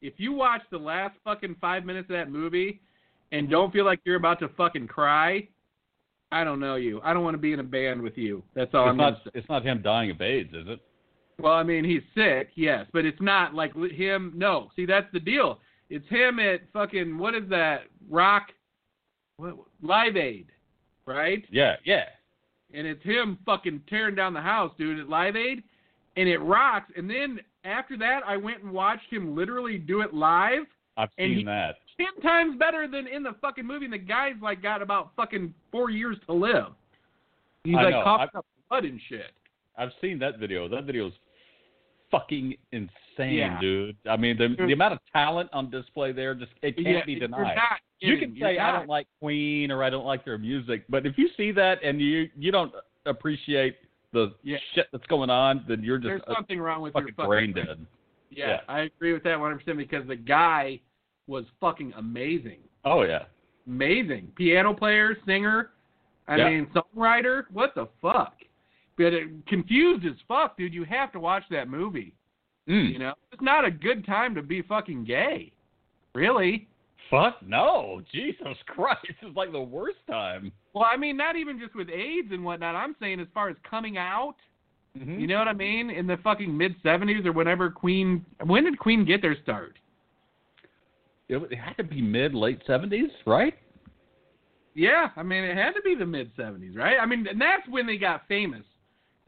if 0.00 0.14
you 0.18 0.32
watch 0.32 0.62
the 0.70 0.78
last 0.78 1.14
fucking 1.24 1.56
five 1.60 1.84
minutes 1.84 2.08
of 2.10 2.14
that 2.16 2.30
movie 2.30 2.80
and 3.32 3.48
don't 3.50 3.72
feel 3.72 3.84
like 3.84 4.00
you're 4.04 4.16
about 4.16 4.38
to 4.40 4.48
fucking 4.50 4.88
cry, 4.88 5.48
I 6.30 6.44
don't 6.44 6.60
know 6.60 6.76
you. 6.76 7.00
I 7.02 7.12
don't 7.12 7.24
want 7.24 7.34
to 7.34 7.38
be 7.38 7.52
in 7.52 7.60
a 7.60 7.64
band 7.64 8.00
with 8.02 8.16
you. 8.16 8.42
That's 8.54 8.72
all 8.74 8.84
it's 8.84 8.90
I'm 8.90 8.96
not. 8.96 9.10
gonna 9.10 9.20
say. 9.24 9.30
It's 9.34 9.48
not 9.48 9.64
him 9.64 9.82
dying 9.82 10.10
of 10.10 10.20
AIDS, 10.20 10.52
is 10.54 10.66
it? 10.68 10.80
Well, 11.38 11.54
I 11.54 11.62
mean, 11.62 11.84
he's 11.84 12.02
sick, 12.14 12.50
yes, 12.54 12.86
but 12.92 13.04
it's 13.04 13.20
not 13.20 13.54
like 13.54 13.74
him. 13.74 14.32
No, 14.36 14.70
see, 14.76 14.86
that's 14.86 15.10
the 15.12 15.18
deal. 15.20 15.58
It's 15.90 16.06
him 16.08 16.38
at 16.38 16.60
fucking 16.72 17.18
what 17.18 17.34
is 17.34 17.48
that 17.50 17.82
rock? 18.08 18.48
What 19.38 19.56
Live 19.82 20.16
Aid, 20.16 20.46
right? 21.06 21.44
Yeah. 21.50 21.76
Yeah. 21.84 22.04
and 22.74 22.86
it's 22.86 23.02
him 23.02 23.38
fucking 23.44 23.82
tearing 23.88 24.14
down 24.14 24.32
the 24.34 24.40
house, 24.40 24.72
dude, 24.78 25.00
at 25.00 25.08
Live 25.08 25.36
Aid, 25.36 25.62
and 26.16 26.28
it 26.28 26.38
rocks. 26.38 26.90
And 26.96 27.08
then 27.10 27.40
after 27.64 27.96
that, 27.98 28.20
I 28.26 28.36
went 28.36 28.62
and 28.62 28.72
watched 28.72 29.10
him 29.10 29.34
literally 29.36 29.78
do 29.78 30.00
it 30.00 30.12
live, 30.14 30.64
I've 30.96 31.10
seen 31.18 31.38
he- 31.38 31.44
that. 31.44 31.76
ten 31.96 32.22
times 32.22 32.58
better 32.58 32.88
than 32.88 33.06
in 33.06 33.22
the 33.22 33.34
fucking 33.40 33.66
movie. 33.66 33.84
And 33.86 33.94
the 33.94 33.98
guy's 33.98 34.34
like 34.42 34.62
got 34.62 34.82
about 34.82 35.12
fucking 35.16 35.54
four 35.70 35.90
years 35.90 36.16
to 36.26 36.32
live. 36.32 36.72
He's 37.64 37.76
I 37.76 37.82
like 37.82 37.92
know. 37.92 38.02
coughing 38.04 38.28
I- 38.34 38.38
up 38.38 38.46
blood 38.68 38.84
and 38.84 39.00
shit. 39.08 39.32
I've 39.78 39.92
seen 40.00 40.18
that 40.18 40.38
video. 40.38 40.68
That 40.68 40.84
video 40.84 41.06
is 41.08 41.14
fucking 42.10 42.54
insane, 42.72 42.92
Yeah. 43.34 43.58
dude. 43.60 43.96
I 44.08 44.16
mean, 44.16 44.36
the 44.36 44.48
the 44.48 44.64
mm. 44.64 44.72
amount 44.72 44.92
of 44.94 45.00
talent 45.12 45.48
on 45.52 45.70
display 45.70 46.12
there 46.12 46.34
just 46.34 46.52
it 46.62 46.76
can't 46.76 46.86
yeah, 46.88 47.04
be 47.04 47.14
denied. 47.14 47.56
you 48.00 48.18
can 48.18 48.36
You're 48.36 48.50
say 48.50 48.58
I 48.58 48.72
don't 48.72 48.88
like 48.88 49.06
Queen 49.20 49.70
or 49.70 49.82
I 49.82 49.88
don't 49.88 50.04
like 50.04 50.24
their 50.24 50.38
music, 50.38 50.84
but 50.90 51.06
if 51.06 51.16
you 51.16 51.30
see 51.36 51.52
that 51.52 51.82
and 51.82 52.00
you 52.00 52.28
you 52.36 52.52
don't 52.52 52.72
appreciate 53.06 53.76
the 54.12 54.34
Yeah. 54.42 54.58
shit 54.74 54.86
that's 54.92 55.06
going 55.06 55.30
on, 55.30 55.64
then 55.68 55.82
you're 55.82 55.98
There's 56.00 56.20
just 56.20 56.30
a 56.30 56.34
something 56.34 56.60
wrong 56.60 56.82
with 56.82 56.92
fucking 56.92 57.08
your 57.08 57.14
fucking 57.14 57.28
brain 57.28 57.52
dead. 57.52 57.86
Yeah, 58.30 58.48
Yeah. 58.48 58.60
I 58.68 58.80
agree 58.82 59.12
with 59.12 59.22
that 59.24 59.38
100% 59.38 59.76
because 59.76 60.06
the 60.06 60.16
guy 60.16 60.80
was 61.26 61.44
fucking 61.60 61.92
amazing. 61.96 62.60
Oh 62.84 63.02
yeah. 63.02 63.24
amazing 63.66 64.32
piano 64.36 64.74
player, 64.74 65.16
singer. 65.24 65.70
I 66.28 66.36
Yeah. 66.36 66.48
mean, 66.50 66.66
songwriter. 66.66 67.44
What 67.50 67.74
the 67.74 67.86
fuck? 68.00 68.34
But 68.96 69.14
it, 69.14 69.46
confused 69.46 70.04
as 70.04 70.20
fuck, 70.28 70.56
dude. 70.56 70.74
You 70.74 70.84
have 70.84 71.12
to 71.12 71.20
watch 71.20 71.44
that 71.50 71.68
movie. 71.68 72.14
Mm. 72.68 72.92
You 72.92 72.98
know, 72.98 73.14
it's 73.32 73.40
not 73.42 73.64
a 73.64 73.70
good 73.70 74.04
time 74.04 74.34
to 74.34 74.42
be 74.42 74.62
fucking 74.62 75.04
gay. 75.04 75.52
Really? 76.14 76.68
Fuck 77.12 77.42
no, 77.46 78.00
Jesus 78.10 78.56
Christ! 78.66 79.06
It's 79.22 79.36
like 79.36 79.52
the 79.52 79.60
worst 79.60 79.98
time. 80.08 80.50
Well, 80.74 80.86
I 80.90 80.96
mean, 80.96 81.16
not 81.16 81.36
even 81.36 81.60
just 81.60 81.74
with 81.76 81.88
AIDS 81.90 82.28
and 82.32 82.42
whatnot. 82.44 82.74
I'm 82.74 82.96
saying 82.98 83.20
as 83.20 83.28
far 83.34 83.50
as 83.50 83.56
coming 83.68 83.98
out. 83.98 84.34
Mhm. 84.98 85.20
You 85.20 85.26
know 85.26 85.38
what 85.38 85.46
I 85.48 85.52
mean? 85.52 85.90
In 85.90 86.06
the 86.06 86.16
fucking 86.24 86.56
mid 86.56 86.74
'70s 86.82 87.24
or 87.26 87.32
whenever 87.32 87.70
Queen. 87.70 88.24
When 88.44 88.64
did 88.64 88.78
Queen 88.78 89.04
get 89.04 89.20
their 89.22 89.36
start? 89.42 89.78
it, 91.28 91.36
it 91.50 91.56
had 91.56 91.76
to 91.76 91.84
be 91.84 92.00
mid 92.02 92.34
late 92.34 92.60
seventies, 92.66 93.10
right? 93.26 93.54
Yeah, 94.74 95.10
I 95.16 95.22
mean, 95.22 95.44
it 95.44 95.54
had 95.56 95.72
to 95.72 95.82
be 95.82 95.94
the 95.94 96.06
mid 96.06 96.34
'70s, 96.36 96.76
right? 96.76 96.96
I 97.00 97.04
mean, 97.06 97.26
and 97.26 97.38
that's 97.40 97.66
when 97.68 97.86
they 97.86 97.96
got 97.98 98.26
famous. 98.26 98.64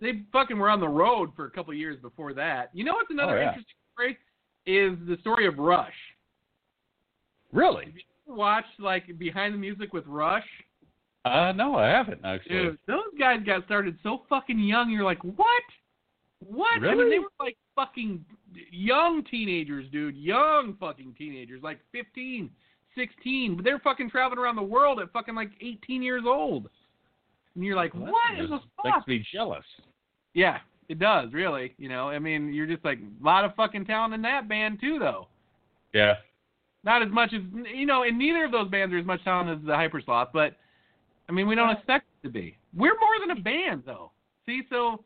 They 0.00 0.22
fucking 0.32 0.58
were 0.58 0.70
on 0.70 0.80
the 0.80 0.88
road 0.88 1.30
for 1.36 1.44
a 1.44 1.50
couple 1.50 1.72
of 1.72 1.78
years 1.78 1.98
before 2.00 2.32
that. 2.34 2.70
You 2.72 2.84
know 2.84 2.94
what's 2.94 3.10
another 3.10 3.38
Oh, 3.38 3.40
yeah. 3.40 3.48
interesting 3.48 3.76
story? 3.94 4.18
Is 4.66 4.98
the 5.06 5.16
story 5.20 5.46
of 5.46 5.58
Rush. 5.58 5.92
Really? 7.54 7.94
Watch 8.26 8.64
like 8.78 9.16
behind 9.18 9.54
the 9.54 9.58
music 9.58 9.92
with 9.92 10.04
Rush. 10.06 10.44
Uh, 11.24 11.52
no, 11.52 11.76
I 11.76 11.86
haven't 11.88 12.20
actually. 12.24 12.56
Dude, 12.56 12.78
those 12.86 13.04
guys 13.18 13.40
got 13.46 13.64
started 13.64 13.96
so 14.02 14.22
fucking 14.28 14.58
young. 14.58 14.90
You're 14.90 15.04
like, 15.04 15.22
what? 15.24 15.62
What? 16.40 16.76
I 16.76 16.80
mean, 16.80 16.90
Really? 16.98 17.10
they 17.10 17.18
were 17.20 17.30
like 17.40 17.56
fucking 17.76 18.24
young 18.70 19.24
teenagers, 19.30 19.86
dude. 19.90 20.16
Young 20.16 20.76
fucking 20.78 21.14
teenagers, 21.16 21.62
like 21.62 21.78
15, 21.92 22.50
16. 22.96 23.56
But 23.56 23.64
they're 23.64 23.78
fucking 23.78 24.10
traveling 24.10 24.38
around 24.38 24.56
the 24.56 24.62
world 24.62 25.00
at 25.00 25.12
fucking 25.12 25.34
like 25.34 25.50
18 25.62 26.02
years 26.02 26.24
old. 26.26 26.68
And 27.54 27.64
you're 27.64 27.76
like, 27.76 27.94
Well, 27.94 28.12
what 28.12 28.38
is 28.38 28.50
this 28.50 28.60
fuck? 28.76 29.06
Makes 29.06 29.06
me 29.06 29.26
jealous. 29.32 29.64
Yeah, 30.34 30.58
it 30.88 30.98
does, 30.98 31.32
really. 31.32 31.72
You 31.78 31.88
know, 31.88 32.08
I 32.08 32.18
mean, 32.18 32.52
you're 32.52 32.66
just 32.66 32.84
like 32.84 32.98
a 32.98 33.24
lot 33.24 33.44
of 33.44 33.54
fucking 33.54 33.86
talent 33.86 34.12
in 34.12 34.22
that 34.22 34.48
band 34.48 34.80
too, 34.80 34.98
though. 34.98 35.28
Yeah. 35.94 36.14
Not 36.84 37.02
as 37.02 37.08
much 37.10 37.32
as 37.32 37.40
you 37.74 37.86
know, 37.86 38.02
and 38.02 38.18
neither 38.18 38.44
of 38.44 38.52
those 38.52 38.68
bands 38.68 38.92
are 38.94 38.98
as 38.98 39.06
much 39.06 39.24
talent 39.24 39.48
as 39.50 39.66
the 39.66 39.72
Hypersloth, 39.72 40.28
but 40.32 40.56
I 41.28 41.32
mean, 41.32 41.48
we 41.48 41.54
don't 41.54 41.70
expect 41.70 42.04
it 42.22 42.26
to 42.26 42.32
be. 42.32 42.56
We're 42.76 42.98
more 43.00 43.26
than 43.26 43.36
a 43.36 43.40
band, 43.40 43.84
though. 43.86 44.10
See, 44.44 44.62
so 44.68 45.02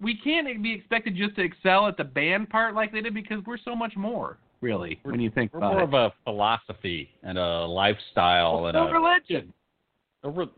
we 0.00 0.16
can't 0.16 0.62
be 0.62 0.72
expected 0.72 1.14
just 1.16 1.36
to 1.36 1.42
excel 1.42 1.86
at 1.86 1.96
the 1.98 2.04
band 2.04 2.48
part 2.48 2.74
like 2.74 2.92
they 2.92 3.02
did 3.02 3.12
because 3.12 3.44
we're 3.46 3.58
so 3.62 3.76
much 3.76 3.94
more, 3.96 4.38
really, 4.62 4.98
when 5.02 5.20
you 5.20 5.30
think 5.30 5.52
We're 5.52 5.58
about 5.58 5.72
more 5.74 5.82
it. 5.82 5.84
of 5.84 5.94
a 5.94 6.12
philosophy 6.24 7.10
and 7.22 7.36
a 7.36 7.66
lifestyle 7.66 8.66
and 8.66 8.76
a, 8.78 8.82
religion. 8.84 9.52
a 10.24 10.30
re- 10.30 10.48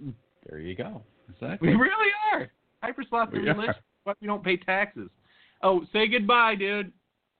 there 0.48 0.60
you 0.60 0.76
go. 0.76 1.02
Exactly. 1.34 1.70
We 1.70 1.74
really 1.74 2.12
are. 2.32 2.50
Hypersloth 2.84 3.34
are 3.34 3.40
religion. 3.40 3.74
But 4.04 4.16
we 4.20 4.26
don't 4.26 4.42
pay 4.44 4.56
taxes. 4.56 5.08
Oh, 5.62 5.84
say 5.92 6.06
goodbye, 6.08 6.54
dude. 6.56 6.92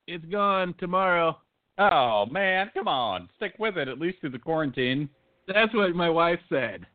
It's 0.09 0.25
gone 0.27 0.75
tomorrow. 0.79 1.39
Oh 1.79 2.27
man, 2.27 2.71
come 2.75 2.89
on, 2.89 3.29
stick 3.37 3.55
with 3.59 3.77
it 3.79 3.89
at 3.89 3.99
least 3.99 4.21
through 4.21 4.31
the 4.31 4.39
quarantine. 4.39 5.09
That's 5.47 5.75
what 5.75 5.95
my 5.95 6.11
wife 6.11 6.39
said. 6.49 6.87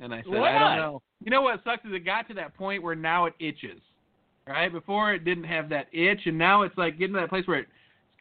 And 0.00 0.14
I 0.14 0.22
said, 0.22 0.34
I 0.34 0.38
Why? 0.40 0.52
don't 0.58 0.76
know. 0.78 1.02
You 1.24 1.30
know 1.30 1.42
what 1.42 1.62
sucks 1.64 1.84
is 1.84 1.92
it 1.92 2.04
got 2.04 2.28
to 2.28 2.34
that 2.34 2.54
point 2.56 2.82
where 2.82 2.94
now 2.94 3.26
it 3.26 3.34
itches. 3.38 3.80
Right? 4.46 4.70
Before 4.70 5.14
it 5.14 5.24
didn't 5.24 5.44
have 5.44 5.70
that 5.70 5.86
itch, 5.92 6.20
and 6.26 6.36
now 6.36 6.62
it's 6.62 6.76
like 6.76 6.98
getting 6.98 7.14
to 7.14 7.20
that 7.20 7.30
place 7.30 7.46
where 7.46 7.60
it's 7.60 7.70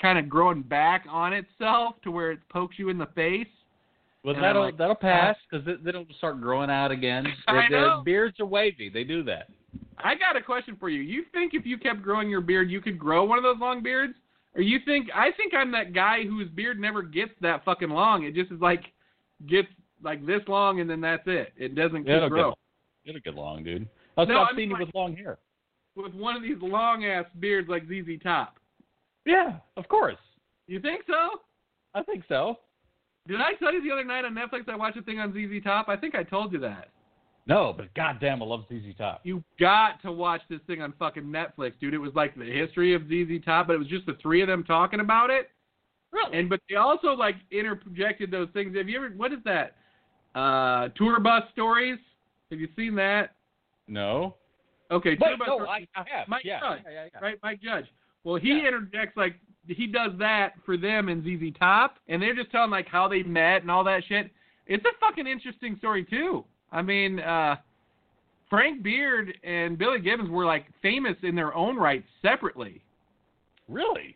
kind 0.01 0.18
of 0.18 0.30
growing 0.30 0.62
back 0.62 1.06
on 1.10 1.34
itself 1.34 1.95
to 2.04 2.12
where 2.12 2.32
it 2.32 2.39
pokes 2.49 2.80
you 2.80 2.88
in 2.89 2.97
the 2.97 3.08
face. 3.08 3.47
Well, 4.24 4.36
And 4.36 4.43
that'll 4.43 4.62
like, 4.64 4.78
that'll 4.78 4.95
ah. 4.95 5.01
pass 5.01 5.36
because 5.49 5.66
they, 5.66 5.91
they'll 5.91 6.06
start 6.18 6.39
growing 6.39 6.70
out 6.70 6.91
again. 6.91 7.26
I 7.47 7.66
the 7.70 7.76
know. 7.76 8.01
beards 8.06 8.39
are 8.39 8.45
wavy. 8.45 8.89
They 8.89 9.04
do 9.04 9.22
that. 9.24 9.49
I 9.97 10.16
got 10.16 10.38
a 10.38 10.41
question 10.41 10.78
for 10.80 10.88
you. 10.89 11.01
You 11.01 11.24
think 11.34 11.54
if 11.54 11.66
you 11.66 11.78
kept 11.78 12.01
growing 12.01 12.30
your 12.30 12.41
beard, 12.41 12.72
you 12.72 12.80
could 12.80 12.97
grow 12.97 13.26
one 13.26 13.38
of 13.38 13.43
those 13.43 13.60
long 13.60 13.84
beards? 13.84 14.14
Or 14.56 14.62
you 14.62 14.80
think 14.86 15.10
I 15.16 15.32
think 15.32 15.54
I'm 15.54 15.72
that 15.72 15.93
guy 15.93 16.24
whose 16.26 16.49
beard 16.49 16.80
never 16.80 17.01
gets 17.01 17.32
that 17.41 17.66
fucking 17.66 17.89
long. 17.89 18.24
It 18.24 18.36
just 18.36 18.51
is 18.51 18.60
like 18.62 18.84
gets 19.47 19.68
like 20.04 20.26
this 20.26 20.41
long, 20.47 20.80
and 20.80 20.89
then 20.89 21.01
that's 21.01 21.24
it. 21.26 21.54
It 21.58 21.76
doesn't 21.76 22.06
Yeah, 22.06 22.18
it'll 22.18 22.30
grow. 22.30 22.49
get, 23.06 23.16
it'll 23.16 23.22
get 23.22 23.36
long, 23.36 23.64
dude. 23.64 23.88
I've 24.18 24.28
No, 24.28 24.41
I 24.43 24.49
seen 24.49 24.56
mean, 24.58 24.70
you 24.70 24.74
like- 24.76 24.86
with 24.88 24.95
long 24.95 25.16
hair. 25.16 25.39
With 25.95 26.14
one 26.14 26.36
of 26.36 26.41
these 26.41 26.58
long 26.62 27.06
ass 27.06 27.26
beards 27.39 27.70
like 27.70 27.84
ZZ 27.88 28.18
Top. 28.22 28.58
Yeah, 29.26 29.58
of 29.78 29.88
course. 29.88 30.18
You 30.68 30.80
think 30.80 31.04
so? 31.08 31.39
I 31.93 32.01
think 32.04 32.24
so. 32.28 32.58
Did 33.28 33.39
I 33.39 33.54
tell 33.54 33.74
you 33.74 33.82
the 33.84 33.91
other 33.91 34.04
night 34.04 34.26
on 34.26 34.34
Netflix 34.36 34.68
I 34.68 34.76
watched 34.76 34.97
a 34.97 35.01
thing 35.04 35.20
on 35.20 35.32
ZZ 35.34 35.64
Top? 35.64 35.88
I 35.89 35.95
think 35.95 36.16
I 36.16 36.24
told 36.24 36.51
you 36.51 36.60
that. 36.60 36.89
No, 37.46 37.74
but 37.76 37.94
goddamn, 37.94 38.41
I 38.41 38.46
love 38.46 38.64
ZZ 38.70 38.96
Top. 38.98 39.20
You 39.24 39.44
got 39.60 40.02
to 40.04 40.12
watch 40.12 40.41
this 40.50 40.60
thing 40.66 40.82
on 40.82 40.94
fucking 40.98 41.24
Netflix, 41.24 41.74
dude. 41.82 41.94
It 41.94 41.98
was 41.98 42.14
like 42.16 42.36
the 42.36 42.46
history 42.46 42.94
of 42.94 43.04
ZZ 43.08 43.44
Top, 43.44 43.68
but 43.68 43.74
it 43.74 43.80
was 43.80 43.88
just 43.88 44.06
the 44.06 44.16
three 44.22 44.41
of 44.41 44.48
them 44.48 44.64
talking 44.64 45.02
about 45.02 45.30
it. 45.30 45.50
Really? 46.14 46.38
And 46.39 46.50
but 46.50 46.62
they 46.70 46.76
also 46.76 47.08
like 47.10 47.36
interjected 47.52 48.32
those 48.32 48.48
things. 48.54 48.76
Have 48.78 48.88
you 48.88 48.98
ever? 48.98 49.10
What 49.18 49.34
is 49.34 49.39
that? 49.46 49.76
Uh, 50.36 50.89
tour 50.96 51.20
bus 51.20 51.44
stories. 51.52 52.00
Have 52.52 52.60
you 52.60 52.68
seen 52.76 52.96
that? 52.96 53.32
No. 53.88 54.36
Okay, 54.91 55.16
tour 55.16 55.30
But 55.32 55.39
bus 55.39 55.48
no, 55.48 55.56
stories. 55.66 55.88
I, 55.96 56.00
I 56.02 56.18
have. 56.18 56.28
Mike 56.28 56.44
yeah, 56.46 56.60
Judge, 56.60 56.82
yeah, 56.86 56.91
yeah, 56.91 57.06
yeah. 57.14 57.20
right? 57.20 57.38
Mike 57.44 57.62
Judge. 57.62 57.86
Well, 58.24 58.36
he 58.36 58.50
Yeah. 58.50 58.68
interjects 58.70 59.18
like 59.18 59.36
he 59.68 59.88
does 59.88 60.12
that 60.20 60.54
for 60.66 60.78
them 60.78 61.10
in 61.10 61.22
ZZ 61.24 61.58
Top, 61.60 61.98
and 62.08 62.22
they're 62.22 62.36
just 62.36 62.52
telling 62.52 62.70
like 62.72 62.88
how 62.88 63.08
they 63.08 63.24
met 63.24 63.64
and 63.64 63.72
all 63.72 63.84
that 63.84 64.04
shit. 64.08 64.32
It's 64.68 64.86
a 64.86 64.98
fucking 65.02 65.28
interesting 65.28 65.76
story 65.78 66.06
too. 66.06 66.46
I 66.74 66.82
mean, 66.82 67.20
uh, 67.20 67.56
Frank 68.50 68.84
Beard 68.84 69.34
and 69.44 69.78
Billy 69.78 70.00
Gibbons 70.00 70.30
were 70.30 70.46
like 70.46 70.66
famous 70.82 71.16
in 71.24 71.36
their 71.36 71.54
own 71.56 71.78
right 71.78 72.04
separately. 72.22 72.82
Really? 73.70 74.16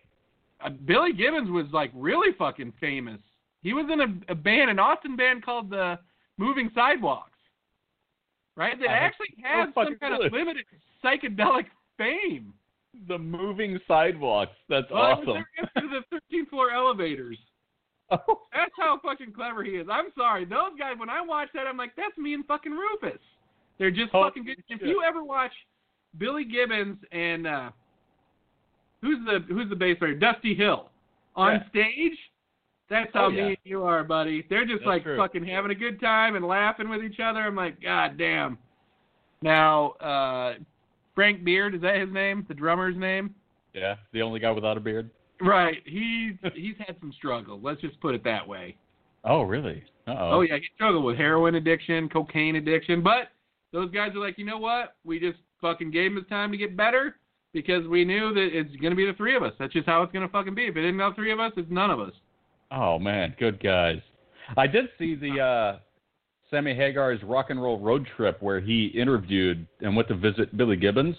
Uh, 0.64 0.70
Billy 0.86 1.14
Gibbons 1.14 1.50
was 1.50 1.68
like 1.72 1.92
really 1.94 2.36
fucking 2.38 2.74
famous. 2.82 3.20
He 3.62 3.74
was 3.74 3.86
in 3.92 4.02
a, 4.02 4.32
a 4.32 4.36
band, 4.36 4.70
an 4.70 4.80
Austin 4.80 5.16
band 5.16 5.46
called 5.46 5.70
the 5.70 5.98
Moving 6.38 6.70
Sidewalks, 6.76 7.32
right? 8.56 8.78
That 8.80 8.90
I 8.90 8.94
have 8.94 9.04
actually 9.04 9.28
had 9.44 9.66
some 9.74 9.98
kind 10.00 10.16
clue. 10.18 10.26
of 10.28 10.32
limited 10.34 10.66
psychedelic 11.04 11.66
fame. 11.98 12.54
The 13.08 13.18
moving 13.18 13.80
sidewalks. 13.88 14.54
That's 14.70 14.88
Well, 14.92 15.02
awesome. 15.02 15.46
into 15.76 16.02
the 16.12 16.18
13th 16.36 16.50
floor 16.50 16.72
elevators. 16.72 17.38
That's 18.54 18.72
how 18.78 19.00
fucking 19.04 19.34
clever 19.34 19.64
he 19.64 19.72
is. 19.72 19.88
I'm 19.92 20.08
sorry, 20.18 20.46
those 20.46 20.72
guys. 20.80 20.96
When 20.98 21.10
I 21.10 21.22
watch 21.22 21.50
that, 21.54 21.68
I'm 21.68 21.78
like, 21.78 21.96
that's 21.98 22.18
me 22.18 22.34
and 22.34 22.46
fucking 22.46 22.72
Rufus. 22.72 23.20
They're 23.78 23.92
just 23.92 24.12
fucking 24.12 24.46
good. 24.46 24.64
If 24.70 24.82
you 24.82 25.04
ever 25.08 25.24
watch 25.24 25.52
Billy 26.18 26.46
Gibbons 26.46 26.98
and 27.12 27.46
uh 27.46 27.70
who's 29.02 29.20
the 29.26 29.40
who's 29.54 29.70
the 29.70 29.76
bass 29.76 29.98
player, 30.00 30.14
Dusty 30.16 30.56
Hill, 30.56 30.90
on 31.36 31.54
Yeah. 31.56 31.70
stage, 31.70 32.18
that's 32.90 33.12
how 33.14 33.26
Oh, 33.26 33.30
me 33.30 33.40
and 33.50 33.58
you 33.66 33.84
are, 33.84 34.04
buddy. 34.04 34.46
They're 34.50 34.66
just 34.66 34.80
That's 34.80 34.88
like 34.88 35.04
true. 35.04 35.18
fucking 35.18 35.46
having 35.46 35.72
a 35.72 35.76
good 35.76 36.00
time 36.00 36.36
and 36.36 36.46
laughing 36.48 36.90
with 36.90 37.04
each 37.04 37.20
other. 37.20 37.42
I'm 37.42 37.56
like, 37.56 37.82
God 37.82 38.18
damn. 38.18 38.58
Now, 39.42 39.90
uh 40.00 40.54
Frank 41.14 41.44
Beard, 41.44 41.76
is 41.76 41.82
that 41.82 41.98
his 41.98 42.12
name? 42.12 42.46
The 42.48 42.54
drummer's 42.54 42.96
name? 42.96 43.36
yeah. 43.74 43.96
The 44.14 44.22
only 44.22 44.40
guy 44.40 44.52
without 44.52 44.78
a 44.78 44.80
beard. 44.80 45.10
Right. 45.42 45.78
He's 45.86 46.34
he's 46.56 46.76
had 46.80 46.96
some 47.00 47.14
struggle. 47.14 47.60
Let's 47.62 47.82
just 47.82 48.00
put 48.02 48.16
it 48.16 48.24
that 48.24 48.48
way. 48.48 48.76
Oh, 49.24 49.42
really? 49.42 49.84
Uh 50.08 50.16
Oh 50.18 50.42
yeah, 50.42 50.56
he 50.56 50.64
struggled 50.76 51.04
with 51.04 51.18
heroin 51.18 51.56
addiction, 51.56 52.10
cocaine 52.10 52.56
addiction, 52.56 53.02
but 53.04 53.30
those 53.74 53.92
guys 53.92 54.12
are 54.16 54.20
like, 54.20 54.38
you 54.38 54.46
know 54.46 54.58
what? 54.58 54.96
We 55.04 55.20
just 55.20 55.40
fucking 55.62 55.92
gave 55.92 56.12
him 56.12 56.18
his 56.18 56.28
time 56.28 56.52
to 56.52 56.58
get 56.58 56.78
better 56.78 57.18
because 57.54 57.88
we 57.88 58.06
knew 58.06 58.34
that 58.34 58.50
it's 58.54 58.76
gonna 58.78 58.96
be 58.96 59.06
the 59.06 59.14
three 59.14 59.36
of 59.36 59.44
us. 59.44 59.54
That's 59.60 59.74
just 59.74 59.86
how 59.88 60.04
it's 60.04 60.14
gonna 60.14 60.30
fucking 60.30 60.56
be. 60.56 60.66
If 60.68 60.78
it 60.78 60.86
isn't 60.86 61.02
all 61.02 61.14
three 61.14 61.32
of 61.32 61.40
us, 61.40 61.52
it's 61.58 61.70
none 61.70 61.92
of 61.92 62.00
us. 62.00 62.14
Oh 62.72 63.00
man, 63.00 63.36
good 63.40 63.62
guys. 63.62 64.00
I 64.56 64.68
did 64.68 64.86
see 64.98 65.16
the 65.16 65.40
uh 65.42 65.80
Sammy 66.50 66.74
Hagar's 66.74 67.22
rock 67.24 67.50
and 67.50 67.62
roll 67.62 67.80
road 67.80 68.08
trip 68.16 68.42
where 68.42 68.62
he 68.62 68.88
interviewed 68.88 69.68
and 69.82 69.96
went 69.96 70.08
to 70.08 70.16
visit 70.16 70.56
Billy 70.56 70.78
Gibbons. 70.78 71.16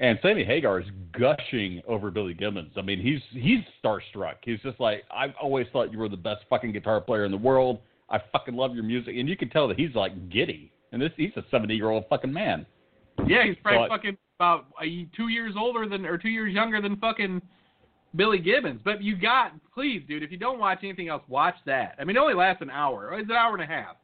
And 0.00 0.18
Sammy 0.22 0.44
Hagar 0.44 0.78
is 0.80 0.86
gushing 1.18 1.82
over 1.88 2.10
Billy 2.12 2.32
Gibbons. 2.32 2.72
I 2.76 2.82
mean, 2.82 3.00
he's 3.00 3.20
he's 3.32 3.60
starstruck. 3.84 4.34
He's 4.42 4.60
just 4.60 4.78
like, 4.78 5.02
I've 5.10 5.34
always 5.42 5.66
thought 5.72 5.92
you 5.92 5.98
were 5.98 6.08
the 6.08 6.16
best 6.16 6.44
fucking 6.48 6.72
guitar 6.72 7.00
player 7.00 7.24
in 7.24 7.32
the 7.32 7.36
world. 7.38 7.80
I 8.08 8.20
fucking 8.32 8.54
love 8.54 8.74
your 8.74 8.84
music, 8.84 9.16
and 9.16 9.28
you 9.28 9.36
can 9.36 9.50
tell 9.50 9.66
that 9.68 9.76
he's 9.78 9.94
like 9.94 10.30
giddy. 10.30 10.70
And 10.92 11.02
this 11.02 11.10
he's 11.16 11.32
a 11.36 11.42
seventy 11.50 11.74
year 11.74 11.90
old 11.90 12.04
fucking 12.08 12.32
man. 12.32 12.64
Yeah, 13.26 13.44
he's 13.44 13.56
probably 13.62 13.88
But- 13.88 13.96
fucking 13.96 14.18
about 14.38 14.66
two 15.16 15.28
years 15.28 15.54
older 15.58 15.88
than 15.88 16.06
or 16.06 16.16
two 16.16 16.28
years 16.28 16.54
younger 16.54 16.80
than 16.80 16.96
fucking 16.96 17.42
Billy 18.14 18.38
Gibbons. 18.38 18.80
But 18.84 19.02
you 19.02 19.16
got, 19.16 19.52
please, 19.74 20.02
dude, 20.06 20.22
if 20.22 20.30
you 20.30 20.38
don't 20.38 20.60
watch 20.60 20.78
anything 20.84 21.08
else, 21.08 21.24
watch 21.26 21.56
that. 21.66 21.96
I 21.98 22.04
mean, 22.04 22.16
it 22.16 22.20
only 22.20 22.34
lasts 22.34 22.62
an 22.62 22.70
hour. 22.70 23.18
It's 23.18 23.28
an 23.28 23.34
hour 23.34 23.54
and 23.54 23.64
a 23.64 23.66
half, 23.66 23.96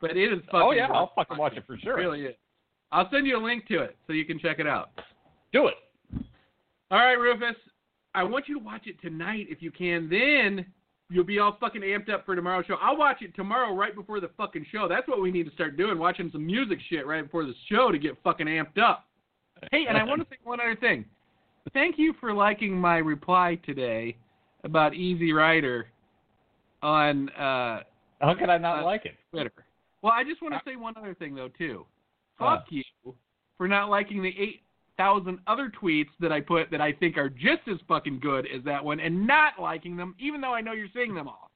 but 0.00 0.10
it 0.10 0.16
is 0.16 0.40
oh, 0.48 0.50
fucking. 0.50 0.60
Oh 0.62 0.70
yeah, 0.72 0.88
I'll 0.92 1.12
fucking 1.14 1.38
watch 1.38 1.56
it 1.56 1.64
for 1.64 1.74
It 1.74 1.80
sure. 1.82 1.96
really 1.96 2.22
is. 2.22 2.34
I'll 2.90 3.08
send 3.10 3.26
you 3.26 3.38
a 3.38 3.42
link 3.42 3.68
to 3.68 3.82
it 3.82 3.96
so 4.06 4.12
you 4.14 4.24
can 4.24 4.38
check 4.40 4.58
it 4.58 4.66
out. 4.66 4.90
Do 5.52 5.68
it. 5.68 5.74
All 6.90 6.98
right, 6.98 7.14
Rufus. 7.14 7.56
I 8.14 8.22
want 8.22 8.48
you 8.48 8.58
to 8.58 8.64
watch 8.64 8.86
it 8.86 9.00
tonight 9.00 9.46
if 9.50 9.62
you 9.62 9.70
can. 9.70 10.08
Then 10.08 10.64
you'll 11.10 11.24
be 11.24 11.38
all 11.38 11.56
fucking 11.60 11.82
amped 11.82 12.10
up 12.10 12.24
for 12.26 12.34
tomorrow's 12.34 12.66
show. 12.66 12.76
I'll 12.80 12.96
watch 12.96 13.18
it 13.22 13.34
tomorrow 13.34 13.74
right 13.74 13.94
before 13.94 14.20
the 14.20 14.30
fucking 14.36 14.66
show. 14.72 14.88
That's 14.88 15.06
what 15.06 15.20
we 15.20 15.30
need 15.30 15.44
to 15.46 15.52
start 15.52 15.76
doing, 15.76 15.98
watching 15.98 16.30
some 16.32 16.44
music 16.44 16.78
shit 16.88 17.06
right 17.06 17.22
before 17.22 17.44
the 17.44 17.54
show 17.70 17.90
to 17.92 17.98
get 17.98 18.16
fucking 18.24 18.46
amped 18.46 18.78
up. 18.78 19.04
Hey, 19.72 19.86
and 19.88 19.96
I 19.98 20.04
want 20.04 20.20
to 20.22 20.26
say 20.30 20.36
one 20.44 20.60
other 20.60 20.76
thing. 20.76 21.04
Thank 21.74 21.98
you 21.98 22.14
for 22.20 22.32
liking 22.32 22.72
my 22.76 22.98
reply 22.98 23.58
today 23.66 24.16
about 24.64 24.94
Easy 24.94 25.32
Rider 25.32 25.88
on 26.82 27.28
uh, 27.30 27.80
How 28.20 28.34
could 28.38 28.48
I 28.48 28.58
not 28.58 28.80
Uh, 28.80 28.84
like 28.84 29.04
it? 29.04 29.14
Twitter. 29.30 29.52
Well, 30.02 30.12
I 30.12 30.24
just 30.24 30.40
want 30.40 30.54
to 30.54 30.60
say 30.64 30.76
one 30.76 30.94
other 30.96 31.14
thing 31.14 31.34
though 31.34 31.48
too. 31.58 31.84
Uh. 32.40 32.56
Fuck 32.56 32.66
you 32.70 32.82
for 33.56 33.66
not 33.68 33.90
liking 33.90 34.22
the 34.22 34.32
eight 34.38 34.62
thousand 34.98 35.38
other 35.46 35.72
tweets 35.80 36.10
that 36.20 36.32
I 36.32 36.42
put 36.42 36.70
that 36.70 36.82
I 36.82 36.92
think 36.92 37.16
are 37.16 37.30
just 37.30 37.66
as 37.70 37.78
fucking 37.88 38.20
good 38.20 38.46
as 38.54 38.62
that 38.64 38.84
one, 38.84 39.00
and 39.00 39.26
not 39.26 39.54
liking 39.58 39.96
them, 39.96 40.14
even 40.18 40.42
though 40.42 40.52
I 40.52 40.60
know 40.60 40.72
you're 40.72 40.88
seeing 40.92 41.14
them 41.14 41.28
all. 41.28 41.50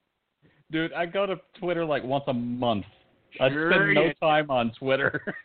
Dude, 0.71 0.95
I 0.95 1.05
go 1.05 1.27
to 1.27 1.39
Twitter 1.59 1.85
like 1.85 2.03
once 2.03 2.25
a 2.29 2.33
month. 2.33 2.87
I 3.41 3.49
spend 3.49 3.95
no 3.95 4.13
time 4.21 4.51
on 4.51 4.73
Twitter. 4.79 5.23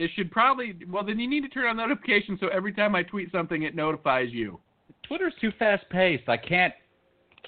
It 0.00 0.10
should 0.16 0.30
probably 0.30 0.74
well 0.88 1.04
then 1.04 1.20
you 1.20 1.28
need 1.28 1.42
to 1.42 1.48
turn 1.50 1.66
on 1.66 1.76
notifications 1.76 2.40
so 2.40 2.48
every 2.48 2.72
time 2.72 2.94
I 2.94 3.02
tweet 3.02 3.30
something 3.30 3.64
it 3.64 3.74
notifies 3.74 4.28
you. 4.30 4.58
Twitter's 5.02 5.34
too 5.42 5.52
fast 5.58 5.84
paced. 5.90 6.26
I 6.26 6.38
can't 6.38 6.72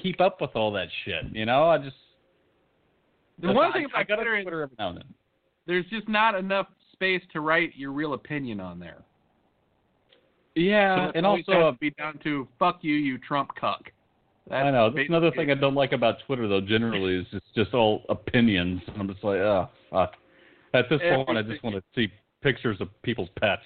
keep 0.01 0.21
up 0.21 0.39
with 0.39 0.51
all 0.55 0.71
that 0.73 0.89
shit. 1.07 1.25
You 1.33 1.47
know, 1.47 1.65
I 1.71 1.79
just 1.79 1.97
The 3.39 3.53
one 3.53 3.71
I, 3.71 3.73
thing 3.73 3.87
I 3.95 4.03
about 4.03 4.09
go 4.09 4.17
to 4.17 4.23
Twitter 4.25 4.43
Twitter 4.43 4.63
every 4.65 4.77
now 4.79 4.89
and 4.91 4.99
then. 4.99 5.15
there's 5.67 5.87
just 5.87 6.07
not 6.11 6.35
enough 6.35 6.67
space 7.03 7.23
to 7.33 7.41
write 7.41 7.73
your 7.75 7.93
real 7.93 8.15
opinion 8.15 8.61
on 8.61 8.79
there. 8.79 9.03
Yeah, 10.55 11.09
So 11.09 11.13
and 11.15 11.27
also 11.27 11.73
to 11.73 11.79
be 11.81 11.91
down 11.91 12.19
to 12.25 12.47
fuck 12.59 12.79
you, 12.83 12.95
you 12.95 13.19
Trump 13.19 13.51
cuck. 13.59 13.91
That's 14.49 14.67
I 14.67 14.71
know 14.71 14.91
that's 14.91 15.09
another 15.09 15.31
thing 15.31 15.51
I 15.51 15.55
don't 15.55 15.75
like 15.75 15.93
about 15.93 16.17
Twitter 16.27 16.47
though. 16.49 16.61
Generally, 16.61 17.21
is 17.21 17.27
it's 17.33 17.47
just 17.55 17.75
all 17.75 18.03
opinions. 18.09 18.83
I'm 18.99 19.09
just 19.09 19.25
like, 19.25 19.39
oh 19.39 19.69
fuck. 19.91 20.13
At 20.75 20.89
this 20.91 21.01
point, 21.01 21.39
I 21.39 21.43
just 21.43 21.63
want 21.63 21.77
to 21.77 21.83
see 21.95 22.09
pictures 22.43 22.77
of 22.81 22.89
people's 23.03 23.29
pets. 23.41 23.63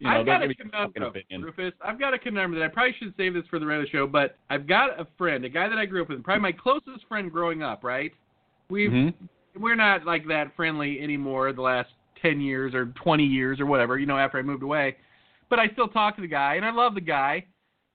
You 0.00 0.08
know, 0.08 0.20
I've 0.20 0.26
got 0.26 0.42
a 0.42 0.48
give 0.48 0.66
a 0.66 0.70
fucking 0.70 0.92
conundrum. 0.94 1.42
Rufus. 1.42 1.72
I've 1.80 1.98
got 1.98 2.14
a 2.14 2.18
conundrum 2.18 2.58
that 2.58 2.64
I 2.64 2.68
probably 2.68 2.94
should 2.98 3.14
save 3.16 3.34
this 3.34 3.44
for 3.48 3.58
the 3.58 3.66
rest 3.66 3.80
of 3.80 3.84
the 3.86 3.90
show, 3.90 4.06
but 4.06 4.36
I've 4.50 4.66
got 4.66 5.00
a 5.00 5.06
friend, 5.16 5.44
a 5.44 5.48
guy 5.48 5.68
that 5.68 5.78
I 5.78 5.86
grew 5.86 6.02
up 6.02 6.10
with, 6.10 6.22
probably 6.22 6.42
my 6.42 6.52
closest 6.52 7.06
friend 7.08 7.32
growing 7.32 7.62
up, 7.62 7.82
right? 7.82 8.12
We've 8.70 8.90
Mhm. 8.90 9.14
we're 9.56 9.76
not 9.76 10.04
like 10.04 10.26
that 10.28 10.54
friendly 10.54 11.00
anymore 11.00 11.52
the 11.52 11.62
last 11.62 11.88
ten 12.22 12.40
years 12.40 12.74
or 12.74 12.86
twenty 13.02 13.24
years 13.24 13.60
or 13.60 13.66
whatever, 13.66 13.98
you 13.98 14.06
know, 14.06 14.18
after 14.18 14.38
I 14.38 14.42
moved 14.42 14.62
away. 14.62 14.96
But 15.50 15.58
I 15.58 15.68
still 15.68 15.88
talk 15.88 16.16
to 16.16 16.22
the 16.22 16.28
guy 16.28 16.54
and 16.56 16.64
I 16.64 16.70
love 16.70 16.94
the 16.94 17.00
guy, 17.00 17.44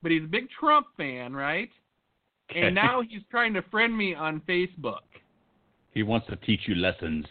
but 0.01 0.11
he's 0.11 0.23
a 0.23 0.27
big 0.27 0.47
Trump 0.59 0.87
fan, 0.97 1.33
right? 1.33 1.69
And 2.55 2.75
now 2.75 3.01
he's 3.01 3.21
trying 3.31 3.53
to 3.53 3.61
friend 3.71 3.95
me 3.95 4.13
on 4.13 4.41
Facebook. 4.47 5.05
he 5.93 6.03
wants 6.03 6.27
to 6.27 6.35
teach 6.37 6.61
you 6.67 6.75
lessons. 6.75 7.25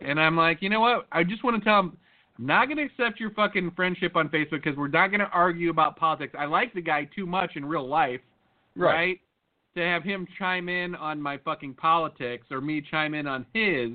And 0.00 0.20
I'm 0.20 0.36
like, 0.36 0.60
you 0.60 0.68
know 0.68 0.80
what? 0.80 1.06
I 1.12 1.24
just 1.24 1.42
want 1.44 1.58
to 1.58 1.64
tell 1.64 1.80
him, 1.80 1.96
I'm 2.38 2.46
not 2.46 2.66
going 2.66 2.76
to 2.76 2.84
accept 2.84 3.20
your 3.20 3.30
fucking 3.30 3.72
friendship 3.74 4.16
on 4.16 4.28
Facebook 4.28 4.62
because 4.62 4.76
we're 4.76 4.88
not 4.88 5.08
going 5.08 5.20
to 5.20 5.30
argue 5.32 5.70
about 5.70 5.96
politics. 5.96 6.34
I 6.38 6.44
like 6.44 6.74
the 6.74 6.82
guy 6.82 7.08
too 7.14 7.26
much 7.26 7.52
in 7.56 7.64
real 7.64 7.88
life, 7.88 8.20
right. 8.76 9.18
To 9.76 9.80
have 9.80 10.04
him 10.04 10.26
chime 10.38 10.68
in 10.68 10.94
on 10.94 11.20
my 11.20 11.38
fucking 11.38 11.74
politics 11.74 12.46
or 12.50 12.60
me 12.60 12.80
chime 12.90 13.12
in 13.14 13.26
on 13.26 13.44
his. 13.52 13.90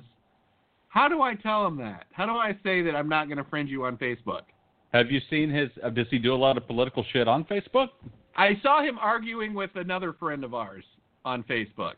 How 0.89 1.07
do 1.07 1.21
I 1.21 1.35
tell 1.35 1.65
him 1.65 1.77
that? 1.77 2.07
How 2.11 2.25
do 2.25 2.33
I 2.33 2.53
say 2.63 2.81
that 2.81 2.95
I'm 2.95 3.07
not 3.07 3.27
going 3.27 3.37
to 3.37 3.43
friend 3.45 3.69
you 3.69 3.85
on 3.85 3.97
Facebook? 3.97 4.41
Have 4.91 5.11
you 5.11 5.21
seen 5.29 5.49
his? 5.51 5.69
Uh, 5.83 5.89
does 5.89 6.07
he 6.09 6.17
do 6.17 6.33
a 6.33 6.35
lot 6.35 6.57
of 6.57 6.65
political 6.65 7.05
shit 7.13 7.27
on 7.27 7.45
Facebook? 7.45 7.89
I 8.35 8.59
saw 8.63 8.83
him 8.83 8.97
arguing 8.99 9.53
with 9.53 9.69
another 9.75 10.13
friend 10.13 10.43
of 10.43 10.53
ours 10.53 10.83
on 11.25 11.43
Facebook, 11.43 11.93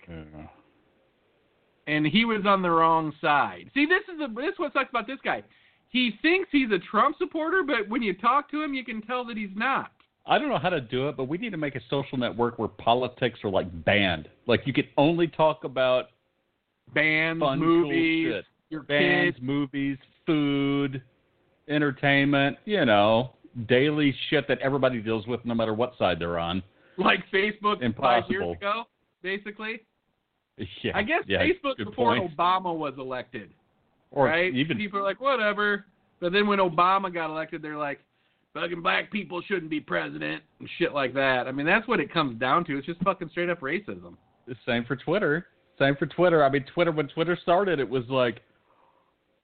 and 1.88 2.06
he 2.06 2.26
was 2.26 2.42
on 2.46 2.62
the 2.62 2.70
wrong 2.70 3.14
side. 3.22 3.72
See, 3.74 3.86
this 3.86 4.02
is 4.14 4.20
the 4.20 4.28
this 4.42 4.54
is 4.54 4.60
what 4.60 4.74
sucks 4.74 4.90
about 4.90 5.08
this 5.08 5.20
guy. 5.24 5.44
He 5.88 6.12
thinks 6.22 6.50
he's 6.52 6.72
a 6.72 6.80
Trump 6.80 7.18
supporter, 7.18 7.64
but 7.66 7.88
when 7.90 8.02
you 8.02 8.14
talk 8.14 8.50
to 8.52 8.62
him, 8.62 8.74
you 8.74 8.84
can 8.84 9.02
tell 9.02 9.26
that 9.26 9.38
he's 9.38 9.50
not. 9.56 9.92
I 10.26 10.38
don't 10.38 10.50
know 10.50 10.60
how 10.60 10.70
to 10.70 10.82
do 10.82 11.10
it, 11.10 11.18
but 11.18 11.26
we 11.26 11.38
need 11.38 11.52
to 11.52 11.58
make 11.58 11.76
a 11.76 11.82
social 11.90 12.18
network 12.18 12.60
where 12.60 12.68
politics 12.68 13.40
are 13.44 13.50
like 13.50 13.68
banned. 13.86 14.28
Like 14.48 14.62
you 14.66 14.74
can 14.74 14.86
only 14.98 15.28
talk 15.28 15.64
about 15.64 16.10
bands, 16.94 17.44
movies, 17.58 18.34
cool. 18.34 18.42
Your 18.72 18.84
Bands, 18.84 19.36
kids. 19.36 19.46
movies, 19.46 19.98
food, 20.26 21.02
entertainment. 21.68 22.58
You 22.66 22.86
know, 22.86 23.34
daily 23.68 24.16
shit 24.30 24.48
that 24.48 24.60
everybody 24.60 25.00
deals 25.02 25.28
with, 25.28 25.44
no 25.46 25.54
matter 25.54 25.74
what 25.74 25.98
side 25.98 26.20
they're 26.20 26.40
on. 26.40 26.64
like 26.98 27.20
Facebook 27.34 27.80
five 27.98 28.24
years 28.30 28.56
ago, 28.56 28.84
basically. 29.22 29.82
Yeah, 30.84 30.92
I 30.96 31.04
guess 31.04 31.24
yeah, 31.28 31.40
Facebook 31.44 31.78
before 31.78 32.18
point. 32.18 32.38
Obama 32.38 32.76
was 32.76 32.94
elected, 32.98 33.50
or 34.12 34.26
right? 34.26 34.54
even 34.54 34.78
people 34.78 35.00
are 35.00 35.04
like, 35.04 35.20
whatever. 35.20 35.86
But 36.20 36.34
then 36.34 36.46
when 36.46 36.60
Obama 36.60 37.12
got 37.12 37.32
elected, 37.32 37.64
they're 37.64 37.78
like, 37.78 38.00
fucking 38.54 38.82
black 38.82 39.12
people 39.12 39.42
shouldn't 39.42 39.72
be 39.72 39.80
president 39.80 40.44
and 40.60 40.70
shit 40.78 40.94
like 40.94 41.14
that. 41.16 41.48
I 41.48 41.52
mean, 41.52 41.66
that's 41.66 41.88
what 41.88 42.00
it 42.00 42.14
comes 42.14 42.40
down 42.40 42.64
to. 42.66 42.78
It's 42.78 42.86
just 42.86 43.02
fucking 43.02 43.30
straight 43.32 43.50
up 43.50 43.62
racism. 43.62 44.18
The 44.48 44.56
same 44.68 44.86
for 44.86 44.96
Twitter. 44.96 45.48
Same 45.80 45.96
for 45.96 46.06
Twitter. 46.06 46.44
I 46.44 46.50
mean, 46.50 46.66
Twitter 46.74 46.92
when 46.92 47.08
Twitter 47.08 47.38
started, 47.42 47.80
it 47.80 47.90
was 47.90 48.04
like, 48.08 48.42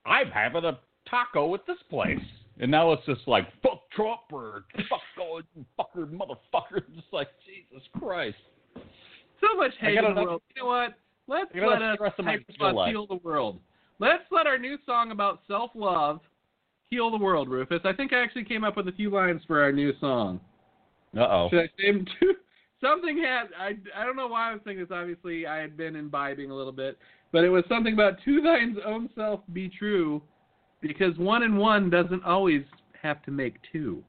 I'm 0.07 0.29
having 0.29 0.63
a 0.65 0.79
taco 1.09 1.53
at 1.55 1.65
this 1.67 1.77
place, 1.89 2.19
and 2.59 2.71
now 2.71 2.91
it's 2.93 3.05
just 3.05 3.27
like 3.27 3.45
fuck 3.61 3.89
Trump 3.91 4.21
or 4.31 4.65
fuck 4.89 5.01
God, 5.17 5.43
you 5.55 5.65
fucker, 5.79 6.09
motherfucker. 6.09 6.81
Just 6.95 7.07
like 7.11 7.29
Jesus 7.45 7.85
Christ. 7.97 8.37
So 9.41 9.57
much 9.57 9.71
hate 9.79 9.97
in 9.97 10.15
the 10.15 10.21
world. 10.21 10.41
You 10.55 10.63
know 10.63 10.67
what? 10.67 10.95
Let's 11.27 11.51
let 11.53 11.81
us 11.81 11.95
stress 11.95 12.13
in 12.19 12.25
my 12.25 12.37
Hypersloth 12.37 12.89
heal 12.89 13.07
the 13.07 13.19
world. 13.23 13.59
Let's 13.99 14.23
let 14.31 14.47
our 14.47 14.57
new 14.57 14.77
song 14.85 15.11
about 15.11 15.41
self 15.47 15.71
love 15.75 16.21
heal 16.89 17.11
the 17.11 17.17
world, 17.17 17.49
Rufus. 17.49 17.81
I 17.83 17.93
think 17.93 18.13
I 18.13 18.23
actually 18.23 18.45
came 18.45 18.63
up 18.63 18.77
with 18.77 18.87
a 18.87 18.93
few 18.93 19.09
lines 19.09 19.41
for 19.45 19.61
our 19.61 19.71
new 19.71 19.91
song. 19.99 20.39
Uh 21.15 21.21
oh. 21.21 21.47
Should 21.49 21.59
I 21.59 21.67
say 21.77 21.91
them 21.91 22.05
too? 22.19 22.33
Something 22.79 23.17
had 23.17 23.47
I 23.59 23.75
I 23.99 24.05
don't 24.05 24.15
know 24.15 24.27
why 24.27 24.49
I 24.49 24.53
was 24.53 24.61
thinking 24.63 24.83
this. 24.83 24.91
Obviously, 24.91 25.47
I 25.47 25.57
had 25.57 25.75
been 25.75 25.95
imbibing 25.95 26.51
a 26.51 26.55
little 26.55 26.71
bit, 26.71 26.97
but 27.31 27.43
it 27.43 27.49
was 27.49 27.63
something 27.69 27.93
about 27.93 28.17
to 28.25 28.41
thine's 28.41 28.77
own 28.85 29.09
self 29.15 29.41
be 29.53 29.69
true, 29.69 30.21
because 30.81 31.17
one 31.17 31.43
and 31.43 31.57
one 31.57 31.89
doesn't 31.89 32.23
always 32.23 32.63
have 33.01 33.23
to 33.23 33.31
make 33.31 33.55
two. 33.71 34.03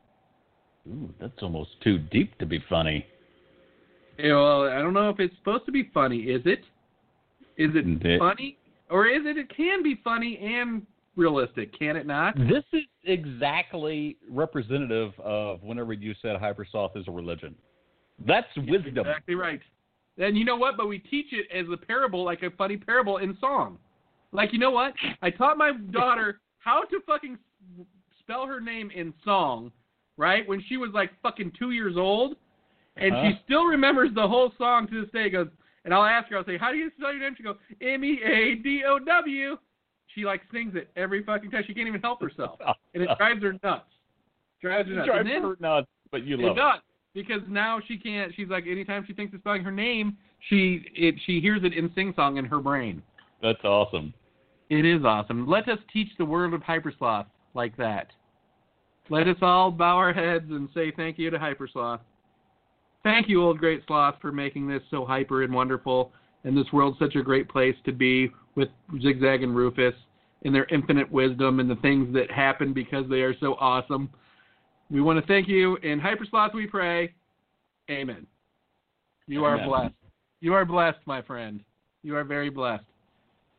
Ooh, 0.89 1.12
that's 1.21 1.43
almost 1.43 1.71
too 1.83 1.99
deep 1.99 2.37
to 2.39 2.47
be 2.47 2.62
funny. 2.69 3.07
Yeah, 4.19 4.35
well, 4.35 4.62
I 4.69 4.79
don't 4.79 4.95
know 4.95 5.11
if 5.11 5.21
it's 5.21 5.37
supposed 5.37 5.66
to 5.66 5.73
be 5.73 5.91
funny. 5.95 6.23
Is 6.23 6.43
it? 6.45 6.61
Is 7.57 7.75
it 7.75 8.05
It- 8.05 8.19
funny, 8.19 8.59
or 8.91 9.07
is 9.07 9.27
it? 9.27 9.37
It 9.37 9.49
can 9.55 9.83
be 9.83 9.97
funny 9.97 10.39
and 10.39 10.87
realistic, 11.16 11.77
can 11.77 11.97
it 11.97 12.07
not? 12.07 12.37
This 12.37 12.64
is 12.73 12.85
exactly 13.05 14.16
representative 14.31 15.19
of 15.21 15.62
whenever 15.62 15.93
you 15.93 16.14
said 16.23 16.37
Hypersloth 16.37 16.97
is 16.97 17.07
a 17.09 17.11
religion. 17.11 17.55
That's 18.21 18.47
wisdom. 18.57 18.99
Exactly 18.99 19.35
right. 19.35 19.61
And 20.19 20.37
you 20.37 20.45
know 20.45 20.57
what? 20.57 20.77
But 20.77 20.89
we 20.89 20.99
teach 20.99 21.27
it 21.33 21.47
as 21.57 21.66
a 21.73 21.77
parable, 21.77 22.25
like 22.25 22.43
a 22.43 22.51
funny 22.53 22.77
parable 22.77 23.19
in 23.19 23.37
song. 23.41 23.79
Like 24.33 24.53
you 24.53 24.59
know 24.59 24.71
what? 24.71 24.93
I 25.23 25.31
taught 25.31 25.57
my 25.57 25.73
daughter 25.91 26.41
how 26.59 26.83
to 26.83 27.01
fucking 27.07 27.39
spell 28.21 28.47
her 28.47 28.61
name 28.61 28.91
in 28.95 29.14
song, 29.25 29.73
right? 30.16 30.47
When 30.49 30.62
she 30.69 30.77
was 30.77 30.91
like 30.93 31.11
fucking 31.23 31.53
two 31.59 31.71
years 31.71 31.97
old, 31.97 32.37
and 32.97 33.14
Uh-huh. 33.14 33.31
she 33.31 33.41
still 33.45 33.64
remembers 33.64 34.11
the 34.14 34.27
whole 34.27 34.53
song 34.59 34.87
to 34.89 35.03
this 35.03 35.11
day. 35.12 35.31
Goes, 35.31 35.49
and 35.85 35.95
I'll 35.95 36.05
ask 36.05 36.29
her. 36.31 36.37
I'll 36.37 36.45
say, 36.45 36.59
"How 36.59 36.73
do 36.73 36.77
you 36.79 36.91
spell 36.99 37.12
your 37.12 37.21
name?" 37.23 37.35
She 37.37 37.43
goes, 37.45 37.57
"M 37.81 38.05
E 38.05 38.21
A 38.25 38.55
D 38.57 38.83
O 38.85 38.99
W." 38.99 39.57
She 40.14 40.25
like 40.25 40.43
sings 40.53 40.75
it 40.75 40.91
every 40.97 41.23
fucking 41.23 41.51
time. 41.51 41.62
She 41.66 41.75
can't 41.75 41.87
even 41.87 42.01
help 42.01 42.21
herself, 42.21 42.59
and 42.95 43.03
it 43.03 43.09
drives 43.19 43.43
her 43.43 43.53
nuts. 43.62 43.85
Drives 44.61 44.89
her 44.89 44.95
It 44.95 44.97
nuts. 44.97 45.07
drives 45.07 45.21
and 45.21 45.29
then, 45.31 45.43
her 45.43 45.57
nuts, 45.61 45.87
but 46.11 46.25
you 46.25 46.37
love 46.37 46.57
it. 46.57 46.61
does 46.61 46.81
because 47.15 47.41
now 47.49 47.81
she 47.87 47.99
can't. 47.99 48.33
She's 48.35 48.49
like 48.49 48.67
anytime 48.67 49.05
she 49.07 49.13
thinks 49.13 49.35
of 49.35 49.41
spelling 49.41 49.65
her 49.65 49.73
name, 49.73 50.17
she 50.49 50.85
it 50.95 51.15
she 51.27 51.41
hears 51.41 51.63
it 51.65 51.75
in 51.75 51.91
sing 51.95 52.13
song 52.17 52.37
in 52.37 52.45
her 52.45 52.61
brain. 52.61 53.03
That's 53.43 53.63
awesome. 53.65 54.15
It 54.71 54.85
is 54.85 55.05
awesome. 55.05 55.47
Let 55.47 55.69
us 55.69 55.79
teach 55.93 56.09
the 56.19 56.25
world 56.25 56.55
of 56.55 56.63
Hypersloth 56.63 57.27
like 57.55 57.77
that. 57.77 58.09
Let 59.11 59.27
us 59.27 59.37
all 59.41 59.71
bow 59.71 59.97
our 59.97 60.13
heads 60.13 60.51
and 60.51 60.69
say 60.75 60.91
thank 60.91 61.19
you 61.19 61.31
to 61.31 61.39
Hypersloth. 61.39 62.01
Thank 63.03 63.29
you, 63.29 63.43
old 63.43 63.59
great 63.59 63.83
sloth, 63.87 64.17
for 64.21 64.33
making 64.33 64.69
this 64.69 64.83
so 64.91 65.07
hyper 65.07 65.43
and 65.43 65.55
wonderful, 65.55 66.13
and 66.45 66.57
this 66.57 66.71
world 66.73 66.97
such 66.99 67.15
a 67.15 67.23
great 67.23 67.49
place 67.49 67.77
to 67.85 67.93
be 67.93 68.31
with 68.55 68.69
Zigzag 69.01 69.43
and 69.43 69.57
Rufus 69.57 69.95
in 70.43 70.53
their 70.53 70.67
infinite 70.67 71.11
wisdom 71.11 71.61
and 71.61 71.71
the 71.71 71.77
things 71.77 72.13
that 72.15 72.31
happen 72.31 72.73
because 72.73 73.09
they 73.09 73.21
are 73.21 73.39
so 73.39 73.55
awesome. 73.55 74.11
We 74.91 75.01
want 75.01 75.20
to 75.20 75.26
thank 75.26 75.49
you. 75.49 75.76
In 75.78 76.01
Hypersloth 76.01 76.55
we 76.55 76.66
pray. 76.66 77.14
Amen. 77.91 78.26
You 79.26 79.45
are 79.45 79.62
blessed. 79.64 79.95
You 80.41 80.55
are 80.55 80.64
blessed, 80.64 80.99
my 81.05 81.20
friend. 81.22 81.61
You 82.03 82.16
are 82.16 82.24
very 82.24 82.49
blessed. 82.49 82.84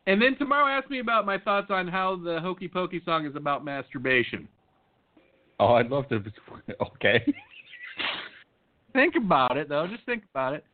And 0.07 0.21
then 0.21 0.35
tomorrow 0.37 0.67
ask 0.67 0.89
me 0.89 0.99
about 0.99 1.25
my 1.25 1.37
thoughts 1.37 1.67
on 1.69 1.87
how 1.87 2.15
the 2.15 2.39
Hokey 2.39 2.67
Pokey 2.67 3.01
song 3.05 3.25
is 3.25 3.35
about 3.35 3.63
masturbation. 3.63 4.47
Oh, 5.59 5.73
I'd 5.73 5.89
love 5.89 6.07
to. 6.09 6.23
Okay. 6.81 7.23
Think 8.93 9.15
about 9.15 9.57
it 9.57 9.69
though. 9.69 9.85
Just 9.87 10.05
think 10.05 10.23
about 10.33 10.53
it. 10.53 10.65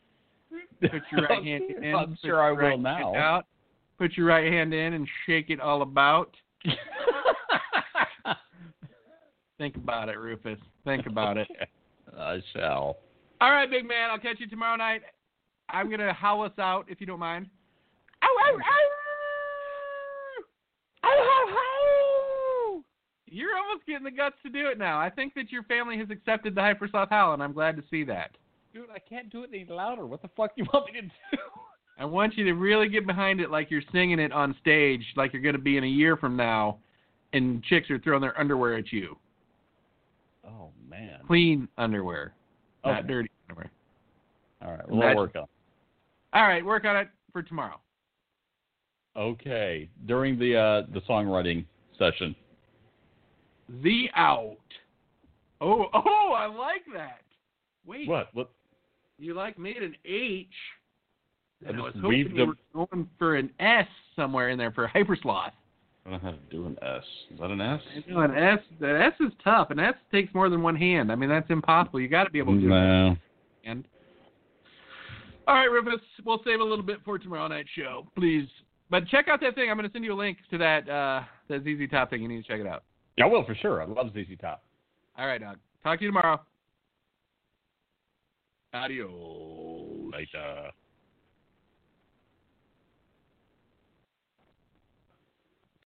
Put 0.80 1.02
your 1.12 1.28
right 1.28 1.44
hand 1.44 1.64
in. 1.84 1.96
I'm 1.96 2.18
sure 2.24 2.42
I 2.42 2.52
right 2.52 2.72
will 2.72 2.78
now. 2.78 3.16
Out. 3.16 3.46
Put 3.98 4.16
your 4.16 4.28
right 4.28 4.52
hand 4.52 4.74
in 4.74 4.94
and 4.94 5.08
shake 5.26 5.50
it 5.50 5.60
all 5.60 5.82
about. 5.82 6.36
Think 9.58 9.76
about 9.76 10.10
it, 10.10 10.18
Rufus. 10.18 10.60
Think 10.84 11.06
about 11.06 11.38
it. 11.38 11.48
I 12.18 12.40
shall. 12.54 12.98
All 13.42 13.52
right, 13.52 13.70
big 13.70 13.88
man. 13.88 14.10
I'll 14.12 14.20
catch 14.20 14.40
you 14.40 14.48
tomorrow 14.48 14.76
night. 14.76 15.02
I'm 15.70 15.90
gonna 15.90 16.14
howl 16.14 16.44
us 16.44 16.52
out 16.60 16.86
if 16.90 17.02
you 17.02 17.08
don't 17.08 17.20
mind. 17.20 17.48
Ow, 18.24 18.28
ow, 18.28 18.58
ow. 18.58 18.90
Ow, 21.04 21.10
ow, 21.10 21.56
ow. 21.58 22.84
You're 23.28 23.58
almost 23.58 23.86
getting 23.86 24.04
the 24.04 24.12
guts 24.12 24.36
to 24.44 24.50
do 24.50 24.68
it 24.68 24.78
now. 24.78 25.00
I 25.00 25.10
think 25.10 25.34
that 25.34 25.52
your 25.52 25.64
family 25.64 25.98
has 25.98 26.10
accepted 26.10 26.56
the 26.56 26.62
Hypersloth 26.62 27.10
howl, 27.10 27.34
and 27.34 27.44
I'm 27.44 27.54
glad 27.54 27.76
to 27.76 27.84
see 27.90 28.04
that. 28.06 28.32
Dude, 28.74 28.90
I 28.94 29.00
can't 29.00 29.30
do 29.30 29.44
it 29.44 29.50
any 29.54 29.66
louder. 29.66 30.06
What 30.06 30.22
the 30.22 30.30
fuck 30.36 30.56
do 30.56 30.64
you 30.64 30.70
want 30.74 30.94
me 30.94 31.02
to 31.02 31.08
do? 31.08 31.38
I 31.98 32.06
want 32.06 32.38
you 32.38 32.44
to 32.46 32.54
really 32.54 32.90
get 32.90 33.08
behind 33.08 33.40
it 33.40 33.50
like 33.50 33.72
you're 33.72 33.82
singing 33.92 34.20
it 34.20 34.32
on 34.32 34.56
stage, 34.60 35.04
like 35.16 35.32
you're 35.34 35.42
going 35.42 35.56
to 35.56 35.62
be 35.62 35.78
in 35.78 35.84
a 35.84 35.88
year 35.88 36.18
from 36.18 36.36
now, 36.36 36.78
and 37.34 37.64
chicks 37.64 37.90
are 37.90 38.00
throwing 38.00 38.22
their 38.22 38.38
underwear 38.40 38.76
at 38.76 38.92
you. 38.92 39.18
Oh 40.48 40.72
man. 40.88 41.20
Clean 41.28 41.68
underwear, 41.78 42.34
not 42.86 43.08
dirty 43.08 43.30
underwear. 43.50 43.72
All 44.62 44.72
right. 44.72 44.88
We'll 44.88 45.02
Imagine- 45.02 45.18
work 45.18 45.36
on. 45.36 45.46
All 46.34 46.48
right, 46.48 46.66
work 46.66 46.86
on 46.86 46.98
it 46.98 47.08
for 47.32 47.42
tomorrow. 47.44 47.80
Okay. 49.16 49.90
During 50.06 50.38
the 50.38 50.56
uh 50.58 50.82
the 50.94 51.02
songwriting 51.10 51.66
session. 51.98 52.36
The 53.82 54.10
out. 54.16 54.58
Oh, 55.62 55.86
oh, 55.94 56.34
I 56.38 56.46
like 56.48 56.84
that. 56.94 57.22
Wait, 57.86 58.08
What? 58.08 58.28
What? 58.34 58.50
you 59.18 59.34
like 59.34 59.58
made 59.58 59.78
an 59.78 59.96
H? 60.06 60.48
I 61.66 61.70
And 61.70 61.78
I 61.80 61.82
was 61.82 61.94
hoping 62.02 62.36
you 62.36 62.46
were 62.48 62.86
going 62.88 63.08
for 63.18 63.36
an 63.36 63.50
S 63.60 63.88
somewhere 64.16 64.50
in 64.50 64.58
there 64.58 64.72
for 64.72 64.88
hypersloth. 64.94 65.54
I 66.06 66.12
don't 66.12 66.24
know 66.24 66.30
how 66.30 66.36
to 66.36 66.44
do 66.52 66.68
an 66.68 66.78
S. 66.82 67.04
Is 67.32 67.40
that 67.40 67.50
an 67.50 67.62
S? 67.62 67.82
I 67.96 68.12
know 68.12 68.20
an 68.22 68.36
S. 68.36 68.60
That 68.80 68.96
S 68.96 69.14
is 69.20 69.34
tough. 69.44 69.72
An 69.72 69.80
S 69.80 69.96
takes 70.12 70.34
more 70.36 70.50
than 70.50 70.62
one 70.62 70.76
hand. 70.76 71.12
I 71.12 71.16
mean, 71.16 71.30
that's 71.30 71.50
impossible. 71.50 72.00
You 72.00 72.08
got 72.08 72.26
to 72.26 72.30
be 72.30 72.38
able 72.40 72.54
to 72.54 72.60
do 72.60 72.68
it. 72.68 72.70
No. 72.70 73.16
And 73.64 73.86
all 75.48 75.56
right, 75.56 75.66
Rufus, 75.66 76.02
we'll 76.26 76.42
save 76.44 76.60
a 76.60 76.64
little 76.64 76.84
bit 76.84 76.98
for 77.06 77.20
tomorrow 77.20 77.48
night's 77.48 77.70
show, 77.76 78.08
please. 78.16 78.48
But 78.90 79.08
check 79.08 79.28
out 79.28 79.42
that 79.42 79.56
thing. 79.56 79.70
I'm 79.70 79.78
going 79.78 79.88
to 79.88 79.94
send 79.94 80.04
you 80.04 80.14
a 80.14 80.16
link 80.16 80.38
to 80.52 80.58
that 80.58 80.90
uh, 80.90 81.24
that 81.50 81.64
ZZ 81.64 81.90
Top 81.90 82.10
thing. 82.10 82.22
You 82.22 82.28
need 82.28 82.44
to 82.44 82.48
check 82.48 82.60
it 82.60 82.68
out. 82.68 82.84
Yeah, 83.18 83.26
I 83.26 83.28
will 83.28 83.46
for 83.46 83.56
sure. 83.56 83.82
I 83.82 83.86
love 83.86 84.12
ZZ 84.14 84.38
Top. 84.40 84.64
All 85.18 85.28
right, 85.28 85.40
dog. 85.40 85.58
Talk 85.84 86.00
to 86.00 86.06
you 86.06 86.10
tomorrow. 86.10 86.42
Adios. 88.74 90.12
Later. 90.14 90.72